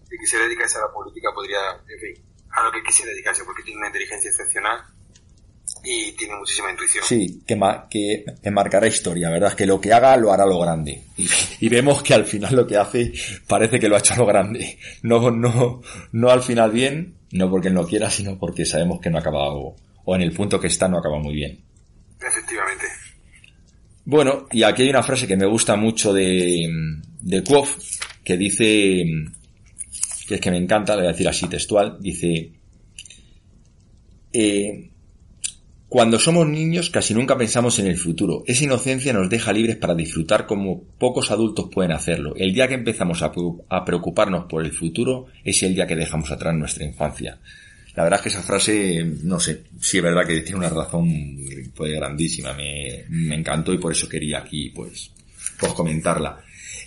Si 0.08 0.18
quisiera 0.18 0.44
dedicarse 0.44 0.78
a 0.78 0.82
la 0.82 0.92
política, 0.92 1.30
podría, 1.34 1.58
en 1.88 2.00
fin, 2.00 2.24
a 2.50 2.62
lo 2.64 2.72
que 2.72 2.82
quisiera 2.82 3.10
dedicarse, 3.10 3.44
porque 3.44 3.62
tiene 3.62 3.78
una 3.78 3.88
inteligencia 3.88 4.30
excepcional 4.30 4.80
y 5.84 6.12
tiene 6.12 6.34
muchísima 6.36 6.70
intuición. 6.70 7.04
Sí, 7.04 7.42
que, 7.46 8.24
que, 8.42 8.50
marcará 8.50 8.86
historia, 8.86 9.30
¿verdad? 9.30 9.54
Que 9.54 9.66
lo 9.66 9.80
que 9.80 9.92
haga 9.92 10.16
lo 10.16 10.32
hará 10.32 10.46
lo 10.46 10.58
grande. 10.58 11.04
Y, 11.60 11.68
vemos 11.68 12.02
que 12.02 12.14
al 12.14 12.24
final 12.24 12.54
lo 12.54 12.66
que 12.66 12.76
hace 12.76 13.12
parece 13.46 13.78
que 13.78 13.88
lo 13.88 13.96
ha 13.96 13.98
hecho 13.98 14.14
a 14.14 14.18
lo 14.18 14.26
grande. 14.26 14.78
No, 15.02 15.30
no, 15.30 15.82
no 16.12 16.30
al 16.30 16.42
final 16.42 16.70
bien, 16.70 17.16
no 17.32 17.50
porque 17.50 17.68
él 17.68 17.74
no 17.74 17.86
quiera, 17.86 18.10
sino 18.10 18.38
porque 18.38 18.64
sabemos 18.64 19.00
que 19.00 19.10
no 19.10 19.18
ha 19.18 19.20
acabado, 19.20 19.76
o 20.04 20.16
en 20.16 20.22
el 20.22 20.32
punto 20.32 20.60
que 20.60 20.68
está 20.68 20.88
no 20.88 20.98
acaba 20.98 21.18
muy 21.18 21.34
bien. 21.34 21.62
Efectivamente. 22.20 22.65
Bueno, 24.06 24.46
y 24.52 24.62
aquí 24.62 24.82
hay 24.82 24.90
una 24.90 25.02
frase 25.02 25.26
que 25.26 25.36
me 25.36 25.46
gusta 25.46 25.74
mucho 25.74 26.12
de, 26.12 26.64
de 27.20 27.44
que 28.22 28.36
dice, 28.36 29.04
que 30.28 30.34
es 30.36 30.40
que 30.40 30.50
me 30.52 30.58
encanta, 30.58 30.94
le 30.94 31.02
voy 31.02 31.08
a 31.08 31.12
decir 31.12 31.28
así 31.28 31.48
textual, 31.48 31.96
dice, 31.98 32.52
eh, 34.32 34.90
cuando 35.88 36.20
somos 36.20 36.46
niños 36.46 36.88
casi 36.88 37.14
nunca 37.14 37.36
pensamos 37.36 37.80
en 37.80 37.88
el 37.88 37.96
futuro. 37.96 38.44
Esa 38.46 38.62
inocencia 38.62 39.12
nos 39.12 39.28
deja 39.28 39.52
libres 39.52 39.76
para 39.76 39.96
disfrutar 39.96 40.46
como 40.46 40.84
pocos 40.98 41.32
adultos 41.32 41.68
pueden 41.72 41.90
hacerlo. 41.90 42.34
El 42.36 42.54
día 42.54 42.68
que 42.68 42.74
empezamos 42.74 43.22
a 43.22 43.84
preocuparnos 43.84 44.44
por 44.44 44.64
el 44.64 44.70
futuro 44.70 45.26
es 45.42 45.60
el 45.64 45.74
día 45.74 45.88
que 45.88 45.96
dejamos 45.96 46.30
atrás 46.30 46.54
nuestra 46.54 46.84
infancia. 46.84 47.40
La 47.96 48.02
verdad 48.02 48.18
es 48.18 48.22
que 48.24 48.28
esa 48.28 48.42
frase, 48.42 49.04
no 49.22 49.40
sé, 49.40 49.64
sí 49.80 49.96
es 49.96 50.02
verdad 50.02 50.26
que 50.26 50.42
tiene 50.42 50.58
una 50.58 50.68
razón 50.68 51.08
pues, 51.74 51.92
grandísima, 51.92 52.52
me, 52.52 53.06
me 53.08 53.36
encantó 53.36 53.72
y 53.72 53.78
por 53.78 53.92
eso 53.92 54.06
quería 54.06 54.40
aquí 54.40 54.68
pues, 54.68 55.10
pues 55.58 55.72
comentarla. 55.72 56.38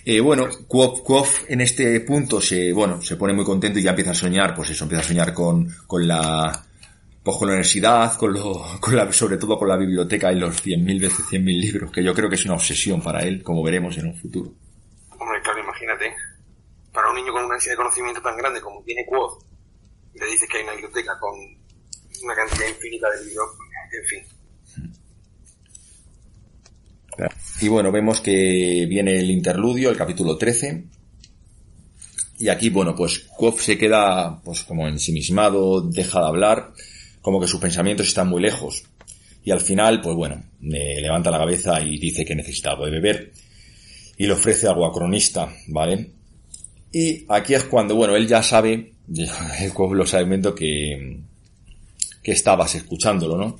Eh, 0.04 0.20
bueno, 0.20 0.48
Quof, 0.68 1.50
en 1.50 1.62
este 1.62 2.00
punto 2.00 2.40
se, 2.40 2.72
bueno, 2.72 3.02
se 3.02 3.16
pone 3.16 3.32
muy 3.32 3.44
contento 3.44 3.80
y 3.80 3.82
ya 3.82 3.90
empieza 3.90 4.12
a 4.12 4.14
soñar, 4.14 4.54
pues 4.54 4.70
eso, 4.70 4.84
empieza 4.84 5.04
a 5.04 5.08
soñar 5.08 5.34
con, 5.34 5.68
con 5.84 6.06
la, 6.06 6.64
pues 7.24 7.36
con 7.36 7.48
la 7.48 7.54
universidad, 7.54 8.16
con 8.16 8.32
lo, 8.32 8.64
con 8.80 8.94
la, 8.94 9.12
sobre 9.12 9.36
todo 9.36 9.58
con 9.58 9.68
la 9.68 9.76
biblioteca 9.76 10.32
y 10.32 10.38
los 10.38 10.64
100.000 10.64 11.00
veces 11.00 11.26
100.000 11.26 11.60
libros, 11.60 11.90
que 11.90 12.04
yo 12.04 12.14
creo 12.14 12.28
que 12.28 12.36
es 12.36 12.44
una 12.44 12.54
obsesión 12.54 13.02
para 13.02 13.20
él, 13.20 13.42
como 13.42 13.64
veremos 13.64 13.98
en 13.98 14.06
un 14.06 14.16
futuro. 14.16 14.52
Hombre, 15.18 15.40
claro, 15.42 15.58
imagínate, 15.58 16.14
para 16.92 17.10
un 17.10 17.16
niño 17.16 17.32
con 17.32 17.44
una 17.44 17.54
ansiedad 17.54 17.74
de 17.74 17.82
conocimiento 17.82 18.22
tan 18.22 18.36
grande 18.36 18.60
como 18.60 18.80
tiene 18.84 19.04
Quof, 20.12 20.20
le 20.20 20.30
dice 20.32 20.46
que 20.46 20.58
hay 20.58 20.64
una 20.64 20.72
biblioteca 20.72 21.18
con 21.18 21.32
una 22.22 22.34
cantidad 22.34 22.68
infinita 22.68 23.08
de 23.10 23.24
libros, 23.24 23.50
en 23.92 24.08
fin. 24.08 24.40
Y 27.60 27.68
bueno, 27.68 27.92
vemos 27.92 28.20
que 28.20 28.86
viene 28.88 29.18
el 29.18 29.30
interludio, 29.30 29.90
el 29.90 29.96
capítulo 29.96 30.36
13. 30.36 30.84
Y 32.38 32.48
aquí, 32.48 32.70
bueno, 32.70 32.94
pues 32.94 33.18
Quoth 33.18 33.58
se 33.58 33.76
queda, 33.76 34.40
pues 34.42 34.62
como 34.62 34.88
ensimismado, 34.88 35.82
deja 35.82 36.20
de 36.20 36.26
hablar, 36.26 36.72
como 37.20 37.38
que 37.38 37.46
sus 37.46 37.60
pensamientos 37.60 38.08
están 38.08 38.28
muy 38.28 38.40
lejos. 38.40 38.84
Y 39.44 39.50
al 39.50 39.60
final, 39.60 40.00
pues 40.00 40.16
bueno, 40.16 40.42
le 40.60 41.00
levanta 41.02 41.30
la 41.30 41.38
cabeza 41.38 41.80
y 41.82 41.98
dice 41.98 42.24
que 42.24 42.34
necesita 42.34 42.70
algo 42.70 42.86
de 42.86 42.92
beber. 42.92 43.32
Y 44.16 44.26
le 44.26 44.32
ofrece 44.32 44.66
algo 44.68 44.86
a 44.86 44.92
cronista, 44.92 45.54
¿vale? 45.68 46.12
Y 46.92 47.26
aquí 47.28 47.54
es 47.54 47.64
cuando, 47.64 47.94
bueno, 47.94 48.16
él 48.16 48.26
ya 48.26 48.42
sabe 48.42 48.94
el 49.60 49.72
pueblo 49.72 50.06
sabiendo 50.06 50.54
que, 50.54 51.20
que 52.22 52.32
estabas 52.32 52.74
escuchándolo, 52.74 53.36
¿no? 53.36 53.58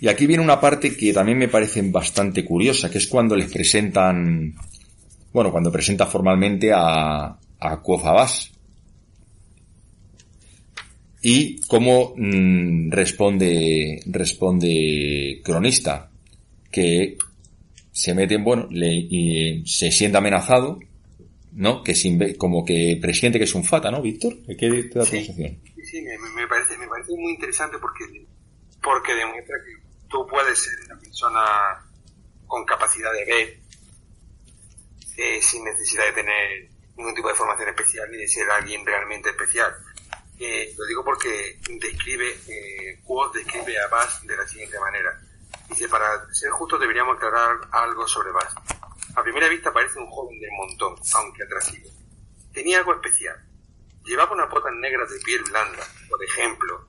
Y 0.00 0.08
aquí 0.08 0.26
viene 0.26 0.42
una 0.42 0.60
parte 0.60 0.94
que 0.94 1.12
también 1.12 1.38
me 1.38 1.48
parece 1.48 1.80
bastante 1.82 2.44
curiosa, 2.44 2.90
que 2.90 2.98
es 2.98 3.06
cuando 3.06 3.34
les 3.34 3.50
presentan, 3.50 4.54
bueno, 5.32 5.50
cuando 5.50 5.72
presenta 5.72 6.04
formalmente 6.06 6.70
a, 6.74 7.38
a 7.58 7.80
Kuofabas. 7.82 8.52
Y 11.22 11.60
cómo 11.62 12.12
mm, 12.14 12.90
responde, 12.90 14.02
responde 14.06 15.40
Cronista, 15.42 16.10
que 16.70 17.16
se 17.90 18.14
meten, 18.14 18.44
bueno, 18.44 18.68
le, 18.70 18.94
y 18.94 19.66
se 19.66 19.90
siente 19.90 20.18
amenazado 20.18 20.78
¿no? 21.56 21.82
Que 21.82 21.94
como 22.38 22.64
que 22.64 22.98
presiente 23.00 23.38
que 23.38 23.44
es 23.44 23.54
un 23.54 23.64
fata, 23.64 23.90
¿no, 23.90 24.02
Víctor? 24.02 24.34
¿Qué 24.46 24.88
te 24.92 24.98
da 24.98 25.04
sí, 25.04 25.24
sensación? 25.24 25.58
Sí, 25.82 26.02
me, 26.02 26.46
parece, 26.46 26.76
me 26.76 26.86
parece 26.86 27.12
muy 27.16 27.32
interesante 27.32 27.78
porque, 27.78 28.04
porque 28.82 29.14
demuestra 29.14 29.56
que 29.64 29.82
tú 30.08 30.26
puedes 30.28 30.58
ser 30.58 30.74
una 30.84 31.00
persona 31.00 31.40
con 32.46 32.64
capacidad 32.66 33.10
de 33.12 33.24
ver 33.24 33.60
eh, 35.16 35.40
sin 35.40 35.64
necesidad 35.64 36.04
de 36.04 36.12
tener 36.12 36.68
ningún 36.94 37.14
tipo 37.14 37.28
de 37.28 37.34
formación 37.34 37.70
especial 37.70 38.10
ni 38.10 38.18
de 38.18 38.28
ser 38.28 38.48
alguien 38.50 38.84
realmente 38.84 39.30
especial. 39.30 39.74
Eh, 40.38 40.74
lo 40.76 40.84
digo 40.84 41.02
porque 41.02 41.58
describe, 41.80 42.36
eh, 42.48 43.00
describe 43.32 43.80
a 43.80 43.88
Bass 43.88 44.26
de 44.26 44.36
la 44.36 44.46
siguiente 44.46 44.78
manera. 44.78 45.18
Dice, 45.70 45.88
para 45.88 46.32
ser 46.34 46.50
justo 46.50 46.78
deberíamos 46.78 47.16
aclarar 47.16 47.56
algo 47.72 48.06
sobre 48.06 48.30
Bass. 48.32 48.54
A 49.16 49.22
primera 49.22 49.48
vista 49.48 49.72
parece 49.72 49.98
un 49.98 50.10
joven 50.10 50.38
del 50.38 50.50
montón, 50.52 50.94
aunque 51.14 51.42
atractivo. 51.42 51.88
Tenía 52.52 52.78
algo 52.78 52.92
especial. 52.92 53.34
Llevaba 54.04 54.34
una 54.34 54.44
bota 54.44 54.70
negra 54.70 55.06
de 55.06 55.18
piel 55.20 55.42
blanda, 55.42 55.82
por 56.10 56.22
ejemplo. 56.22 56.86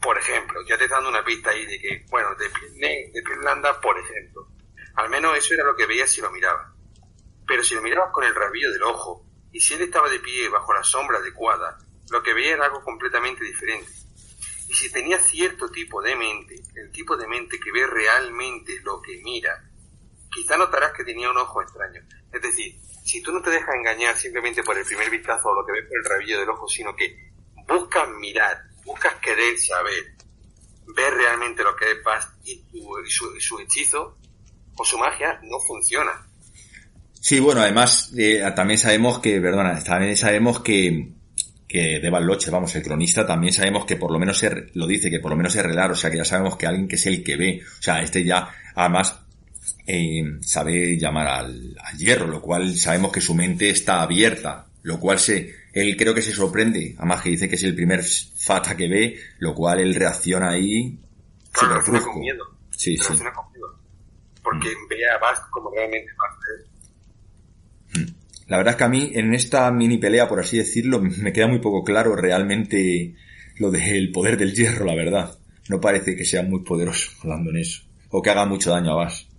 Por 0.00 0.16
ejemplo, 0.16 0.62
ya 0.66 0.78
te 0.78 0.88
dando 0.88 1.10
una 1.10 1.22
pista 1.22 1.50
ahí 1.50 1.66
de 1.66 1.78
que, 1.78 2.06
bueno, 2.08 2.34
de 2.34 2.48
piel, 2.48 3.12
de 3.12 3.22
piel 3.22 3.38
blanda, 3.40 3.78
por 3.78 3.98
ejemplo. 3.98 4.48
Al 4.94 5.10
menos 5.10 5.36
eso 5.36 5.52
era 5.52 5.64
lo 5.64 5.76
que 5.76 5.84
veías 5.84 6.10
si 6.10 6.22
lo 6.22 6.30
mirabas. 6.30 6.72
Pero 7.46 7.62
si 7.62 7.74
lo 7.74 7.82
mirabas 7.82 8.10
con 8.10 8.24
el 8.24 8.34
rabillo 8.34 8.72
del 8.72 8.82
ojo, 8.84 9.26
y 9.52 9.60
si 9.60 9.74
él 9.74 9.82
estaba 9.82 10.08
de 10.08 10.20
pie 10.20 10.48
bajo 10.48 10.72
la 10.72 10.82
sombra 10.82 11.18
adecuada, 11.18 11.76
lo 12.10 12.22
que 12.22 12.32
veía 12.32 12.54
era 12.54 12.64
algo 12.64 12.82
completamente 12.82 13.44
diferente. 13.44 13.92
Y 14.66 14.72
si 14.72 14.90
tenía 14.90 15.22
cierto 15.22 15.68
tipo 15.68 16.00
de 16.00 16.16
mente, 16.16 16.62
el 16.74 16.90
tipo 16.90 17.18
de 17.18 17.26
mente 17.26 17.60
que 17.60 17.70
ve 17.70 17.86
realmente 17.86 18.80
lo 18.82 19.02
que 19.02 19.20
mira, 19.22 19.69
quizá 20.30 20.56
notarás 20.56 20.92
que 20.92 21.04
tenía 21.04 21.30
un 21.30 21.36
ojo 21.36 21.62
extraño. 21.62 22.00
Es 22.32 22.42
decir, 22.42 22.78
si 23.04 23.22
tú 23.22 23.32
no 23.32 23.42
te 23.42 23.50
dejas 23.50 23.74
engañar 23.74 24.16
simplemente 24.16 24.62
por 24.62 24.76
el 24.78 24.84
primer 24.84 25.10
vistazo 25.10 25.48
o 25.48 25.54
lo 25.54 25.66
que 25.66 25.72
ves 25.72 25.84
por 25.88 25.98
el 25.98 26.04
rabillo 26.04 26.40
del 26.40 26.50
ojo, 26.50 26.68
sino 26.68 26.94
que 26.94 27.30
buscas 27.66 28.08
mirar, 28.20 28.62
buscas 28.84 29.14
querer 29.16 29.58
saber, 29.58 30.14
ver 30.96 31.14
realmente 31.14 31.62
lo 31.62 31.74
que 31.74 31.90
es 31.90 32.02
Bast 32.04 32.46
y, 32.46 32.62
su, 33.08 33.58
hechizo 33.58 34.16
o 34.76 34.84
su 34.84 34.98
magia, 34.98 35.40
no 35.42 35.58
funciona. 35.60 36.26
Sí, 37.20 37.38
bueno, 37.38 37.60
además 37.60 38.12
también 38.54 38.78
sabemos 38.78 39.18
que, 39.18 39.40
perdona, 39.40 39.82
también 39.82 40.16
sabemos 40.16 40.60
que 40.60 41.12
que 41.70 42.00
de 42.00 42.10
Loche, 42.10 42.50
vamos, 42.50 42.74
el 42.74 42.82
cronista, 42.82 43.24
también 43.24 43.52
sabemos 43.52 43.84
que 43.84 43.94
por 43.94 44.10
lo 44.10 44.18
menos 44.18 44.44
lo 44.74 44.88
dice, 44.88 45.08
que 45.08 45.20
por 45.20 45.30
lo 45.30 45.36
menos 45.36 45.54
es 45.54 45.62
relar, 45.62 45.92
o 45.92 45.94
sea 45.94 46.10
que 46.10 46.16
ya 46.16 46.24
sabemos 46.24 46.56
que 46.56 46.66
alguien 46.66 46.88
que 46.88 46.96
es 46.96 47.06
el 47.06 47.22
que 47.22 47.36
ve, 47.36 47.62
o 47.62 47.82
sea, 47.82 48.02
este 48.02 48.24
ya, 48.24 48.52
además, 48.74 49.20
eh, 49.92 50.38
sabe 50.40 50.96
llamar 50.96 51.26
al, 51.26 51.76
hierro, 51.98 52.28
lo 52.28 52.40
cual 52.40 52.76
sabemos 52.76 53.10
que 53.10 53.20
su 53.20 53.34
mente 53.34 53.70
está 53.70 54.02
abierta, 54.02 54.66
lo 54.82 55.00
cual 55.00 55.18
se, 55.18 55.52
él 55.72 55.96
creo 55.96 56.14
que 56.14 56.22
se 56.22 56.32
sorprende, 56.32 56.94
además 56.98 57.22
que 57.22 57.30
dice 57.30 57.48
que 57.48 57.56
es 57.56 57.64
el 57.64 57.74
primer 57.74 58.04
fata 58.04 58.76
que 58.76 58.88
ve, 58.88 59.18
lo 59.38 59.52
cual 59.54 59.80
él 59.80 59.94
reacciona 59.94 60.50
ahí 60.50 60.96
claro, 61.50 61.82
con 61.84 62.20
miedo. 62.20 62.44
Sí, 62.70 62.96
sí. 62.96 63.14
Porque 64.42 64.68
mm. 64.68 64.88
ve 64.88 65.10
a 65.10 65.18
Bast 65.18 65.50
como 65.50 65.70
realmente 65.70 66.08
Bast 66.16 67.98
mm. 67.98 68.14
La 68.46 68.56
verdad 68.58 68.72
es 68.72 68.78
que 68.78 68.84
a 68.84 68.88
mí 68.88 69.10
en 69.14 69.34
esta 69.34 69.70
mini 69.72 69.98
pelea, 69.98 70.28
por 70.28 70.40
así 70.40 70.56
decirlo, 70.56 71.00
me 71.00 71.32
queda 71.32 71.48
muy 71.48 71.58
poco 71.58 71.84
claro 71.84 72.14
realmente 72.14 73.14
lo 73.58 73.70
del 73.70 74.12
poder 74.12 74.36
del 74.36 74.54
hierro, 74.54 74.84
la 74.84 74.94
verdad. 74.94 75.36
No 75.68 75.80
parece 75.80 76.16
que 76.16 76.24
sea 76.24 76.42
muy 76.42 76.62
poderoso 76.62 77.10
hablando 77.22 77.50
en 77.50 77.58
eso. 77.58 77.82
O 78.08 78.22
que 78.22 78.30
haga 78.30 78.46
mucho 78.46 78.70
daño 78.70 78.92
a 78.92 79.04
Bass. 79.04 79.29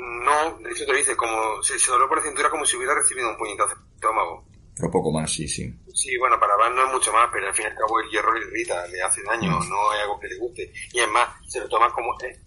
No, 0.00 0.58
de 0.58 0.70
hecho 0.70 0.86
te 0.86 0.94
dice, 0.94 1.16
como 1.16 1.62
se, 1.62 1.78
se 1.78 1.90
dobló 1.90 2.08
por 2.08 2.18
la 2.18 2.24
cintura 2.24 2.50
como 2.50 2.64
si 2.64 2.76
hubiera 2.76 2.94
recibido 2.94 3.28
un 3.28 3.36
puñetazo 3.36 3.74
de 3.74 3.94
estómago. 3.94 4.46
Pero 4.76 4.90
poco 4.90 5.12
más, 5.12 5.30
sí, 5.30 5.46
sí. 5.46 5.70
Sí, 5.92 6.16
bueno, 6.16 6.40
para 6.40 6.56
Bass 6.56 6.72
no 6.74 6.86
es 6.86 6.92
mucho 6.92 7.12
más, 7.12 7.28
pero 7.30 7.46
al 7.46 7.54
fin 7.54 7.66
y 7.66 7.68
al 7.68 7.76
cabo 7.76 8.00
el 8.00 8.08
hierro 8.08 8.32
le 8.32 8.46
irrita, 8.46 8.86
le 8.86 9.02
hace 9.02 9.22
daño, 9.22 9.60
mm. 9.60 9.68
no 9.68 9.94
es 9.94 10.00
algo 10.00 10.18
que 10.18 10.28
le 10.28 10.38
guste. 10.38 10.72
Y 10.92 11.00
es 11.00 11.08
más, 11.08 11.28
se 11.46 11.60
lo 11.60 11.68
toma 11.68 11.92
como, 11.92 12.18
eh, 12.22 12.38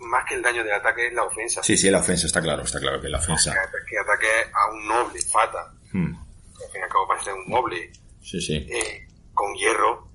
más 0.00 0.24
que 0.28 0.34
el 0.34 0.42
daño 0.42 0.62
del 0.62 0.74
ataque 0.74 1.08
es 1.08 1.14
la 1.14 1.24
ofensa. 1.24 1.62
Sí, 1.62 1.76
sí, 1.76 1.90
la 1.90 1.98
ofensa, 1.98 2.26
está 2.26 2.40
claro, 2.40 2.62
está 2.62 2.78
claro 2.78 3.00
que 3.00 3.08
la 3.08 3.18
ofensa. 3.18 3.52
Que, 3.88 3.98
ataque 3.98 4.28
a 4.52 4.72
un 4.72 4.86
noble, 4.86 5.20
fata. 5.22 5.72
Hmm. 5.92 6.14
al 6.14 6.70
fin 6.70 6.80
y 6.80 6.82
al 6.82 6.88
cabo 6.88 7.08
parece 7.08 7.32
un 7.32 7.46
noble. 7.48 7.92
Sí, 8.22 8.40
sí. 8.40 8.54
Eh, 8.70 9.08
con 9.32 9.52
hierro, 9.54 10.08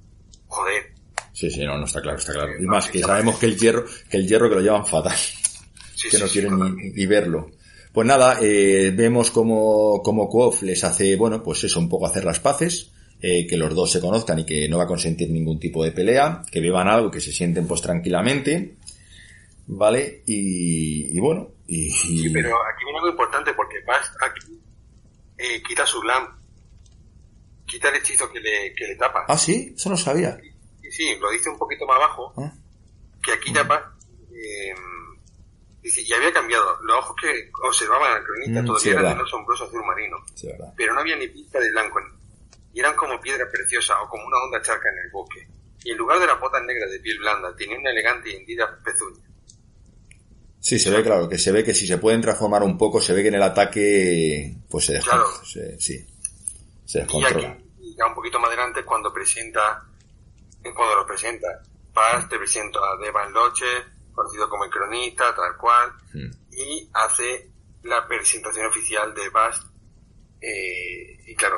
joder. 0.47 0.93
Sí, 1.33 1.49
sí, 1.49 1.65
no, 1.65 1.77
no 1.77 1.85
está 1.85 2.01
claro, 2.01 2.17
está 2.17 2.33
claro. 2.33 2.51
y 2.59 2.65
más 2.65 2.89
que 2.89 2.99
sabemos 2.99 3.37
que 3.37 3.45
el 3.47 3.57
hierro, 3.57 3.85
que 4.09 4.17
el 4.17 4.27
hierro 4.27 4.49
que 4.49 4.55
lo 4.55 4.61
llevan 4.61 4.85
fatal. 4.85 5.17
Que 6.09 6.19
no 6.19 6.27
quieren 6.27 6.75
ni, 6.75 7.05
verlo. 7.05 7.51
Pues 7.91 8.07
nada, 8.07 8.37
eh, 8.41 8.91
vemos 8.95 9.31
como, 9.31 10.01
como 10.03 10.29
Quoth 10.29 10.61
les 10.61 10.83
hace, 10.83 11.15
bueno, 11.15 11.41
pues 11.41 11.63
eso, 11.63 11.79
un 11.79 11.89
poco 11.89 12.05
hacer 12.05 12.23
las 12.23 12.39
paces. 12.39 12.91
Eh, 13.21 13.45
que 13.45 13.57
los 13.57 13.75
dos 13.75 13.91
se 13.91 13.99
conozcan 13.99 14.39
y 14.39 14.45
que 14.45 14.69
no 14.69 14.77
va 14.77 14.85
a 14.85 14.87
consentir 14.87 15.29
ningún 15.29 15.59
tipo 15.59 15.83
de 15.83 15.91
pelea, 15.91 16.41
que 16.49 16.61
beban 16.61 16.87
algo, 16.87 17.11
que 17.11 17.19
se 17.19 17.33
sienten 17.33 17.67
pues 17.67 17.81
tranquilamente, 17.81 18.77
¿vale? 19.67 20.23
Y, 20.25 21.17
y 21.17 21.19
bueno, 21.19 21.49
y, 21.67 21.91
Sí, 21.91 22.29
pero 22.29 22.55
aquí 22.65 22.85
viene 22.85 22.97
algo 22.97 23.09
importante 23.09 23.53
porque 23.53 23.81
Bast 23.85 24.13
aquí 24.23 24.57
eh, 25.37 25.61
quita 25.67 25.85
su 25.85 26.01
lamp, 26.01 26.29
quita 27.65 27.89
el 27.89 27.97
hechizo 27.97 28.31
que 28.31 28.39
le, 28.39 28.73
que 28.73 28.87
le 28.87 28.95
tapa. 28.95 29.25
Ah, 29.27 29.37
sí, 29.37 29.73
eso 29.75 29.89
no 29.89 29.97
sabía. 29.97 30.39
Sí, 30.81 30.91
sí, 30.91 31.15
lo 31.19 31.29
dice 31.29 31.49
un 31.49 31.57
poquito 31.57 31.85
más 31.85 31.97
abajo, 31.97 32.33
ah. 32.37 32.53
que 33.21 33.33
aquí 33.33 33.53
ya 33.53 33.61
eh, 33.61 34.73
dice, 35.81 36.01
y 36.01 36.13
había 36.13 36.31
cambiado, 36.31 36.77
los 36.81 36.97
ojos 36.97 37.15
que 37.21 37.49
observaban 37.63 38.13
al 38.13 38.23
cronista 38.23 38.61
mm, 38.61 38.65
todavía 38.65 38.91
eran 38.91 39.05
de 39.05 39.13
un 39.13 39.27
asombroso 39.27 39.65
azul 39.65 39.83
marino, 39.85 40.17
pero 40.75 40.93
no 40.93 41.01
había 41.01 41.15
ni 41.15 41.27
pista 41.27 41.59
de 41.59 41.71
blanco, 41.71 41.99
y 42.73 42.79
eran 42.79 42.95
como 42.95 43.19
piedra 43.19 43.49
preciosa 43.51 44.01
o 44.01 44.09
como 44.09 44.25
una 44.25 44.37
onda 44.37 44.61
charca 44.61 44.89
en 44.89 45.05
el 45.05 45.11
bosque. 45.11 45.47
Y 45.83 45.91
en 45.91 45.97
lugar 45.97 46.19
de 46.19 46.27
la 46.27 46.35
botas 46.35 46.63
negras 46.63 46.91
de 46.91 46.99
piel 46.99 47.19
blanda, 47.19 47.55
tenía 47.55 47.77
una 47.77 47.91
elegante 47.91 48.29
y 48.29 48.35
hendida 48.35 48.79
pezuña. 48.83 49.29
Sí, 50.59 50.77
se 50.77 50.91
ve 50.91 51.01
claro, 51.01 51.29
que 51.29 51.37
se 51.37 51.53
ve 51.53 51.63
que 51.63 51.73
si 51.73 51.87
se 51.87 51.97
pueden 51.97 52.21
transformar 52.21 52.63
un 52.63 52.77
poco, 52.77 52.99
se 52.99 53.13
ve 53.13 53.21
que 53.21 53.29
en 53.29 53.35
el 53.35 53.43
ataque, 53.43 54.57
pues 54.69 54.85
se 54.85 54.93
deja, 54.93 55.23
sí, 55.77 56.05
se 56.85 56.99
descontrola. 56.99 57.57
Y, 57.79 57.95
ya 57.95 58.05
un 58.05 58.13
poquito 58.13 58.39
más 58.39 58.49
adelante 58.49 58.83
cuando 58.83 59.11
presenta, 59.13 59.85
cuando 60.75 60.95
lo 60.95 61.05
presenta, 61.05 61.47
Paz 61.93 62.27
te 62.29 62.37
presenta 62.37 62.79
a 62.79 62.97
Devan 62.97 63.31
Loche, 63.31 63.65
conocido 64.13 64.49
como 64.49 64.65
el 64.65 64.71
cronista, 64.71 65.35
tal 65.35 65.57
cual, 65.57 65.93
y 66.51 66.89
hace 66.93 67.51
la 67.83 68.07
presentación 68.07 68.65
oficial 68.65 69.13
de 69.13 69.29
Bast, 69.29 69.63
eh, 70.41 71.19
y 71.27 71.35
claro, 71.35 71.57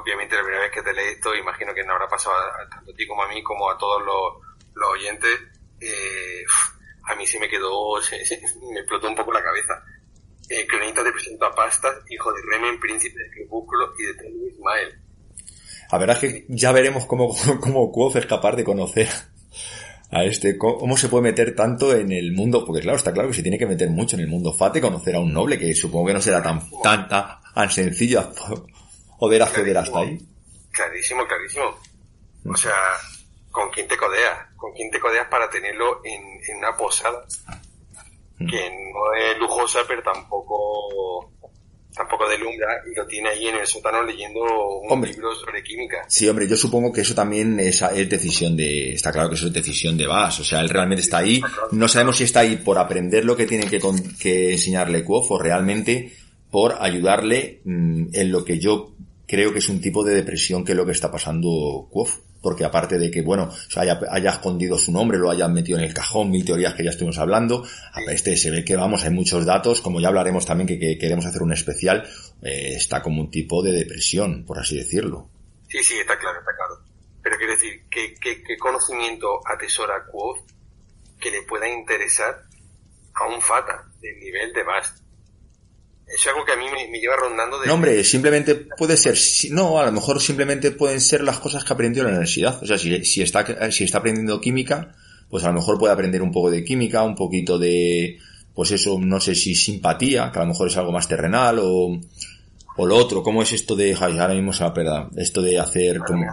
obviamente 0.00 0.36
la 0.36 0.42
primera 0.42 0.62
vez 0.62 0.72
que 0.72 0.82
te 0.82 0.92
leí 0.92 1.08
esto, 1.14 1.34
imagino 1.34 1.74
que 1.74 1.84
no 1.84 1.92
habrá 1.92 2.08
pasado 2.08 2.36
tanto 2.70 2.92
a 2.92 2.94
ti 2.94 3.06
como 3.06 3.22
a 3.22 3.28
mí, 3.28 3.42
como 3.42 3.70
a 3.70 3.78
todos 3.78 4.02
los, 4.04 4.46
los 4.74 4.90
oyentes, 4.90 5.40
eh, 5.80 6.44
a 7.04 7.14
mí 7.14 7.26
se 7.26 7.40
me 7.40 7.48
quedó, 7.48 7.96
me 8.72 8.80
explotó 8.80 9.08
un 9.08 9.16
poco 9.16 9.32
la 9.32 9.42
cabeza. 9.42 9.82
El 10.48 10.66
cronista 10.66 11.04
te 11.04 11.12
presentó 11.12 11.46
a 11.46 11.54
Pastas, 11.54 11.94
hijo 12.08 12.32
de 12.32 12.42
Remen, 12.50 12.80
príncipe 12.80 13.22
de 13.22 13.30
Crepúsculo 13.30 13.92
y 13.98 14.04
de 14.04 14.14
Tenu 14.14 14.46
Ismael. 14.46 15.00
A 15.92 15.98
ver, 15.98 16.10
es 16.10 16.18
que 16.18 16.46
ya 16.48 16.72
veremos 16.72 17.06
cómo, 17.06 17.34
cómo 17.60 17.90
Quoth 17.90 18.16
es 18.16 18.26
capaz 18.26 18.52
de 18.52 18.64
conocer 18.64 19.08
a 20.10 20.24
este, 20.24 20.58
cómo 20.58 20.96
se 20.96 21.08
puede 21.08 21.24
meter 21.24 21.54
tanto 21.54 21.94
en 21.94 22.10
el 22.10 22.32
mundo, 22.32 22.64
porque 22.64 22.82
claro, 22.82 22.98
está 22.98 23.12
claro 23.12 23.28
que 23.28 23.34
se 23.34 23.42
tiene 23.42 23.58
que 23.58 23.66
meter 23.66 23.90
mucho 23.90 24.16
en 24.16 24.22
el 24.22 24.28
mundo 24.28 24.52
fate, 24.52 24.80
conocer 24.80 25.14
a 25.14 25.20
un 25.20 25.32
noble, 25.32 25.58
que 25.58 25.72
supongo 25.74 26.08
que 26.08 26.14
no 26.14 26.20
será 26.20 26.42
tan, 26.42 26.68
tan, 26.82 27.08
tan 27.08 27.70
sencillo 27.70 28.32
poder 29.18 29.42
acceder 29.42 29.76
hasta 29.78 30.00
ahí. 30.00 30.18
Clarísimo, 30.72 31.26
clarísimo. 31.26 31.78
O 32.46 32.56
sea, 32.56 32.72
¿con 33.50 33.70
quién 33.70 33.86
te 33.86 33.96
codeas? 33.96 34.48
¿Con 34.56 34.72
quién 34.72 34.90
te 34.90 34.98
codeas 34.98 35.28
para 35.28 35.48
tenerlo 35.48 36.00
en, 36.04 36.22
una 36.56 36.76
posada? 36.76 37.24
Mm. 38.38 38.48
Que 38.48 38.70
no 38.70 39.12
es 39.14 39.38
lujosa, 39.38 39.80
pero 39.86 40.02
tampoco 40.02 41.32
tampoco 41.94 42.28
delumbra 42.28 42.82
y 42.90 42.94
lo 42.94 43.06
tiene 43.06 43.30
ahí 43.30 43.46
en 43.46 43.56
el 43.56 43.66
sótano 43.66 44.02
leyendo 44.02 44.40
un 44.40 45.02
libro 45.02 45.34
sobre 45.34 45.62
química. 45.62 46.04
Sí, 46.08 46.28
hombre, 46.28 46.48
yo 46.48 46.56
supongo 46.56 46.92
que 46.92 47.00
eso 47.00 47.14
también 47.14 47.58
es, 47.60 47.80
decisión 48.08 48.56
de, 48.56 48.92
está 48.92 49.12
claro 49.12 49.28
que 49.28 49.34
eso 49.34 49.46
es 49.46 49.52
decisión 49.52 49.96
de 49.96 50.06
Bass, 50.06 50.40
o 50.40 50.44
sea, 50.44 50.60
él 50.60 50.68
realmente 50.68 51.02
está 51.02 51.18
ahí, 51.18 51.40
no 51.72 51.88
sabemos 51.88 52.16
si 52.16 52.24
está 52.24 52.40
ahí 52.40 52.56
por 52.56 52.78
aprender 52.78 53.24
lo 53.24 53.36
que 53.36 53.46
tiene 53.46 53.66
que, 53.66 53.80
que 54.20 54.52
enseñarle 54.52 55.04
Kuof 55.04 55.30
o 55.32 55.38
realmente 55.38 56.12
por 56.50 56.76
ayudarle 56.80 57.60
mm, 57.64 58.08
en 58.12 58.32
lo 58.32 58.44
que 58.44 58.58
yo 58.58 58.92
creo 59.26 59.52
que 59.52 59.60
es 59.60 59.68
un 59.68 59.80
tipo 59.80 60.04
de 60.04 60.14
depresión 60.14 60.64
que 60.64 60.72
es 60.72 60.76
lo 60.76 60.84
que 60.84 60.92
está 60.92 61.10
pasando 61.10 61.88
Kuof 61.90 62.18
porque 62.40 62.64
aparte 62.64 62.98
de 62.98 63.10
que, 63.10 63.22
bueno, 63.22 63.50
haya, 63.76 64.00
haya 64.10 64.30
escondido 64.30 64.78
su 64.78 64.92
nombre, 64.92 65.18
lo 65.18 65.30
hayan 65.30 65.52
metido 65.52 65.78
en 65.78 65.84
el 65.84 65.94
cajón, 65.94 66.30
mil 66.30 66.44
teorías 66.44 66.74
que 66.74 66.84
ya 66.84 66.90
estuvimos 66.90 67.18
hablando, 67.18 67.66
a 67.92 68.00
este 68.12 68.36
se 68.36 68.50
ve 68.50 68.64
que, 68.64 68.76
vamos, 68.76 69.04
hay 69.04 69.10
muchos 69.10 69.44
datos, 69.44 69.80
como 69.80 70.00
ya 70.00 70.08
hablaremos 70.08 70.46
también 70.46 70.66
que, 70.66 70.98
queremos 70.98 71.26
hacer 71.26 71.42
un 71.42 71.52
especial, 71.52 72.08
eh, 72.42 72.74
está 72.74 73.02
como 73.02 73.20
un 73.20 73.30
tipo 73.30 73.62
de 73.62 73.72
depresión, 73.72 74.44
por 74.46 74.58
así 74.58 74.76
decirlo. 74.76 75.28
Sí, 75.68 75.82
sí, 75.82 75.94
está 75.98 76.18
claro, 76.18 76.40
está 76.40 76.52
claro. 76.56 76.82
Pero 77.22 77.36
quiero 77.36 77.52
decir, 77.52 77.82
¿qué, 77.90 78.14
qué, 78.20 78.56
conocimiento 78.58 79.40
atesora 79.46 80.04
Quoth 80.10 80.40
que 81.20 81.30
le 81.30 81.42
pueda 81.42 81.68
interesar 81.68 82.42
a 83.14 83.26
un 83.26 83.40
Fata 83.40 83.84
del 84.00 84.18
nivel 84.18 84.52
de 84.52 84.64
Bast? 84.64 85.04
Es 86.12 86.26
algo 86.26 86.44
que 86.44 86.52
a 86.52 86.56
mí 86.56 86.64
me, 86.90 86.98
lleva 86.98 87.16
rondando 87.16 87.60
de... 87.60 87.66
No, 87.66 87.74
hombre, 87.74 88.02
simplemente 88.02 88.54
puede 88.54 88.96
ser... 88.96 89.16
No, 89.52 89.78
a 89.78 89.86
lo 89.86 89.92
mejor 89.92 90.20
simplemente 90.20 90.72
pueden 90.72 91.00
ser 91.00 91.22
las 91.22 91.38
cosas 91.38 91.64
que 91.64 91.72
aprendió 91.72 92.02
en 92.02 92.08
la 92.08 92.12
universidad. 92.12 92.60
O 92.62 92.66
sea, 92.66 92.78
si, 92.78 93.04
si, 93.04 93.22
está, 93.22 93.70
si 93.70 93.84
está 93.84 93.98
aprendiendo 93.98 94.40
química, 94.40 94.94
pues 95.28 95.44
a 95.44 95.48
lo 95.48 95.54
mejor 95.54 95.78
puede 95.78 95.92
aprender 95.92 96.22
un 96.22 96.32
poco 96.32 96.50
de 96.50 96.64
química, 96.64 97.02
un 97.04 97.14
poquito 97.14 97.58
de... 97.58 98.18
Pues 98.54 98.72
eso, 98.72 98.98
no 99.00 99.20
sé 99.20 99.36
si 99.36 99.54
simpatía, 99.54 100.30
que 100.32 100.40
a 100.40 100.42
lo 100.42 100.48
mejor 100.48 100.68
es 100.68 100.76
algo 100.76 100.92
más 100.92 101.08
terrenal, 101.08 101.60
o... 101.62 102.00
O 102.76 102.86
lo 102.86 102.96
otro, 102.96 103.22
¿cómo 103.22 103.42
es 103.42 103.52
esto 103.52 103.76
de... 103.76 103.96
Ay, 104.00 104.18
ahora 104.18 104.34
mismo 104.34 104.52
se 104.52 104.64
la 104.64 104.72
perda. 104.72 105.10
Esto 105.16 105.42
de 105.42 105.58
hacer 105.58 105.98
como... 105.98 106.24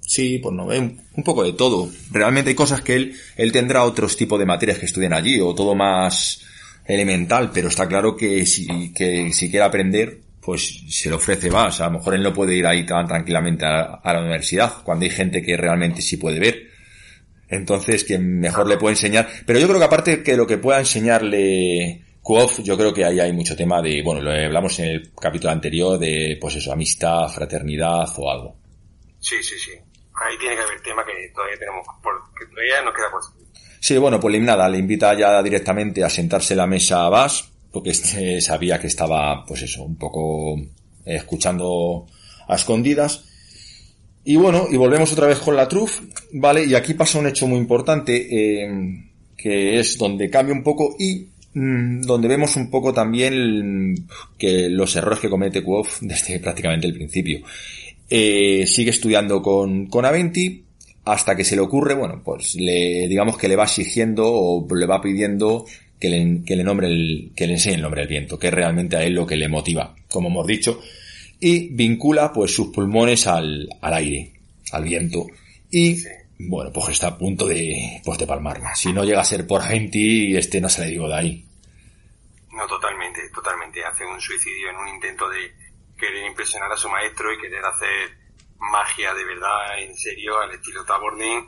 Sí, 0.00 0.38
pues 0.38 0.54
no, 0.54 0.66
un, 0.66 1.00
un 1.16 1.24
poco 1.24 1.42
de 1.42 1.54
todo. 1.54 1.88
Realmente 2.10 2.50
hay 2.50 2.54
cosas 2.54 2.82
que 2.82 2.94
él, 2.94 3.16
él 3.36 3.52
tendrá 3.52 3.84
otros 3.84 4.16
tipos 4.16 4.38
de 4.38 4.44
materias 4.44 4.78
que 4.78 4.86
estudian 4.86 5.14
allí, 5.14 5.40
o 5.40 5.54
todo 5.54 5.74
más 5.74 6.42
elemental, 6.86 7.50
pero 7.52 7.68
está 7.68 7.88
claro 7.88 8.16
que 8.16 8.44
si, 8.46 8.92
que 8.92 9.32
si 9.32 9.50
quiere 9.50 9.64
aprender, 9.64 10.20
pues 10.40 10.84
se 10.90 11.08
le 11.08 11.16
ofrece 11.16 11.50
más. 11.50 11.80
A 11.80 11.86
lo 11.86 11.98
mejor 11.98 12.14
él 12.14 12.22
no 12.22 12.32
puede 12.32 12.54
ir 12.54 12.66
ahí 12.66 12.84
tan 12.84 13.06
tranquilamente 13.06 13.64
a, 13.64 14.00
la 14.04 14.20
universidad, 14.20 14.82
cuando 14.82 15.04
hay 15.04 15.10
gente 15.10 15.42
que 15.42 15.56
realmente 15.56 16.02
sí 16.02 16.16
puede 16.16 16.38
ver. 16.38 16.70
Entonces, 17.48 18.04
que 18.04 18.18
mejor 18.18 18.68
le 18.68 18.76
puede 18.76 18.94
enseñar. 18.94 19.28
Pero 19.46 19.58
yo 19.58 19.66
creo 19.66 19.78
que 19.78 19.84
aparte 19.84 20.22
que 20.22 20.36
lo 20.36 20.46
que 20.46 20.58
pueda 20.58 20.80
enseñarle 20.80 22.02
Kuof, 22.20 22.60
yo 22.60 22.76
creo 22.76 22.92
que 22.92 23.04
ahí 23.04 23.20
hay 23.20 23.32
mucho 23.32 23.56
tema 23.56 23.80
de, 23.80 24.02
bueno, 24.02 24.20
lo 24.22 24.30
hablamos 24.30 24.78
en 24.80 24.86
el 24.86 25.12
capítulo 25.14 25.52
anterior 25.52 25.98
de, 25.98 26.36
pues 26.40 26.56
eso, 26.56 26.72
amistad, 26.72 27.28
fraternidad 27.28 28.08
o 28.16 28.30
algo. 28.30 28.56
Sí, 29.20 29.42
sí, 29.42 29.58
sí. 29.58 29.72
Ahí 30.14 30.38
tiene 30.38 30.56
que 30.56 30.62
haber 30.62 30.80
tema 30.82 31.04
que 31.04 31.12
todavía 31.34 31.58
tenemos, 31.58 31.86
que 32.38 32.46
todavía 32.46 32.82
nos 32.82 32.94
queda 32.94 33.10
por 33.10 33.43
Sí, 33.84 33.98
bueno, 33.98 34.18
pues 34.18 34.40
nada, 34.40 34.66
le 34.66 34.78
invita 34.78 35.12
ya 35.12 35.42
directamente 35.42 36.02
a 36.02 36.08
sentarse 36.08 36.54
en 36.54 36.56
la 36.56 36.66
mesa 36.66 37.04
a 37.04 37.10
Bass, 37.10 37.50
porque 37.70 37.92
sabía 37.92 38.80
que 38.80 38.86
estaba, 38.86 39.44
pues 39.44 39.60
eso, 39.60 39.84
un 39.84 39.96
poco 39.96 40.58
escuchando 41.04 42.06
a 42.48 42.54
escondidas. 42.54 43.24
Y 44.24 44.36
bueno, 44.36 44.68
y 44.70 44.78
volvemos 44.78 45.12
otra 45.12 45.26
vez 45.26 45.38
con 45.38 45.54
la 45.54 45.68
truf, 45.68 46.00
¿vale? 46.32 46.64
Y 46.64 46.74
aquí 46.74 46.94
pasa 46.94 47.18
un 47.18 47.26
hecho 47.26 47.46
muy 47.46 47.58
importante, 47.58 48.26
eh, 48.30 48.70
que 49.36 49.78
es 49.78 49.98
donde 49.98 50.30
cambia 50.30 50.54
un 50.54 50.62
poco 50.62 50.96
y 50.98 51.28
mm, 51.52 52.04
donde 52.06 52.28
vemos 52.28 52.56
un 52.56 52.70
poco 52.70 52.94
también 52.94 54.06
que 54.38 54.70
los 54.70 54.96
errores 54.96 55.18
que 55.18 55.28
comete 55.28 55.62
Quoth 55.62 55.88
desde 56.00 56.40
prácticamente 56.40 56.86
el 56.86 56.94
principio. 56.94 57.40
Eh, 58.08 58.66
sigue 58.66 58.92
estudiando 58.92 59.42
con, 59.42 59.88
con 59.88 60.06
Aventi 60.06 60.64
hasta 61.04 61.36
que 61.36 61.44
se 61.44 61.56
le 61.56 61.62
ocurre, 61.62 61.94
bueno, 61.94 62.22
pues 62.24 62.54
le, 62.54 63.06
digamos 63.08 63.36
que 63.36 63.48
le 63.48 63.56
va 63.56 63.64
exigiendo 63.64 64.24
o 64.26 64.66
le 64.74 64.86
va 64.86 65.02
pidiendo 65.02 65.66
que 66.00 66.08
le, 66.08 66.44
que 66.44 66.56
le 66.56 66.64
nombre 66.64 66.88
el, 66.88 67.32
que 67.36 67.46
le 67.46 67.54
enseñe 67.54 67.74
el 67.74 67.82
nombre 67.82 68.00
del 68.00 68.08
viento, 68.08 68.38
que 68.38 68.48
es 68.48 68.54
realmente 68.54 68.96
a 68.96 69.02
él 69.02 69.14
lo 69.14 69.26
que 69.26 69.36
le 69.36 69.48
motiva, 69.48 69.94
como 70.10 70.28
hemos 70.28 70.46
dicho, 70.46 70.80
y 71.40 71.68
vincula 71.74 72.32
pues 72.32 72.54
sus 72.54 72.68
pulmones 72.68 73.26
al, 73.26 73.68
al 73.80 73.94
aire, 73.94 74.32
al 74.72 74.84
viento, 74.84 75.26
y 75.70 75.98
bueno, 76.38 76.70
pues 76.72 76.88
está 76.88 77.08
a 77.08 77.18
punto 77.18 77.46
de, 77.46 78.00
pues 78.04 78.18
de 78.18 78.26
palmarla. 78.26 78.74
Si 78.74 78.92
no 78.92 79.04
llega 79.04 79.20
a 79.20 79.24
ser 79.24 79.46
por 79.46 79.62
Aventi, 79.62 80.36
este 80.36 80.60
no 80.60 80.68
se 80.68 80.82
le 80.82 80.90
digo 80.90 81.08
de 81.08 81.14
ahí. 81.14 81.44
No, 82.52 82.66
totalmente, 82.66 83.20
totalmente. 83.34 83.84
Hace 83.84 84.04
un 84.04 84.20
suicidio 84.20 84.70
en 84.70 84.76
un 84.76 84.88
intento 84.88 85.28
de 85.28 85.52
querer 85.98 86.24
impresionar 86.26 86.70
a 86.72 86.76
su 86.76 86.88
maestro 86.88 87.32
y 87.32 87.40
querer 87.40 87.64
hacer 87.64 88.23
magia 88.58 89.14
de 89.14 89.24
verdad, 89.24 89.78
en 89.80 89.94
serio, 89.96 90.38
al 90.38 90.52
estilo 90.52 90.84
Tabornin. 90.84 91.44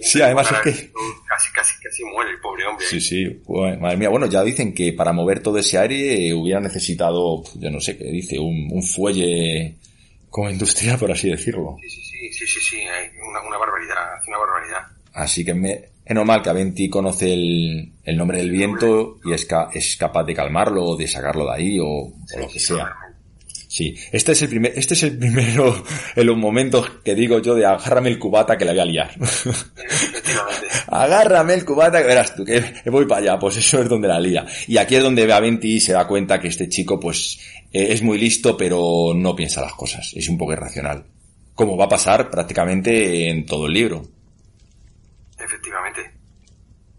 sí, 0.00 0.22
además 0.22 0.50
es 0.50 0.58
que... 0.60 0.92
Casi, 1.28 1.52
casi, 1.52 1.82
casi 1.82 2.04
muere 2.04 2.30
el 2.30 2.40
pobre 2.40 2.66
hombre. 2.66 2.86
Sí, 2.86 3.00
sí, 3.00 3.42
madre 3.80 3.96
mía, 3.96 4.08
bueno, 4.08 4.26
ya 4.26 4.42
dicen 4.42 4.72
que 4.74 4.92
para 4.92 5.12
mover 5.12 5.42
todo 5.42 5.58
ese 5.58 5.78
aire 5.78 6.32
hubiera 6.34 6.60
necesitado, 6.60 7.42
yo 7.54 7.70
no 7.70 7.80
sé 7.80 7.96
qué 7.98 8.04
dice, 8.04 8.38
un, 8.38 8.68
un 8.70 8.82
fuelle 8.82 9.76
como 10.30 10.50
industrial, 10.50 10.98
por 10.98 11.12
así 11.12 11.28
decirlo. 11.30 11.76
Sí, 11.82 11.90
sí, 11.90 12.02
sí, 12.02 12.32
sí, 12.32 12.46
sí, 12.46 12.60
sí, 12.60 12.76
una, 13.28 13.40
una 13.42 13.58
barbaridad, 13.58 14.06
una 14.26 14.38
barbaridad. 14.38 14.86
Así 15.12 15.44
que 15.44 15.54
me, 15.54 15.72
es 16.06 16.14
normal 16.14 16.40
que 16.40 16.50
Aventi 16.50 16.88
conoce 16.88 17.32
el, 17.32 17.92
el 18.04 18.16
nombre 18.16 18.38
del 18.38 18.50
viento 18.50 19.18
y 19.24 19.32
es, 19.32 19.48
es 19.72 19.96
capaz 19.96 20.24
de 20.24 20.34
calmarlo 20.34 20.84
o 20.84 20.96
de 20.96 21.08
sacarlo 21.08 21.46
de 21.46 21.52
ahí 21.52 21.78
o, 21.80 21.86
o 21.86 22.38
lo 22.38 22.48
que 22.48 22.60
sea. 22.60 22.94
Sí, 23.76 23.94
este 24.10 24.32
es 24.32 24.40
el 24.40 24.48
primer, 24.48 24.72
este 24.74 24.94
es 24.94 25.02
el 25.02 25.18
primero 25.18 25.84
en 26.16 26.26
los 26.26 26.38
momentos 26.38 26.88
que 27.04 27.14
digo 27.14 27.40
yo 27.40 27.54
de 27.54 27.66
agárrame 27.66 28.08
el 28.08 28.18
cubata 28.18 28.56
que 28.56 28.64
la 28.64 28.72
voy 28.72 28.80
a 28.80 28.84
liar. 28.86 29.10
agárrame 30.86 31.52
el 31.52 31.64
cubata 31.66 32.00
que 32.00 32.06
verás 32.06 32.34
tú, 32.34 32.42
que 32.42 32.64
voy 32.86 33.04
para 33.04 33.20
allá, 33.20 33.38
pues 33.38 33.58
eso 33.58 33.82
es 33.82 33.86
donde 33.86 34.08
la 34.08 34.18
lía. 34.18 34.46
Y 34.66 34.78
aquí 34.78 34.96
es 34.96 35.02
donde 35.02 35.30
Aventi 35.30 35.78
se 35.78 35.92
da 35.92 36.06
cuenta 36.06 36.40
que 36.40 36.48
este 36.48 36.70
chico 36.70 36.98
pues 36.98 37.38
eh, 37.70 37.88
es 37.90 38.00
muy 38.00 38.16
listo 38.16 38.56
pero 38.56 39.12
no 39.14 39.36
piensa 39.36 39.60
las 39.60 39.74
cosas, 39.74 40.10
es 40.16 40.26
un 40.30 40.38
poco 40.38 40.54
irracional. 40.54 41.04
Como 41.54 41.76
va 41.76 41.84
a 41.84 41.90
pasar 41.90 42.30
prácticamente 42.30 43.28
en 43.28 43.44
todo 43.44 43.66
el 43.66 43.74
libro. 43.74 44.08
Efectivamente. 45.38 46.00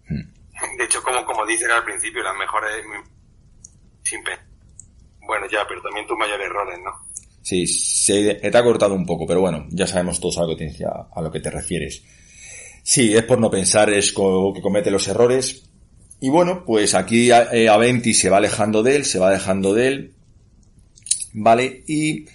Hmm. 0.10 0.78
De 0.78 0.86
hecho, 0.86 1.02
como, 1.02 1.26
como 1.26 1.44
dicen 1.44 1.72
al 1.72 1.84
principio, 1.84 2.22
las 2.22 2.38
mejores 2.38 2.70
sin 4.04 4.24
bueno, 5.28 5.46
ya, 5.52 5.60
pero 5.68 5.82
también 5.82 6.08
tus 6.08 6.18
mayores 6.18 6.48
errores, 6.48 6.80
¿no? 6.84 6.92
Sí, 7.42 7.66
se 7.68 8.36
te 8.36 8.58
ha 8.58 8.64
cortado 8.64 8.94
un 8.94 9.06
poco, 9.06 9.26
pero 9.26 9.40
bueno, 9.42 9.68
ya 9.70 9.88
sabemos 9.88 10.20
todos 10.20 10.38
a 10.38 10.42
lo 10.42 10.56
que 10.56 10.68
te, 10.68 10.84
a 10.86 11.22
lo 11.22 11.32
que 11.32 11.40
te 11.40 11.50
refieres. 11.50 12.04
Sí, 12.84 13.16
es 13.16 13.24
por 13.24 13.40
no 13.40 13.50
pensar, 13.50 13.90
es 13.90 14.12
que 14.12 14.62
comete 14.62 14.92
los 14.92 15.08
errores. 15.08 15.70
Y 16.20 16.30
bueno, 16.30 16.64
pues 16.66 16.96
aquí 16.96 17.30
eh, 17.32 17.70
Aventi 17.70 18.14
se 18.14 18.30
va 18.30 18.38
alejando 18.38 18.84
de 18.84 18.96
él, 18.96 19.06
se 19.06 19.20
va 19.20 19.32
dejando 19.32 19.74
de 19.74 19.88
él, 19.88 20.14
¿vale? 21.34 21.84
Y 21.88 22.26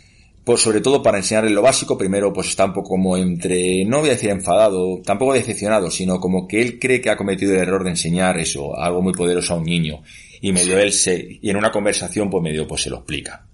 pues 0.44 0.60
sobre 0.60 0.80
todo 0.80 1.02
para 1.02 1.18
enseñarle 1.18 1.50
lo 1.50 1.62
básico, 1.62 1.98
primero 1.98 2.32
pues 2.32 2.48
está 2.48 2.64
un 2.64 2.72
poco 2.72 2.90
como 2.90 3.16
entre, 3.16 3.84
no 3.84 4.00
voy 4.00 4.08
a 4.08 4.12
decir 4.12 4.30
enfadado, 4.30 5.00
tampoco 5.04 5.34
decepcionado, 5.34 5.90
sino 5.90 6.20
como 6.20 6.48
que 6.48 6.62
él 6.62 6.78
cree 6.78 7.00
que 7.00 7.10
ha 7.10 7.16
cometido 7.16 7.52
el 7.52 7.60
error 7.60 7.84
de 7.84 7.90
enseñar 7.90 8.38
eso, 8.38 8.78
algo 8.78 9.02
muy 9.02 9.12
poderoso 9.12 9.54
a 9.54 9.56
un 9.58 9.64
niño 9.64 10.02
y 10.42 10.52
medio 10.52 10.78
él 10.78 10.92
se, 10.92 11.38
y 11.40 11.48
en 11.48 11.56
una 11.56 11.70
conversación 11.70 12.28
pues 12.28 12.42
medio 12.42 12.66
pues 12.66 12.82
se 12.82 12.90
lo 12.90 12.96
explica. 12.96 13.46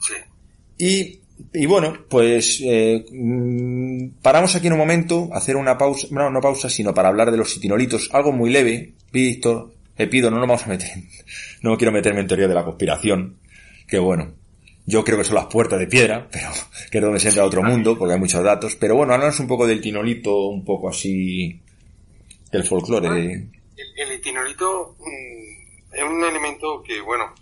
Sí. 0.00 0.14
Y, 0.76 1.20
y 1.58 1.66
bueno, 1.66 2.04
pues 2.08 2.60
eh, 2.64 3.06
mm, 3.10 4.20
paramos 4.20 4.54
aquí 4.56 4.66
en 4.66 4.72
un 4.72 4.80
momento, 4.80 5.30
hacer 5.32 5.54
una 5.54 5.78
pausa, 5.78 6.08
no, 6.10 6.28
no 6.28 6.40
pausa, 6.40 6.68
sino 6.68 6.92
para 6.92 7.08
hablar 7.08 7.30
de 7.30 7.36
los 7.36 7.52
sitinolitos, 7.52 8.10
algo 8.12 8.32
muy 8.32 8.50
leve, 8.50 8.94
Víctor, 9.12 9.72
le 9.96 10.08
pido, 10.08 10.32
no 10.32 10.38
nos 10.38 10.48
vamos 10.48 10.66
a 10.66 10.70
meter, 10.70 10.90
no 11.62 11.78
quiero 11.78 11.92
meterme 11.92 12.20
en 12.20 12.26
teoría 12.26 12.48
de 12.48 12.54
la 12.54 12.64
conspiración, 12.64 13.36
que 13.86 14.00
bueno, 14.00 14.34
yo 14.86 15.04
creo 15.04 15.16
que 15.16 15.24
son 15.24 15.36
las 15.36 15.46
puertas 15.46 15.78
de 15.78 15.86
piedra, 15.86 16.28
pero 16.32 16.50
que 16.90 16.98
es 16.98 17.04
donde 17.04 17.20
se 17.20 17.28
entra 17.28 17.44
a 17.44 17.46
otro 17.46 17.62
mundo, 17.62 17.96
porque 17.96 18.14
hay 18.14 18.20
muchos 18.20 18.42
datos, 18.42 18.74
pero 18.74 18.96
bueno, 18.96 19.14
háblanos 19.14 19.38
un 19.38 19.46
poco 19.46 19.64
del 19.64 19.80
tinolito, 19.80 20.48
un 20.48 20.64
poco 20.64 20.88
así, 20.88 21.60
del 22.50 22.64
folclore. 22.64 23.06
El, 23.06 23.48
el 24.10 24.20
tinolito, 24.20 24.96
mm, 24.98 25.60
es 25.92 26.02
un 26.04 26.22
elemento 26.24 26.82
que, 26.82 27.00
bueno, 27.00 27.34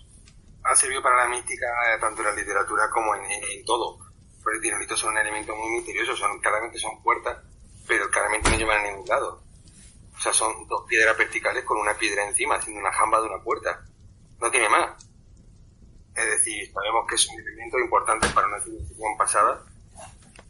ha 0.64 0.74
servido 0.74 1.02
para 1.02 1.24
la 1.24 1.28
mística 1.28 1.66
eh, 1.66 1.98
tanto 2.00 2.22
en 2.22 2.28
la 2.28 2.34
literatura 2.34 2.88
como 2.90 3.14
en, 3.14 3.64
todo. 3.64 3.98
Pero 4.42 4.56
el 4.56 4.62
dinolito 4.62 4.96
son 4.96 5.10
un 5.12 5.18
elemento 5.18 5.54
muy 5.54 5.70
misterioso, 5.70 6.16
son, 6.16 6.38
claramente 6.40 6.78
son 6.78 7.02
puertas, 7.02 7.38
pero 7.86 8.08
claramente 8.10 8.50
no 8.50 8.56
llevan 8.56 8.78
a 8.78 8.90
ningún 8.90 9.06
lado. 9.06 9.42
O 10.16 10.20
sea, 10.20 10.32
son 10.32 10.66
dos 10.66 10.84
piedras 10.88 11.16
verticales 11.16 11.64
con 11.64 11.78
una 11.78 11.94
piedra 11.94 12.26
encima, 12.26 12.56
haciendo 12.56 12.80
una 12.80 12.92
jamba 12.92 13.20
de 13.20 13.26
una 13.26 13.42
puerta. 13.42 13.82
No 14.40 14.50
tiene 14.50 14.68
más. 14.68 15.04
Es 16.14 16.26
decir, 16.26 16.72
sabemos 16.72 17.06
que 17.08 17.14
es 17.14 17.28
un 17.28 17.40
elemento 17.40 17.78
importante 17.78 18.28
para 18.30 18.48
una 18.48 18.60
civilización 18.60 19.16
pasada. 19.16 19.64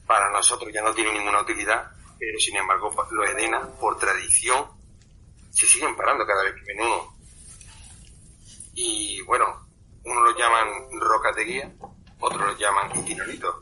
Para 0.07 0.30
nosotros 0.30 0.72
ya 0.72 0.82
no 0.82 0.94
tiene 0.94 1.12
ninguna 1.12 1.42
utilidad, 1.42 1.90
pero 2.18 2.38
sin 2.38 2.57
embargo, 2.57 2.90
los 3.11 3.30
edenas, 3.30 3.66
por 3.78 3.99
tradición, 3.99 4.66
se 5.51 5.66
siguen 5.66 5.94
parando 5.96 6.24
cada 6.24 6.44
vez 6.44 6.55
que 6.55 6.72
ven 6.72 6.80
uno 6.80 7.18
y 8.81 9.20
bueno, 9.22 9.45
uno 10.05 10.20
lo 10.20 10.39
llaman 10.39 10.68
rocas 11.01 11.35
de 11.35 11.45
guía, 11.45 11.72
otros 12.20 12.41
lo 12.41 12.57
llaman 12.57 12.97
itinolitos. 12.97 13.55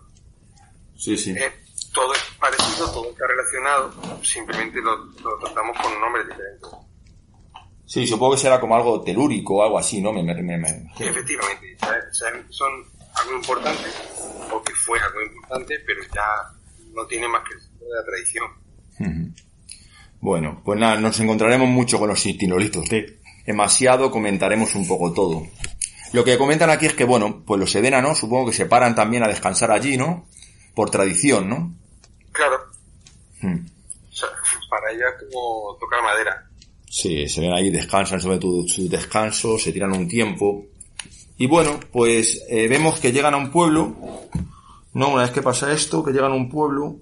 Sí, 0.95 1.17
sí. 1.17 1.31
Eh, 1.31 1.51
todo 1.95 2.13
es 2.13 2.23
parecido, 2.39 2.91
todo 2.93 3.11
está 3.11 3.27
relacionado, 3.27 4.23
simplemente 4.23 4.79
lo, 4.83 5.09
tratamos 5.39 5.79
con 5.79 5.99
nombres 5.99 6.29
diferentes. 6.29 6.71
Sí, 7.87 8.07
supongo 8.07 8.35
que 8.35 8.41
será 8.41 8.61
como 8.61 8.77
algo 8.77 9.01
telúrico 9.01 9.57
o 9.57 9.63
algo 9.63 9.79
así, 9.79 10.03
¿no? 10.03 10.13
Me, 10.13 10.21
Efectivamente, 10.99 11.79
son 12.51 12.85
algo 13.15 13.37
importante, 13.37 13.89
o 14.53 14.63
que 14.63 14.75
fue 14.75 15.01
algo 15.01 15.23
importante, 15.23 15.79
pero 15.87 16.03
ya 16.15 16.27
no 16.93 17.07
tiene 17.07 17.27
más 17.27 17.43
que 17.49 17.55
de 17.55 17.91
la 17.91 18.05
tradición. 18.05 18.47
Bueno, 20.21 20.61
pues 20.63 20.79
nada, 20.79 21.01
nos 21.01 21.19
encontraremos 21.21 21.69
mucho 21.69 21.99
con 21.99 22.09
los 22.09 22.27
itinolitos, 22.27 22.93
¿eh? 22.93 23.21
Demasiado, 23.47 24.11
comentaremos 24.11 24.75
un 24.75 24.87
poco 24.87 25.13
todo. 25.13 25.47
Lo 26.13 26.25
que 26.25 26.39
comentan 26.39 26.71
aquí 26.71 26.87
es 26.87 26.95
que, 26.95 27.05
bueno, 27.05 27.43
pues 27.47 27.61
los 27.61 27.71
Sedena, 27.71 28.01
¿no? 28.01 28.15
Supongo 28.15 28.51
que 28.51 28.57
se 28.57 28.67
paran 28.67 28.95
también 28.95 29.23
a 29.23 29.29
descansar 29.29 29.71
allí, 29.71 29.97
¿no? 29.97 30.27
Por 30.75 30.91
tradición, 30.91 31.49
¿no? 31.49 31.75
Claro. 32.33 32.57
Hmm. 33.41 33.67
para 34.71 34.93
ella 34.93 35.07
como 35.19 35.77
tocar 35.79 36.03
madera. 36.03 36.49
Sí, 36.89 37.29
se 37.29 37.41
ven 37.41 37.53
ahí, 37.53 37.71
descansan 37.71 38.21
sobre 38.21 38.39
tu, 38.39 38.67
su 38.67 38.89
descanso, 38.89 39.59
se 39.59 39.73
tiran 39.73 39.93
un 39.93 40.09
tiempo. 40.09 40.65
Y 41.37 41.47
bueno, 41.47 41.79
pues 41.93 42.43
eh, 42.49 42.67
vemos 42.69 42.99
que 42.99 43.13
llegan 43.13 43.35
a 43.35 43.37
un 43.37 43.51
pueblo, 43.51 43.95
¿no? 44.95 45.09
Una 45.11 45.23
vez 45.23 45.31
que 45.33 45.43
pasa 45.43 45.73
esto, 45.73 46.03
que 46.03 46.13
llegan 46.13 46.33
a 46.33 46.37
un 46.37 46.49
pueblo, 46.49 46.97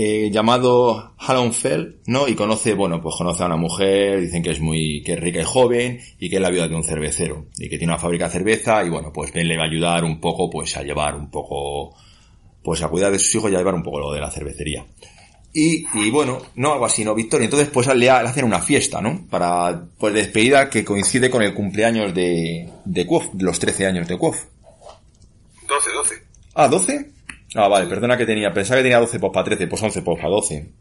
eh, 0.00 0.30
llamado 0.30 1.14
Fell, 1.50 1.98
¿no? 2.06 2.28
Y 2.28 2.36
conoce, 2.36 2.74
bueno, 2.74 3.02
pues 3.02 3.16
conoce 3.16 3.42
a 3.42 3.46
una 3.46 3.56
mujer, 3.56 4.20
dicen 4.20 4.44
que 4.44 4.52
es 4.52 4.60
muy, 4.60 5.02
que 5.02 5.14
es 5.14 5.20
rica 5.20 5.40
y 5.40 5.44
joven, 5.44 6.00
y 6.20 6.30
que 6.30 6.36
es 6.36 6.42
la 6.42 6.50
viuda 6.50 6.68
de 6.68 6.76
un 6.76 6.84
cervecero, 6.84 7.46
y 7.58 7.68
que 7.68 7.78
tiene 7.78 7.94
una 7.94 8.00
fábrica 8.00 8.26
de 8.26 8.30
cerveza, 8.30 8.84
y 8.84 8.90
bueno, 8.90 9.12
pues 9.12 9.32
Ben 9.32 9.48
le 9.48 9.56
va 9.56 9.64
a 9.64 9.66
ayudar 9.66 10.04
un 10.04 10.20
poco, 10.20 10.48
pues 10.48 10.76
a 10.76 10.84
llevar 10.84 11.16
un 11.16 11.28
poco, 11.32 11.96
pues 12.62 12.80
a 12.80 12.88
cuidar 12.88 13.10
de 13.10 13.18
sus 13.18 13.34
hijos 13.34 13.50
y 13.50 13.56
a 13.56 13.58
llevar 13.58 13.74
un 13.74 13.82
poco 13.82 13.98
lo 13.98 14.12
de 14.12 14.20
la 14.20 14.30
cervecería. 14.30 14.86
Y, 15.52 15.84
y 15.92 16.10
bueno, 16.12 16.42
no 16.54 16.74
algo 16.74 16.86
así, 16.86 17.04
no 17.04 17.16
Victoria. 17.16 17.46
Entonces 17.46 17.68
pues 17.68 17.92
le, 17.92 18.08
hacen 18.08 18.44
una 18.44 18.60
fiesta, 18.60 19.00
¿no? 19.00 19.26
Para, 19.28 19.82
pues 19.98 20.14
despedida 20.14 20.70
que 20.70 20.84
coincide 20.84 21.28
con 21.28 21.42
el 21.42 21.54
cumpleaños 21.54 22.14
de, 22.14 22.68
de 22.84 23.06
los 23.40 23.58
13 23.58 23.86
años 23.86 24.06
de 24.06 24.16
Kuof. 24.16 24.44
12, 25.66 25.90
12. 25.92 26.14
Ah, 26.54 26.68
12? 26.68 27.17
Ah, 27.54 27.68
vale, 27.68 27.86
perdona 27.86 28.16
que 28.16 28.26
tenía, 28.26 28.52
pensaba 28.52 28.78
que 28.78 28.84
tenía 28.84 28.98
12 28.98 29.18
pues 29.18 29.32
para 29.32 29.44
13, 29.44 29.66
pues 29.66 29.82
11 29.82 30.02
pues 30.02 30.18
para 30.18 30.30
12. 30.30 30.72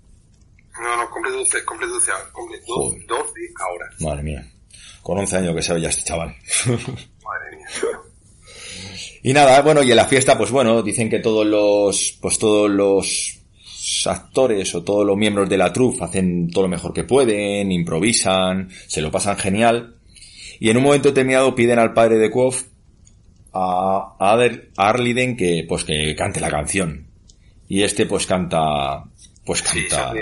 No, 0.81 0.97
no, 0.97 1.09
cumple 1.09 1.31
12, 1.31 1.65
cumple 1.65 1.87
12, 1.87 2.11
cumple 2.31 2.57
12, 2.67 3.05
12 3.07 3.31
ahora. 3.59 3.85
Madre 3.99 4.23
mía. 4.23 4.51
Con 5.01 5.17
11 5.17 5.37
años 5.37 5.55
que 5.55 5.61
sabe 5.61 5.81
ya 5.81 5.89
este 5.89 6.03
chaval. 6.03 6.35
Madre 6.67 7.55
mía. 7.55 7.67
Y 9.23 9.33
nada, 9.33 9.61
bueno, 9.61 9.83
y 9.83 9.91
en 9.91 9.97
la 9.97 10.05
fiesta, 10.05 10.37
pues 10.37 10.51
bueno, 10.51 10.81
dicen 10.83 11.09
que 11.09 11.19
todos 11.19 11.45
los, 11.45 12.17
pues 12.21 12.37
todos 12.37 12.69
los 12.69 13.39
actores 14.05 14.73
o 14.75 14.83
todos 14.83 15.05
los 15.05 15.17
miembros 15.17 15.49
de 15.49 15.57
la 15.57 15.73
troupe 15.73 16.03
hacen 16.03 16.49
todo 16.49 16.63
lo 16.63 16.69
mejor 16.69 16.93
que 16.93 17.03
pueden, 17.03 17.71
improvisan, 17.71 18.69
se 18.87 19.01
lo 19.01 19.11
pasan 19.11 19.37
genial. 19.37 19.95
Y 20.59 20.69
en 20.69 20.77
un 20.77 20.83
momento 20.83 21.09
determinado 21.09 21.55
piden 21.55 21.79
al 21.79 21.93
padre 21.93 22.17
de 22.17 22.29
Quoth 22.31 22.76
a, 23.57 24.15
a 24.19 24.87
Arliden 24.89 25.35
que, 25.35 25.65
pues 25.67 25.83
que 25.83 26.15
cante 26.15 26.39
la 26.39 26.49
canción. 26.49 27.07
Y 27.67 27.83
este 27.83 28.05
pues 28.05 28.25
canta, 28.25 29.03
pues 29.45 29.61
canta... 29.61 30.13
Sí, 30.13 30.19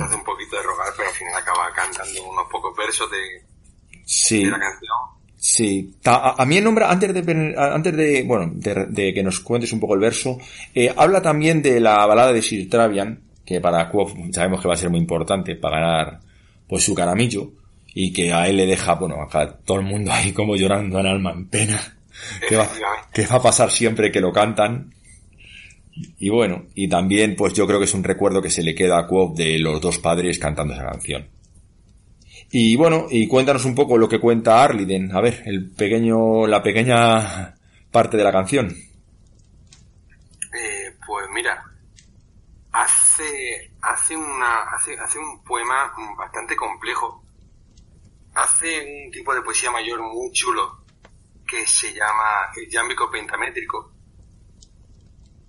hace, 0.00 0.14
un 0.14 0.24
poquito 0.24 0.56
de 0.56 0.62
rogar, 0.62 0.88
pero 0.96 1.08
al 1.08 1.14
final 1.14 1.34
acaba 1.34 1.72
cantando 1.74 2.24
unos 2.24 2.46
pocos 2.50 2.76
versos 2.76 3.10
de, 3.10 3.98
sí. 4.04 4.44
de 4.44 4.50
la 4.50 4.58
canción. 4.58 5.18
Sí, 5.40 5.94
a, 6.04 6.44
mí 6.46 6.56
el 6.56 6.64
nombre, 6.64 6.84
antes 6.84 7.14
de, 7.14 7.54
antes 7.56 7.96
de, 7.96 8.24
bueno, 8.24 8.50
de, 8.54 9.14
que 9.14 9.22
nos 9.22 9.38
cuentes 9.38 9.72
un 9.72 9.78
poco 9.78 9.94
el 9.94 10.00
verso, 10.00 10.38
eh, 10.74 10.92
habla 10.96 11.22
también 11.22 11.62
de 11.62 11.78
la 11.78 12.04
balada 12.06 12.32
de 12.32 12.42
Sir 12.42 12.68
Travian, 12.68 13.20
que 13.44 13.60
para 13.60 13.88
Quoth 13.88 14.16
sabemos 14.32 14.60
que 14.60 14.68
va 14.68 14.74
a 14.74 14.78
ser 14.78 14.90
muy 14.90 14.98
importante 14.98 15.54
para 15.54 15.80
ganar, 15.80 16.20
pues 16.66 16.82
su 16.82 16.92
caramillo, 16.92 17.52
y 17.94 18.12
que 18.12 18.32
a 18.32 18.48
él 18.48 18.56
le 18.56 18.66
deja, 18.66 18.94
bueno, 18.94 19.22
acá 19.22 19.58
todo 19.64 19.78
el 19.78 19.86
mundo 19.86 20.12
ahí 20.12 20.32
como 20.32 20.56
llorando 20.56 20.98
en 20.98 21.06
alma 21.06 21.32
en 21.32 21.48
pena. 21.48 21.97
¿Qué 22.48 22.56
va, 22.56 22.68
¿Qué 23.12 23.26
va 23.26 23.36
a 23.36 23.42
pasar 23.42 23.70
siempre 23.70 24.10
que 24.10 24.20
lo 24.20 24.32
cantan? 24.32 24.94
Y 26.18 26.30
bueno, 26.30 26.66
y 26.74 26.88
también 26.88 27.34
pues 27.36 27.52
yo 27.54 27.66
creo 27.66 27.78
que 27.78 27.86
es 27.86 27.94
un 27.94 28.04
recuerdo 28.04 28.40
que 28.40 28.50
se 28.50 28.62
le 28.62 28.74
queda 28.74 28.98
a 28.98 29.06
Quoth 29.06 29.36
de 29.36 29.58
los 29.58 29.80
dos 29.80 29.98
padres 29.98 30.38
cantando 30.38 30.74
esa 30.74 30.86
canción. 30.86 31.28
Y 32.50 32.76
bueno, 32.76 33.06
y 33.10 33.28
cuéntanos 33.28 33.64
un 33.64 33.74
poco 33.74 33.98
lo 33.98 34.08
que 34.08 34.20
cuenta 34.20 34.62
Arliden. 34.62 35.14
A 35.14 35.20
ver, 35.20 35.42
el 35.44 35.70
pequeño, 35.70 36.46
la 36.46 36.62
pequeña 36.62 37.54
parte 37.90 38.16
de 38.16 38.24
la 38.24 38.32
canción. 38.32 38.68
Eh, 38.68 40.94
pues 41.06 41.26
mira, 41.34 41.62
hace, 42.72 43.70
hace 43.82 44.16
una, 44.16 44.62
hace, 44.74 44.98
hace 44.98 45.18
un 45.18 45.42
poema 45.42 45.92
bastante 46.16 46.56
complejo. 46.56 47.22
Hace 48.34 49.04
un 49.04 49.10
tipo 49.10 49.34
de 49.34 49.42
poesía 49.42 49.70
mayor 49.70 50.00
muy 50.00 50.30
chulo 50.32 50.87
que 51.48 51.66
se 51.66 51.94
llama 51.94 52.52
el 52.54 52.68
yámbico 52.70 53.10
pentamétrico. 53.10 53.92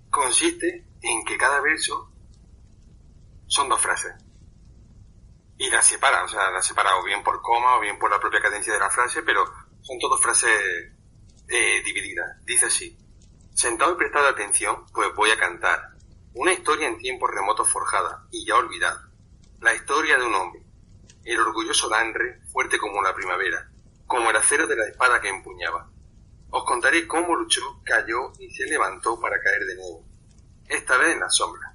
Consiste 0.08 0.86
en 1.02 1.24
que 1.24 1.36
cada 1.36 1.60
verso 1.60 2.10
son 3.46 3.68
dos 3.68 3.80
frases 3.80 4.14
y 5.60 5.68
la 5.68 5.82
separa, 5.82 6.24
o 6.24 6.28
sea, 6.28 6.50
la 6.50 6.62
separa 6.62 6.96
o 6.96 7.04
bien 7.04 7.22
por 7.22 7.42
coma 7.42 7.76
o 7.76 7.80
bien 7.80 7.98
por 7.98 8.10
la 8.10 8.18
propia 8.18 8.40
cadencia 8.40 8.72
de 8.72 8.78
la 8.78 8.88
frase, 8.88 9.22
pero 9.22 9.44
son 9.82 9.98
todas 9.98 10.18
frases 10.22 10.50
eh, 11.48 11.82
divididas. 11.84 12.42
Dice 12.46 12.64
así, 12.64 12.96
sentado 13.52 13.92
y 13.92 13.96
prestado 13.96 14.28
atención, 14.28 14.86
pues 14.94 15.14
voy 15.14 15.30
a 15.30 15.38
cantar 15.38 15.90
una 16.32 16.54
historia 16.54 16.88
en 16.88 16.96
tiempos 16.96 17.30
remotos 17.30 17.68
forjada 17.68 18.26
y 18.30 18.46
ya 18.46 18.56
olvidada. 18.56 19.10
La 19.60 19.74
historia 19.74 20.16
de 20.16 20.24
un 20.24 20.34
hombre, 20.34 20.62
el 21.24 21.38
orgulloso 21.38 21.90
Danre, 21.90 22.40
fuerte 22.50 22.78
como 22.78 23.02
la 23.02 23.14
primavera, 23.14 23.70
como 24.06 24.30
el 24.30 24.36
acero 24.36 24.66
de 24.66 24.76
la 24.76 24.86
espada 24.86 25.20
que 25.20 25.28
empuñaba. 25.28 25.89
Os 26.50 26.64
contaré 26.64 27.06
cómo 27.06 27.34
luchó, 27.34 27.60
cayó 27.84 28.32
y 28.38 28.50
se 28.50 28.66
levantó 28.66 29.20
para 29.20 29.40
caer 29.40 29.64
de 29.66 29.76
nuevo. 29.76 30.04
Esta 30.66 30.96
vez 30.98 31.14
en 31.14 31.20
la 31.20 31.30
sombra. 31.30 31.74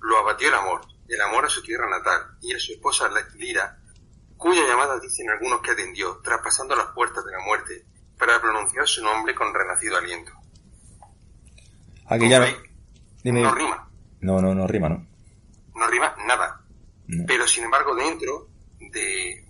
Lo 0.00 0.18
abatió 0.18 0.48
el 0.48 0.54
amor, 0.54 0.80
el 1.08 1.20
amor 1.20 1.44
a 1.44 1.48
su 1.48 1.62
tierra 1.62 1.88
natal 1.90 2.36
y 2.40 2.54
a 2.54 2.58
su 2.58 2.72
esposa 2.72 3.10
Lira, 3.34 3.78
cuya 4.36 4.66
llamada 4.66 4.98
dicen 5.00 5.28
algunos 5.28 5.60
que 5.60 5.72
atendió, 5.72 6.20
traspasando 6.22 6.74
las 6.74 6.86
puertas 6.94 7.24
de 7.24 7.32
la 7.32 7.40
muerte, 7.40 7.84
para 8.18 8.40
pronunciar 8.40 8.86
su 8.86 9.02
nombre 9.02 9.34
con 9.34 9.52
renacido 9.52 9.96
aliento. 9.96 10.32
Aquí 12.06 12.28
ya 12.28 12.40
no 13.24 13.54
rima. 13.54 13.90
No, 14.20 14.40
no, 14.40 14.54
no 14.54 14.66
rima, 14.66 14.88
¿no? 14.88 15.06
No 15.74 15.86
rima 15.86 16.14
nada. 16.26 16.62
Pero 17.26 17.46
sin 17.46 17.64
embargo, 17.64 17.94
dentro 17.94 18.48
de. 18.80 19.44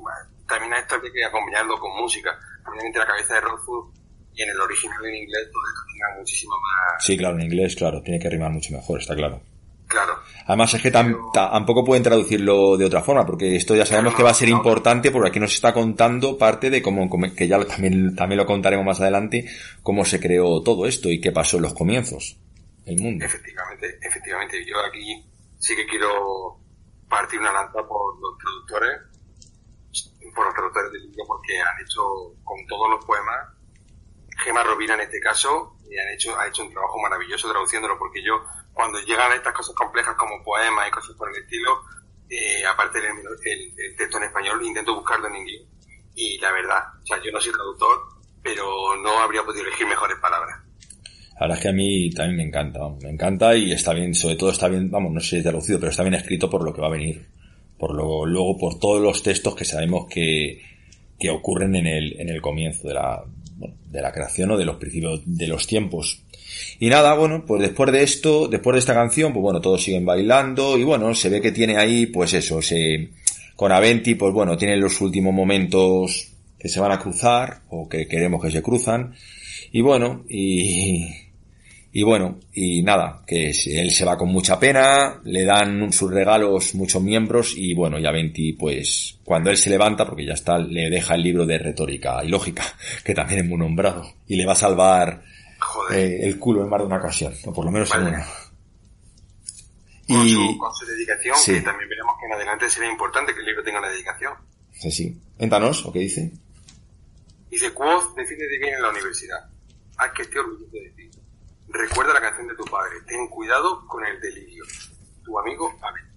también 0.46 0.72
a 0.74 0.78
esto 0.80 0.96
hay 0.96 1.12
que 1.12 1.24
acompañarlo 1.24 1.78
con 1.78 1.96
música. 1.96 2.38
Obviamente 2.66 2.98
la 2.98 3.06
cabeza 3.06 3.34
de 3.34 3.40
Rothfuss 3.40 3.97
y 4.38 4.42
en 4.44 4.50
el 4.50 4.60
original 4.60 5.04
en 5.04 5.16
inglés 5.16 5.50
todo 5.52 5.62
esto 5.66 5.80
tiene 5.92 6.18
muchísimo 6.18 6.54
más. 6.54 7.04
Sí, 7.04 7.16
claro, 7.16 7.34
en 7.34 7.42
inglés, 7.42 7.74
claro, 7.74 8.00
tiene 8.02 8.20
que 8.20 8.30
rimar 8.30 8.52
mucho 8.52 8.72
mejor, 8.72 9.00
está 9.00 9.16
claro. 9.16 9.42
Claro. 9.88 10.20
Además 10.46 10.72
es 10.74 10.82
que 10.82 10.90
tampoco 10.90 11.84
pueden 11.84 12.04
traducirlo 12.04 12.76
de 12.76 12.84
otra 12.84 13.02
forma, 13.02 13.26
porque 13.26 13.56
esto 13.56 13.74
ya 13.74 13.84
sabemos 13.84 14.14
que 14.14 14.22
va 14.22 14.30
a 14.30 14.34
ser 14.34 14.48
importante, 14.48 15.10
porque 15.10 15.30
aquí 15.30 15.40
nos 15.40 15.54
está 15.54 15.74
contando 15.74 16.38
parte 16.38 16.70
de 16.70 16.80
cómo, 16.80 17.08
que 17.34 17.48
ya 17.48 17.64
también, 17.64 18.14
también 18.14 18.36
lo 18.36 18.46
contaremos 18.46 18.86
más 18.86 19.00
adelante, 19.00 19.46
cómo 19.82 20.04
se 20.04 20.20
creó 20.20 20.62
todo 20.62 20.86
esto 20.86 21.08
y 21.08 21.20
qué 21.20 21.32
pasó 21.32 21.56
en 21.56 21.64
los 21.64 21.74
comienzos 21.74 22.38
del 22.84 22.98
mundo. 22.98 23.24
Efectivamente, 23.24 23.98
efectivamente. 24.00 24.64
Yo 24.64 24.78
aquí 24.86 25.24
sí 25.58 25.74
que 25.74 25.86
quiero 25.86 26.60
partir 27.08 27.40
una 27.40 27.52
lanza 27.52 27.80
por 27.88 28.20
los 28.20 28.38
traductores, 28.38 29.00
por 30.34 30.44
los 30.44 30.54
traductores 30.54 30.92
del 30.92 31.02
libro, 31.10 31.24
porque 31.26 31.58
han 31.58 31.82
hecho 31.82 32.02
con 32.44 32.64
todos 32.68 32.90
los 32.90 33.04
poemas, 33.04 33.57
Gema 34.38 34.62
Rovira 34.62 34.94
en 34.94 35.00
este 35.00 35.20
caso, 35.20 35.76
y 35.90 35.98
han 35.98 36.08
hecho, 36.14 36.38
ha 36.38 36.46
hecho 36.46 36.62
un 36.62 36.72
trabajo 36.72 36.98
maravilloso 37.00 37.50
traduciéndolo, 37.50 37.98
porque 37.98 38.22
yo 38.22 38.44
cuando 38.72 39.00
llegan 39.00 39.32
estas 39.32 39.52
cosas 39.52 39.74
complejas 39.74 40.14
como 40.16 40.42
poemas 40.44 40.88
y 40.88 40.90
cosas 40.90 41.16
por 41.16 41.28
el 41.30 41.42
estilo, 41.42 41.80
eh, 42.30 42.64
aparte 42.64 43.00
del 43.00 43.10
el, 43.44 43.96
texto 43.96 44.18
en 44.18 44.24
español, 44.24 44.64
intento 44.64 44.94
buscarlo 44.94 45.28
en 45.28 45.36
inglés. 45.36 45.62
Y 46.14 46.38
la 46.38 46.52
verdad, 46.52 46.82
o 47.02 47.06
sea, 47.06 47.16
yo 47.24 47.32
no 47.32 47.40
soy 47.40 47.52
traductor, 47.52 47.98
pero 48.42 48.96
no 49.02 49.18
habría 49.18 49.42
podido 49.42 49.64
elegir 49.64 49.86
mejores 49.86 50.18
palabras. 50.18 50.60
La 51.34 51.46
verdad 51.46 51.56
es 51.56 51.62
que 51.62 51.68
a 51.68 51.72
mí 51.72 52.10
también 52.10 52.36
me 52.36 52.42
encanta, 52.44 52.80
me 53.02 53.10
encanta 53.10 53.56
y 53.56 53.72
está 53.72 53.92
bien, 53.92 54.14
sobre 54.14 54.36
todo 54.36 54.50
está 54.50 54.68
bien, 54.68 54.90
vamos, 54.90 55.12
no 55.12 55.20
sé 55.20 55.30
si 55.30 55.36
es 55.38 55.42
traducido, 55.42 55.78
pero 55.78 55.90
está 55.90 56.02
bien 56.02 56.14
escrito 56.14 56.50
por 56.50 56.64
lo 56.64 56.72
que 56.72 56.80
va 56.80 56.88
a 56.88 56.92
venir. 56.92 57.28
Por 57.78 57.94
lo, 57.94 58.26
luego 58.26 58.58
por 58.58 58.78
todos 58.78 59.00
los 59.00 59.22
textos 59.22 59.54
que 59.54 59.64
sabemos 59.64 60.06
que, 60.08 60.60
que 61.18 61.30
ocurren 61.30 61.76
en 61.76 61.86
el, 61.86 62.20
en 62.20 62.28
el 62.28 62.40
comienzo 62.40 62.88
de 62.88 62.94
la, 62.94 63.24
de 63.90 64.02
la 64.02 64.12
creación 64.12 64.50
o 64.50 64.56
de 64.56 64.64
los 64.64 64.76
principios 64.76 65.22
de 65.24 65.46
los 65.46 65.66
tiempos. 65.66 66.22
Y 66.78 66.88
nada, 66.88 67.14
bueno, 67.14 67.44
pues 67.46 67.62
después 67.62 67.92
de 67.92 68.02
esto, 68.02 68.48
después 68.48 68.74
de 68.74 68.80
esta 68.80 68.94
canción, 68.94 69.32
pues 69.32 69.42
bueno, 69.42 69.60
todos 69.60 69.82
siguen 69.82 70.04
bailando 70.04 70.78
y 70.78 70.84
bueno, 70.84 71.14
se 71.14 71.28
ve 71.28 71.40
que 71.40 71.52
tiene 71.52 71.76
ahí, 71.76 72.06
pues 72.06 72.34
eso, 72.34 72.62
se, 72.62 73.10
con 73.56 73.72
Aventi, 73.72 74.14
pues 74.14 74.32
bueno, 74.32 74.56
tiene 74.56 74.76
los 74.76 75.00
últimos 75.00 75.34
momentos 75.34 76.28
que 76.58 76.68
se 76.68 76.80
van 76.80 76.92
a 76.92 76.98
cruzar 76.98 77.62
o 77.70 77.88
que 77.88 78.06
queremos 78.06 78.42
que 78.42 78.50
se 78.50 78.62
cruzan. 78.62 79.14
Y 79.72 79.80
bueno, 79.80 80.24
y, 80.28 81.06
y 81.90 82.02
bueno, 82.02 82.38
y 82.52 82.82
nada, 82.82 83.22
que 83.26 83.50
él 83.50 83.90
se 83.90 84.04
va 84.04 84.18
con 84.18 84.28
mucha 84.28 84.60
pena, 84.60 85.20
le 85.24 85.44
dan 85.44 85.90
sus 85.92 86.10
regalos 86.10 86.74
muchos 86.74 87.02
miembros 87.02 87.54
y 87.56 87.74
bueno, 87.74 87.98
y 87.98 88.06
Aventi 88.06 88.52
pues 88.52 89.18
cuando 89.24 89.50
él 89.50 89.56
se 89.56 89.70
levanta, 89.70 90.06
porque 90.06 90.26
ya 90.26 90.34
está, 90.34 90.58
le 90.58 90.90
deja 90.90 91.14
el 91.14 91.22
libro 91.22 91.46
de 91.46 91.58
retórica 91.58 92.22
y 92.22 92.28
lógica, 92.28 92.64
que 93.04 93.14
también 93.14 93.40
es 93.40 93.46
muy 93.46 93.58
nombrado, 93.58 94.04
y 94.26 94.36
le 94.36 94.44
va 94.44 94.52
a 94.52 94.56
salvar 94.56 95.22
eh, 95.90 96.20
el 96.22 96.38
culo 96.38 96.62
en 96.62 96.68
más 96.68 96.80
de 96.80 96.86
una 96.86 96.98
ocasión, 96.98 97.34
o 97.44 97.52
por 97.52 97.64
lo 97.64 97.70
menos 97.70 97.92
en 97.94 98.02
una. 98.02 98.26
Con, 100.06 100.26
y... 100.26 100.32
su, 100.32 100.58
con 100.58 100.74
su 100.74 100.86
dedicación, 100.86 101.36
que 101.44 101.60
también 101.60 101.88
veremos 101.88 102.14
que 102.18 102.26
en 102.26 102.32
adelante 102.32 102.70
será 102.70 102.90
importante 102.90 103.32
que 103.34 103.40
el 103.40 103.46
libro 103.46 103.62
tenga 103.62 103.78
una 103.78 103.88
dedicación. 103.88 104.34
Sí, 104.72 104.90
sí. 104.90 105.20
Éntanos, 105.38 105.84
¿o 105.84 105.92
qué 105.92 106.00
dice? 106.00 106.32
Dice, 107.50 107.72
Quoth, 107.72 108.14
defiéndete 108.14 108.58
bien 108.58 108.74
en 108.74 108.82
la 108.82 108.90
universidad. 108.90 109.48
Haz 109.96 110.12
que 110.12 110.22
esté 110.22 110.38
orgulloso 110.38 110.76
de 110.76 110.90
ti. 110.90 111.07
Recuerda 111.70 112.14
la 112.14 112.20
canción 112.20 112.48
de 112.48 112.54
tu 112.54 112.64
padre. 112.64 112.96
Ten 113.06 113.26
cuidado 113.28 113.86
con 113.86 114.04
el 114.04 114.20
delirio. 114.20 114.64
Tu 115.24 115.38
amigo 115.38 115.70
Abel. 115.82 116.08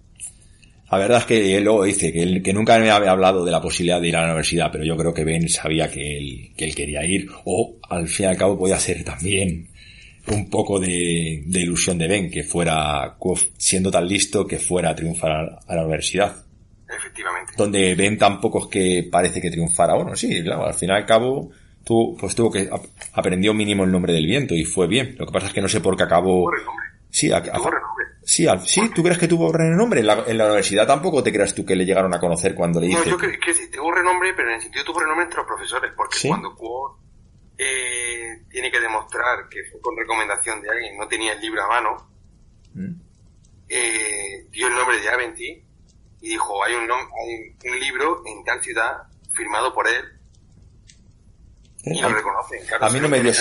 La 0.92 0.98
verdad 0.98 1.20
es 1.20 1.26
que 1.26 1.58
él 1.58 1.64
luego 1.64 1.84
dice 1.86 2.12
que, 2.12 2.22
él, 2.22 2.44
que 2.44 2.52
nunca 2.52 2.78
me 2.78 2.92
había 2.92 3.12
hablado 3.12 3.46
de 3.46 3.52
la 3.52 3.62
posibilidad 3.62 4.02
de 4.02 4.10
ir 4.10 4.18
a 4.18 4.22
la 4.22 4.28
universidad, 4.28 4.70
pero 4.72 4.84
yo 4.84 4.98
creo 4.98 5.14
que 5.14 5.24
Ben 5.24 5.48
sabía 5.48 5.90
que 5.90 6.18
él, 6.18 6.54
que 6.58 6.66
él 6.66 6.76
quería 6.76 7.06
ir, 7.06 7.30
o 7.46 7.78
al 7.90 8.10
fin 8.10 8.26
y 8.26 8.30
al 8.30 8.38
cabo 8.38 8.58
podía 8.58 8.78
ser 8.78 9.02
también 9.06 9.70
un 10.28 10.50
poco 10.50 10.80
de, 10.80 11.44
de 11.46 11.60
ilusión 11.62 11.98
de 11.98 12.08
Ben, 12.10 12.30
que 12.30 12.44
fuera, 12.44 13.18
siendo 13.58 13.90
tan 13.90 14.06
listo, 14.06 14.46
que 14.46 14.60
fuera 14.60 14.90
a 14.90 14.96
triunfar 14.96 15.62
a, 15.66 15.76
la 15.76 15.84
universidad. 15.84 16.36
Efectivamente. 16.90 17.54
Donde 17.56 17.96
Ben 17.96 18.18
tampoco 18.18 18.66
es 18.66 18.68
que 18.68 19.10
parece 19.10 19.40
que 19.42 19.50
triunfara. 19.50 19.96
Bueno, 19.96 20.14
sí, 20.16 20.44
claro, 20.44 20.66
al 20.66 20.74
fin 20.74 20.90
y 20.90 20.94
al 20.94 21.06
cabo, 21.06 21.52
tú, 21.84 22.16
pues 22.20 22.36
tuvo 22.36 22.52
que, 22.52 22.70
aprendió 23.14 23.54
mínimo 23.54 23.84
el 23.84 23.92
nombre 23.92 24.14
del 24.14 24.26
viento 24.26 24.54
y 24.56 24.64
fue 24.64 24.88
bien. 24.88 25.16
Lo 25.18 25.26
que 25.26 25.32
pasa 25.32 25.48
es 25.48 25.54
que 25.54 25.62
no 25.62 25.68
sé 25.68 25.82
por 25.82 25.98
qué 25.98 26.04
acabó. 26.04 26.52
Sí, 27.10 27.32
a, 27.32 27.38
a, 27.38 27.60
Sí, 28.24 28.48
sí, 28.66 28.90
¿tú 28.94 29.02
crees 29.02 29.18
que 29.18 29.28
tuvo 29.28 29.52
renombre? 29.52 30.02
En 30.02 30.08
la, 30.08 30.24
en 30.28 30.38
la 30.38 30.46
universidad 30.46 30.86
tampoco 30.86 31.24
te 31.24 31.34
creas 31.34 31.56
tú 31.56 31.66
que 31.66 31.76
le 31.76 31.86
llegaron 31.86 32.14
a 32.14 32.20
conocer 32.20 32.54
cuando 32.54 32.80
le 32.80 32.88
dices. 32.88 33.06
No, 33.06 33.12
yo 33.12 33.18
creo 33.18 33.38
que 33.40 33.54
sí, 33.54 33.70
tuvo 33.72 33.92
renombre, 33.92 34.34
pero 34.36 34.50
en 34.50 34.56
el 34.56 34.62
sentido 34.62 34.86
tuvo 34.86 35.00
renombre 35.00 35.24
entre 35.24 35.38
los 35.38 35.48
profesores, 35.48 35.92
porque 35.98 36.28
cuando 36.28 36.56
Quo 36.56 37.00
eh, 37.58 38.44
tiene 38.50 38.72
que 38.72 38.80
demostrar 38.80 39.50
que 39.50 39.64
fue 39.72 39.82
con 39.82 39.98
recomendación 39.98 40.62
de 40.62 40.70
alguien, 40.70 40.98
no 40.98 41.08
tenía 41.08 41.34
el 41.34 41.42
libro 41.42 41.64
a 41.64 41.68
mano, 41.68 41.98
¿Mm? 42.76 42.94
eh, 43.68 44.46
dio 44.52 44.68
el 44.68 44.76
nombre 44.76 45.00
de 45.00 45.10
Aventi 45.10 45.64
y 46.22 46.30
dijo, 46.30 46.64
hay 46.64 46.76
un, 46.76 46.90
hay 46.92 47.72
un 47.72 47.80
libro 47.80 48.22
en 48.26 48.44
tal 48.44 48.62
ciudad 48.62 49.04
firmado 49.34 49.74
por 49.74 49.88
él 49.88 50.21
Y 51.84 52.00
lo 52.00 52.10
reconocen, 52.10 52.60
claro. 52.68 52.86
A 52.86 52.90
mí 52.90 53.00
no 53.00 53.10
me 53.10 53.22
dio 53.22 53.32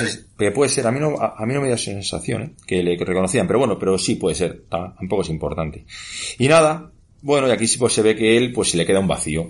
puede 0.54 0.70
ser, 0.70 0.86
a 0.86 0.90
mí 0.90 0.98
no, 0.98 1.14
a, 1.20 1.44
mí 1.44 1.52
no 1.52 1.60
me 1.60 1.68
dio 1.68 1.76
sensación 1.76 2.42
¿eh? 2.42 2.50
que 2.66 2.82
le 2.82 2.96
reconocían, 2.96 3.46
pero 3.46 3.58
bueno, 3.58 3.78
pero 3.78 3.98
sí 3.98 4.14
puede 4.14 4.34
ser, 4.34 4.62
tampoco 4.68 5.22
es 5.22 5.28
importante. 5.28 5.84
Y 6.38 6.48
nada, 6.48 6.90
bueno, 7.22 7.48
y 7.48 7.50
aquí 7.50 7.66
sí 7.66 7.78
pues 7.78 7.92
se 7.92 8.02
ve 8.02 8.16
que 8.16 8.36
él 8.36 8.52
pues 8.52 8.70
se 8.70 8.78
le 8.78 8.86
queda 8.86 9.00
un 9.00 9.08
vacío. 9.08 9.46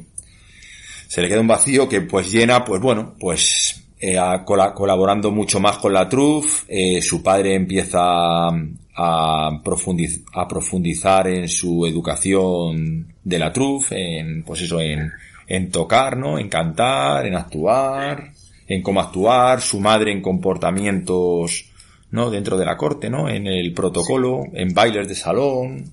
Se 1.06 1.22
le 1.22 1.28
queda 1.28 1.40
un 1.40 1.46
vacío 1.46 1.88
que 1.88 2.00
pues 2.00 2.32
llena, 2.32 2.64
pues 2.64 2.80
bueno, 2.80 3.14
pues 3.18 3.84
eh, 4.00 4.18
colaborando 4.44 5.30
mucho 5.30 5.60
más 5.60 5.78
con 5.78 5.92
la 5.92 6.08
TRUF, 6.08 6.64
eh, 6.68 7.00
su 7.00 7.22
padre 7.22 7.54
empieza 7.54 8.00
a, 8.00 8.50
a 8.96 10.48
profundizar 10.48 11.28
en 11.28 11.48
su 11.48 11.86
educación 11.86 13.14
de 13.22 13.38
la 13.38 13.52
TRUF, 13.52 13.92
en, 13.92 14.42
pues 14.42 14.62
eso, 14.62 14.80
en, 14.80 15.12
en 15.46 15.70
tocar, 15.70 16.16
¿no? 16.16 16.38
En 16.38 16.48
cantar, 16.48 17.26
en 17.26 17.34
actuar, 17.34 18.32
en 18.70 18.82
cómo 18.82 19.00
actuar, 19.00 19.60
su 19.60 19.80
madre 19.80 20.12
en 20.12 20.22
comportamientos, 20.22 21.68
¿no? 22.12 22.30
Dentro 22.30 22.56
de 22.56 22.64
la 22.64 22.76
corte, 22.76 23.10
¿no? 23.10 23.28
En 23.28 23.48
el 23.48 23.74
protocolo, 23.74 24.44
en 24.52 24.72
bailes 24.72 25.08
de 25.08 25.16
salón, 25.16 25.92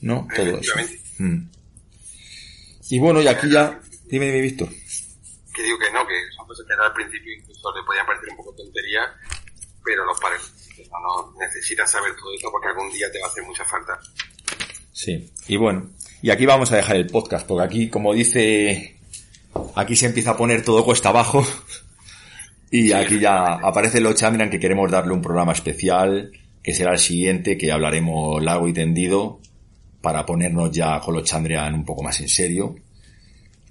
¿no? 0.00 0.26
Todo 0.34 0.58
eso. 0.58 0.74
Mm. 1.18 1.48
Y 2.90 2.98
bueno, 2.98 3.22
y 3.22 3.28
aquí 3.28 3.48
ya, 3.48 3.80
dime, 4.06 4.26
dime, 4.26 4.40
Víctor. 4.40 4.68
Que 5.54 5.62
digo 5.62 5.78
que 5.78 5.92
no, 5.92 6.04
que 6.04 6.14
son 6.36 6.44
cosas 6.48 6.66
que 6.66 6.74
al 6.74 6.92
principio 6.92 7.32
incluso 7.32 7.72
le 7.76 7.86
podían 7.86 8.06
parecer 8.06 8.28
un 8.30 8.36
poco 8.38 8.52
tontería, 8.56 9.02
pero 9.84 10.04
los 10.04 10.18
padres 10.18 10.52
no, 10.90 11.30
no 11.30 11.38
necesitas 11.38 11.88
saber 11.88 12.12
todo 12.16 12.34
esto 12.34 12.48
porque 12.50 12.66
algún 12.66 12.90
día 12.90 13.06
te 13.12 13.20
va 13.20 13.28
a 13.28 13.30
hacer 13.30 13.44
mucha 13.44 13.64
falta. 13.64 14.00
Sí, 14.90 15.30
y 15.46 15.56
bueno, 15.56 15.90
y 16.22 16.30
aquí 16.30 16.44
vamos 16.44 16.72
a 16.72 16.76
dejar 16.76 16.96
el 16.96 17.06
podcast, 17.06 17.46
porque 17.46 17.64
aquí, 17.64 17.88
como 17.88 18.12
dice, 18.12 18.98
aquí 19.76 19.94
se 19.94 20.06
empieza 20.06 20.32
a 20.32 20.36
poner 20.36 20.64
todo 20.64 20.84
cuesta 20.84 21.10
abajo. 21.10 21.46
Y 22.76 22.90
aquí 22.90 23.20
ya 23.20 23.52
aparece 23.62 24.00
lo 24.00 24.14
Chandrian 24.14 24.50
que 24.50 24.58
queremos 24.58 24.90
darle 24.90 25.12
un 25.12 25.22
programa 25.22 25.52
especial, 25.52 26.32
que 26.60 26.74
será 26.74 26.90
el 26.90 26.98
siguiente, 26.98 27.56
que 27.56 27.70
hablaremos 27.70 28.42
largo 28.42 28.66
y 28.66 28.72
tendido, 28.72 29.38
para 30.00 30.26
ponernos 30.26 30.72
ya 30.72 30.98
con 30.98 31.14
los 31.14 31.22
Chandrian 31.22 31.72
un 31.72 31.84
poco 31.84 32.02
más 32.02 32.18
en 32.18 32.28
serio. 32.28 32.74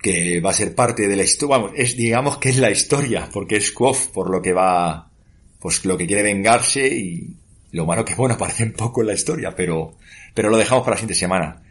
Que 0.01 0.39
va 0.39 0.51
a 0.51 0.53
ser 0.53 0.73
parte 0.73 1.09
de 1.09 1.17
la 1.17 1.23
historia, 1.23 1.57
vamos, 1.57 1.71
es, 1.75 1.97
digamos 1.97 2.37
que 2.37 2.47
es 2.47 2.57
la 2.59 2.71
historia, 2.71 3.27
porque 3.33 3.57
es 3.57 3.73
Quoth 3.73 4.07
por 4.13 4.29
lo 4.29 4.41
que 4.41 4.53
va, 4.53 5.11
pues 5.59 5.83
lo 5.83 5.97
que 5.97 6.07
quiere 6.07 6.23
vengarse 6.23 6.87
y 6.87 7.35
lo 7.73 7.85
malo 7.85 8.05
que 8.05 8.15
bueno 8.15 8.35
aparece 8.35 8.63
un 8.63 8.71
poco 8.71 9.01
en 9.01 9.07
la 9.07 9.15
historia, 9.15 9.53
pero, 9.53 9.97
pero 10.33 10.49
lo 10.49 10.55
dejamos 10.55 10.85
para 10.85 10.95
la 10.95 10.99
siguiente 11.01 11.19
semana. 11.19 11.61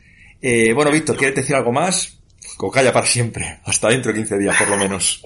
Eh, 0.43 0.75
bueno, 0.75 0.91
Víctor, 0.91 1.17
¿quieres 1.17 1.37
decir 1.37 1.57
algo 1.57 1.73
más? 1.73 2.19
Cocalla 2.59 2.93
para 2.93 3.07
siempre, 3.07 3.61
hasta 3.65 3.89
dentro 3.89 4.13
de 4.13 4.19
15 4.19 4.37
días 4.37 4.55
por 4.59 4.69
lo 4.69 4.77
menos. 4.77 5.23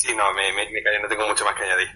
Sí, 0.00 0.08
no, 0.16 0.32
me, 0.32 0.50
me, 0.54 0.82
callo, 0.82 1.02
no 1.02 1.08
tengo 1.08 1.28
mucho 1.28 1.44
más 1.44 1.54
que 1.54 1.64
añadir. 1.64 1.88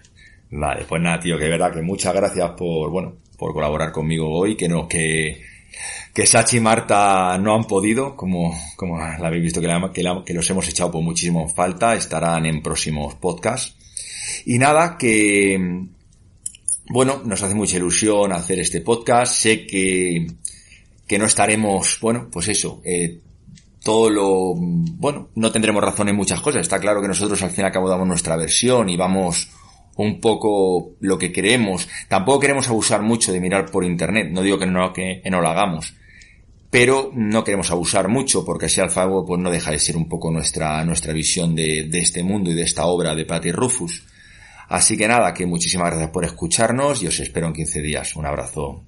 Vale, 0.51 0.85
pues 0.87 1.01
nada, 1.01 1.19
tío, 1.19 1.39
que 1.39 1.49
verdad 1.49 1.73
que 1.73 1.81
muchas 1.81 2.13
gracias 2.13 2.51
por, 2.51 2.91
bueno, 2.91 3.15
por 3.35 3.51
colaborar 3.51 3.91
conmigo 3.91 4.29
hoy, 4.29 4.55
que 4.55 4.69
no, 4.69 4.87
que, 4.87 5.41
que 6.13 6.27
Sachi 6.27 6.57
y 6.57 6.59
Marta 6.59 7.35
no 7.39 7.55
han 7.55 7.63
podido, 7.63 8.15
como, 8.15 8.55
como 8.75 8.99
la 8.99 9.15
habéis 9.15 9.41
visto 9.41 9.59
que 9.59 10.33
los 10.35 10.49
hemos 10.51 10.69
echado 10.69 10.91
por 10.91 11.01
muchísimo 11.01 11.49
falta, 11.49 11.95
estarán 11.95 12.45
en 12.45 12.61
próximos 12.61 13.15
podcasts. 13.15 13.75
Y 14.45 14.59
nada, 14.59 14.99
que, 14.99 15.87
bueno, 16.89 17.23
nos 17.25 17.41
hace 17.41 17.55
mucha 17.55 17.77
ilusión 17.77 18.31
hacer 18.33 18.59
este 18.59 18.81
podcast, 18.81 19.33
sé 19.33 19.65
que, 19.65 20.27
que 21.07 21.17
no 21.17 21.25
estaremos, 21.25 21.97
bueno, 21.99 22.29
pues 22.31 22.49
eso, 22.49 22.83
eh, 22.85 23.19
todo 23.85 24.09
lo, 24.09 24.55
bueno, 24.55 25.29
no 25.35 25.51
tendremos 25.51 25.83
razón 25.83 26.09
en 26.09 26.15
muchas 26.15 26.41
cosas. 26.41 26.61
Está 26.61 26.79
claro 26.79 27.03
que 27.03 27.07
nosotros 27.07 27.43
al 27.43 27.51
fin 27.51 27.61
y 27.61 27.67
al 27.67 27.71
cabo 27.71 27.87
damos 27.87 28.07
nuestra 28.07 28.35
versión 28.35 28.89
y 28.89 28.97
vamos 28.97 29.51
un 29.97 30.19
poco 30.19 30.95
lo 31.01 31.19
que 31.19 31.31
queremos. 31.31 31.87
Tampoco 32.07 32.39
queremos 32.39 32.67
abusar 32.67 33.03
mucho 33.03 33.31
de 33.31 33.39
mirar 33.39 33.69
por 33.69 33.85
internet. 33.85 34.29
No 34.31 34.41
digo 34.41 34.57
que 34.57 34.65
no, 34.65 34.91
que, 34.91 35.21
no 35.29 35.39
lo 35.39 35.49
hagamos. 35.49 35.93
Pero 36.71 37.11
no 37.13 37.43
queremos 37.43 37.69
abusar 37.69 38.07
mucho 38.07 38.43
porque 38.43 38.65
así 38.65 38.81
al 38.81 38.91
cabo 38.91 39.23
pues 39.23 39.39
no 39.39 39.51
deja 39.51 39.69
de 39.69 39.77
ser 39.77 39.97
un 39.97 40.09
poco 40.09 40.31
nuestra, 40.31 40.83
nuestra 40.83 41.13
visión 41.13 41.53
de, 41.53 41.83
de 41.83 41.99
este 41.99 42.23
mundo 42.23 42.49
y 42.49 42.55
de 42.55 42.63
esta 42.63 42.87
obra 42.87 43.13
de 43.13 43.25
Patty 43.25 43.51
Rufus. 43.51 44.03
Así 44.67 44.97
que 44.97 45.07
nada, 45.07 45.31
que 45.31 45.45
muchísimas 45.45 45.91
gracias 45.91 46.09
por 46.09 46.25
escucharnos 46.25 47.03
y 47.03 47.07
os 47.07 47.19
espero 47.19 47.45
en 47.45 47.53
15 47.53 47.81
días. 47.83 48.15
Un 48.15 48.25
abrazo. 48.25 48.83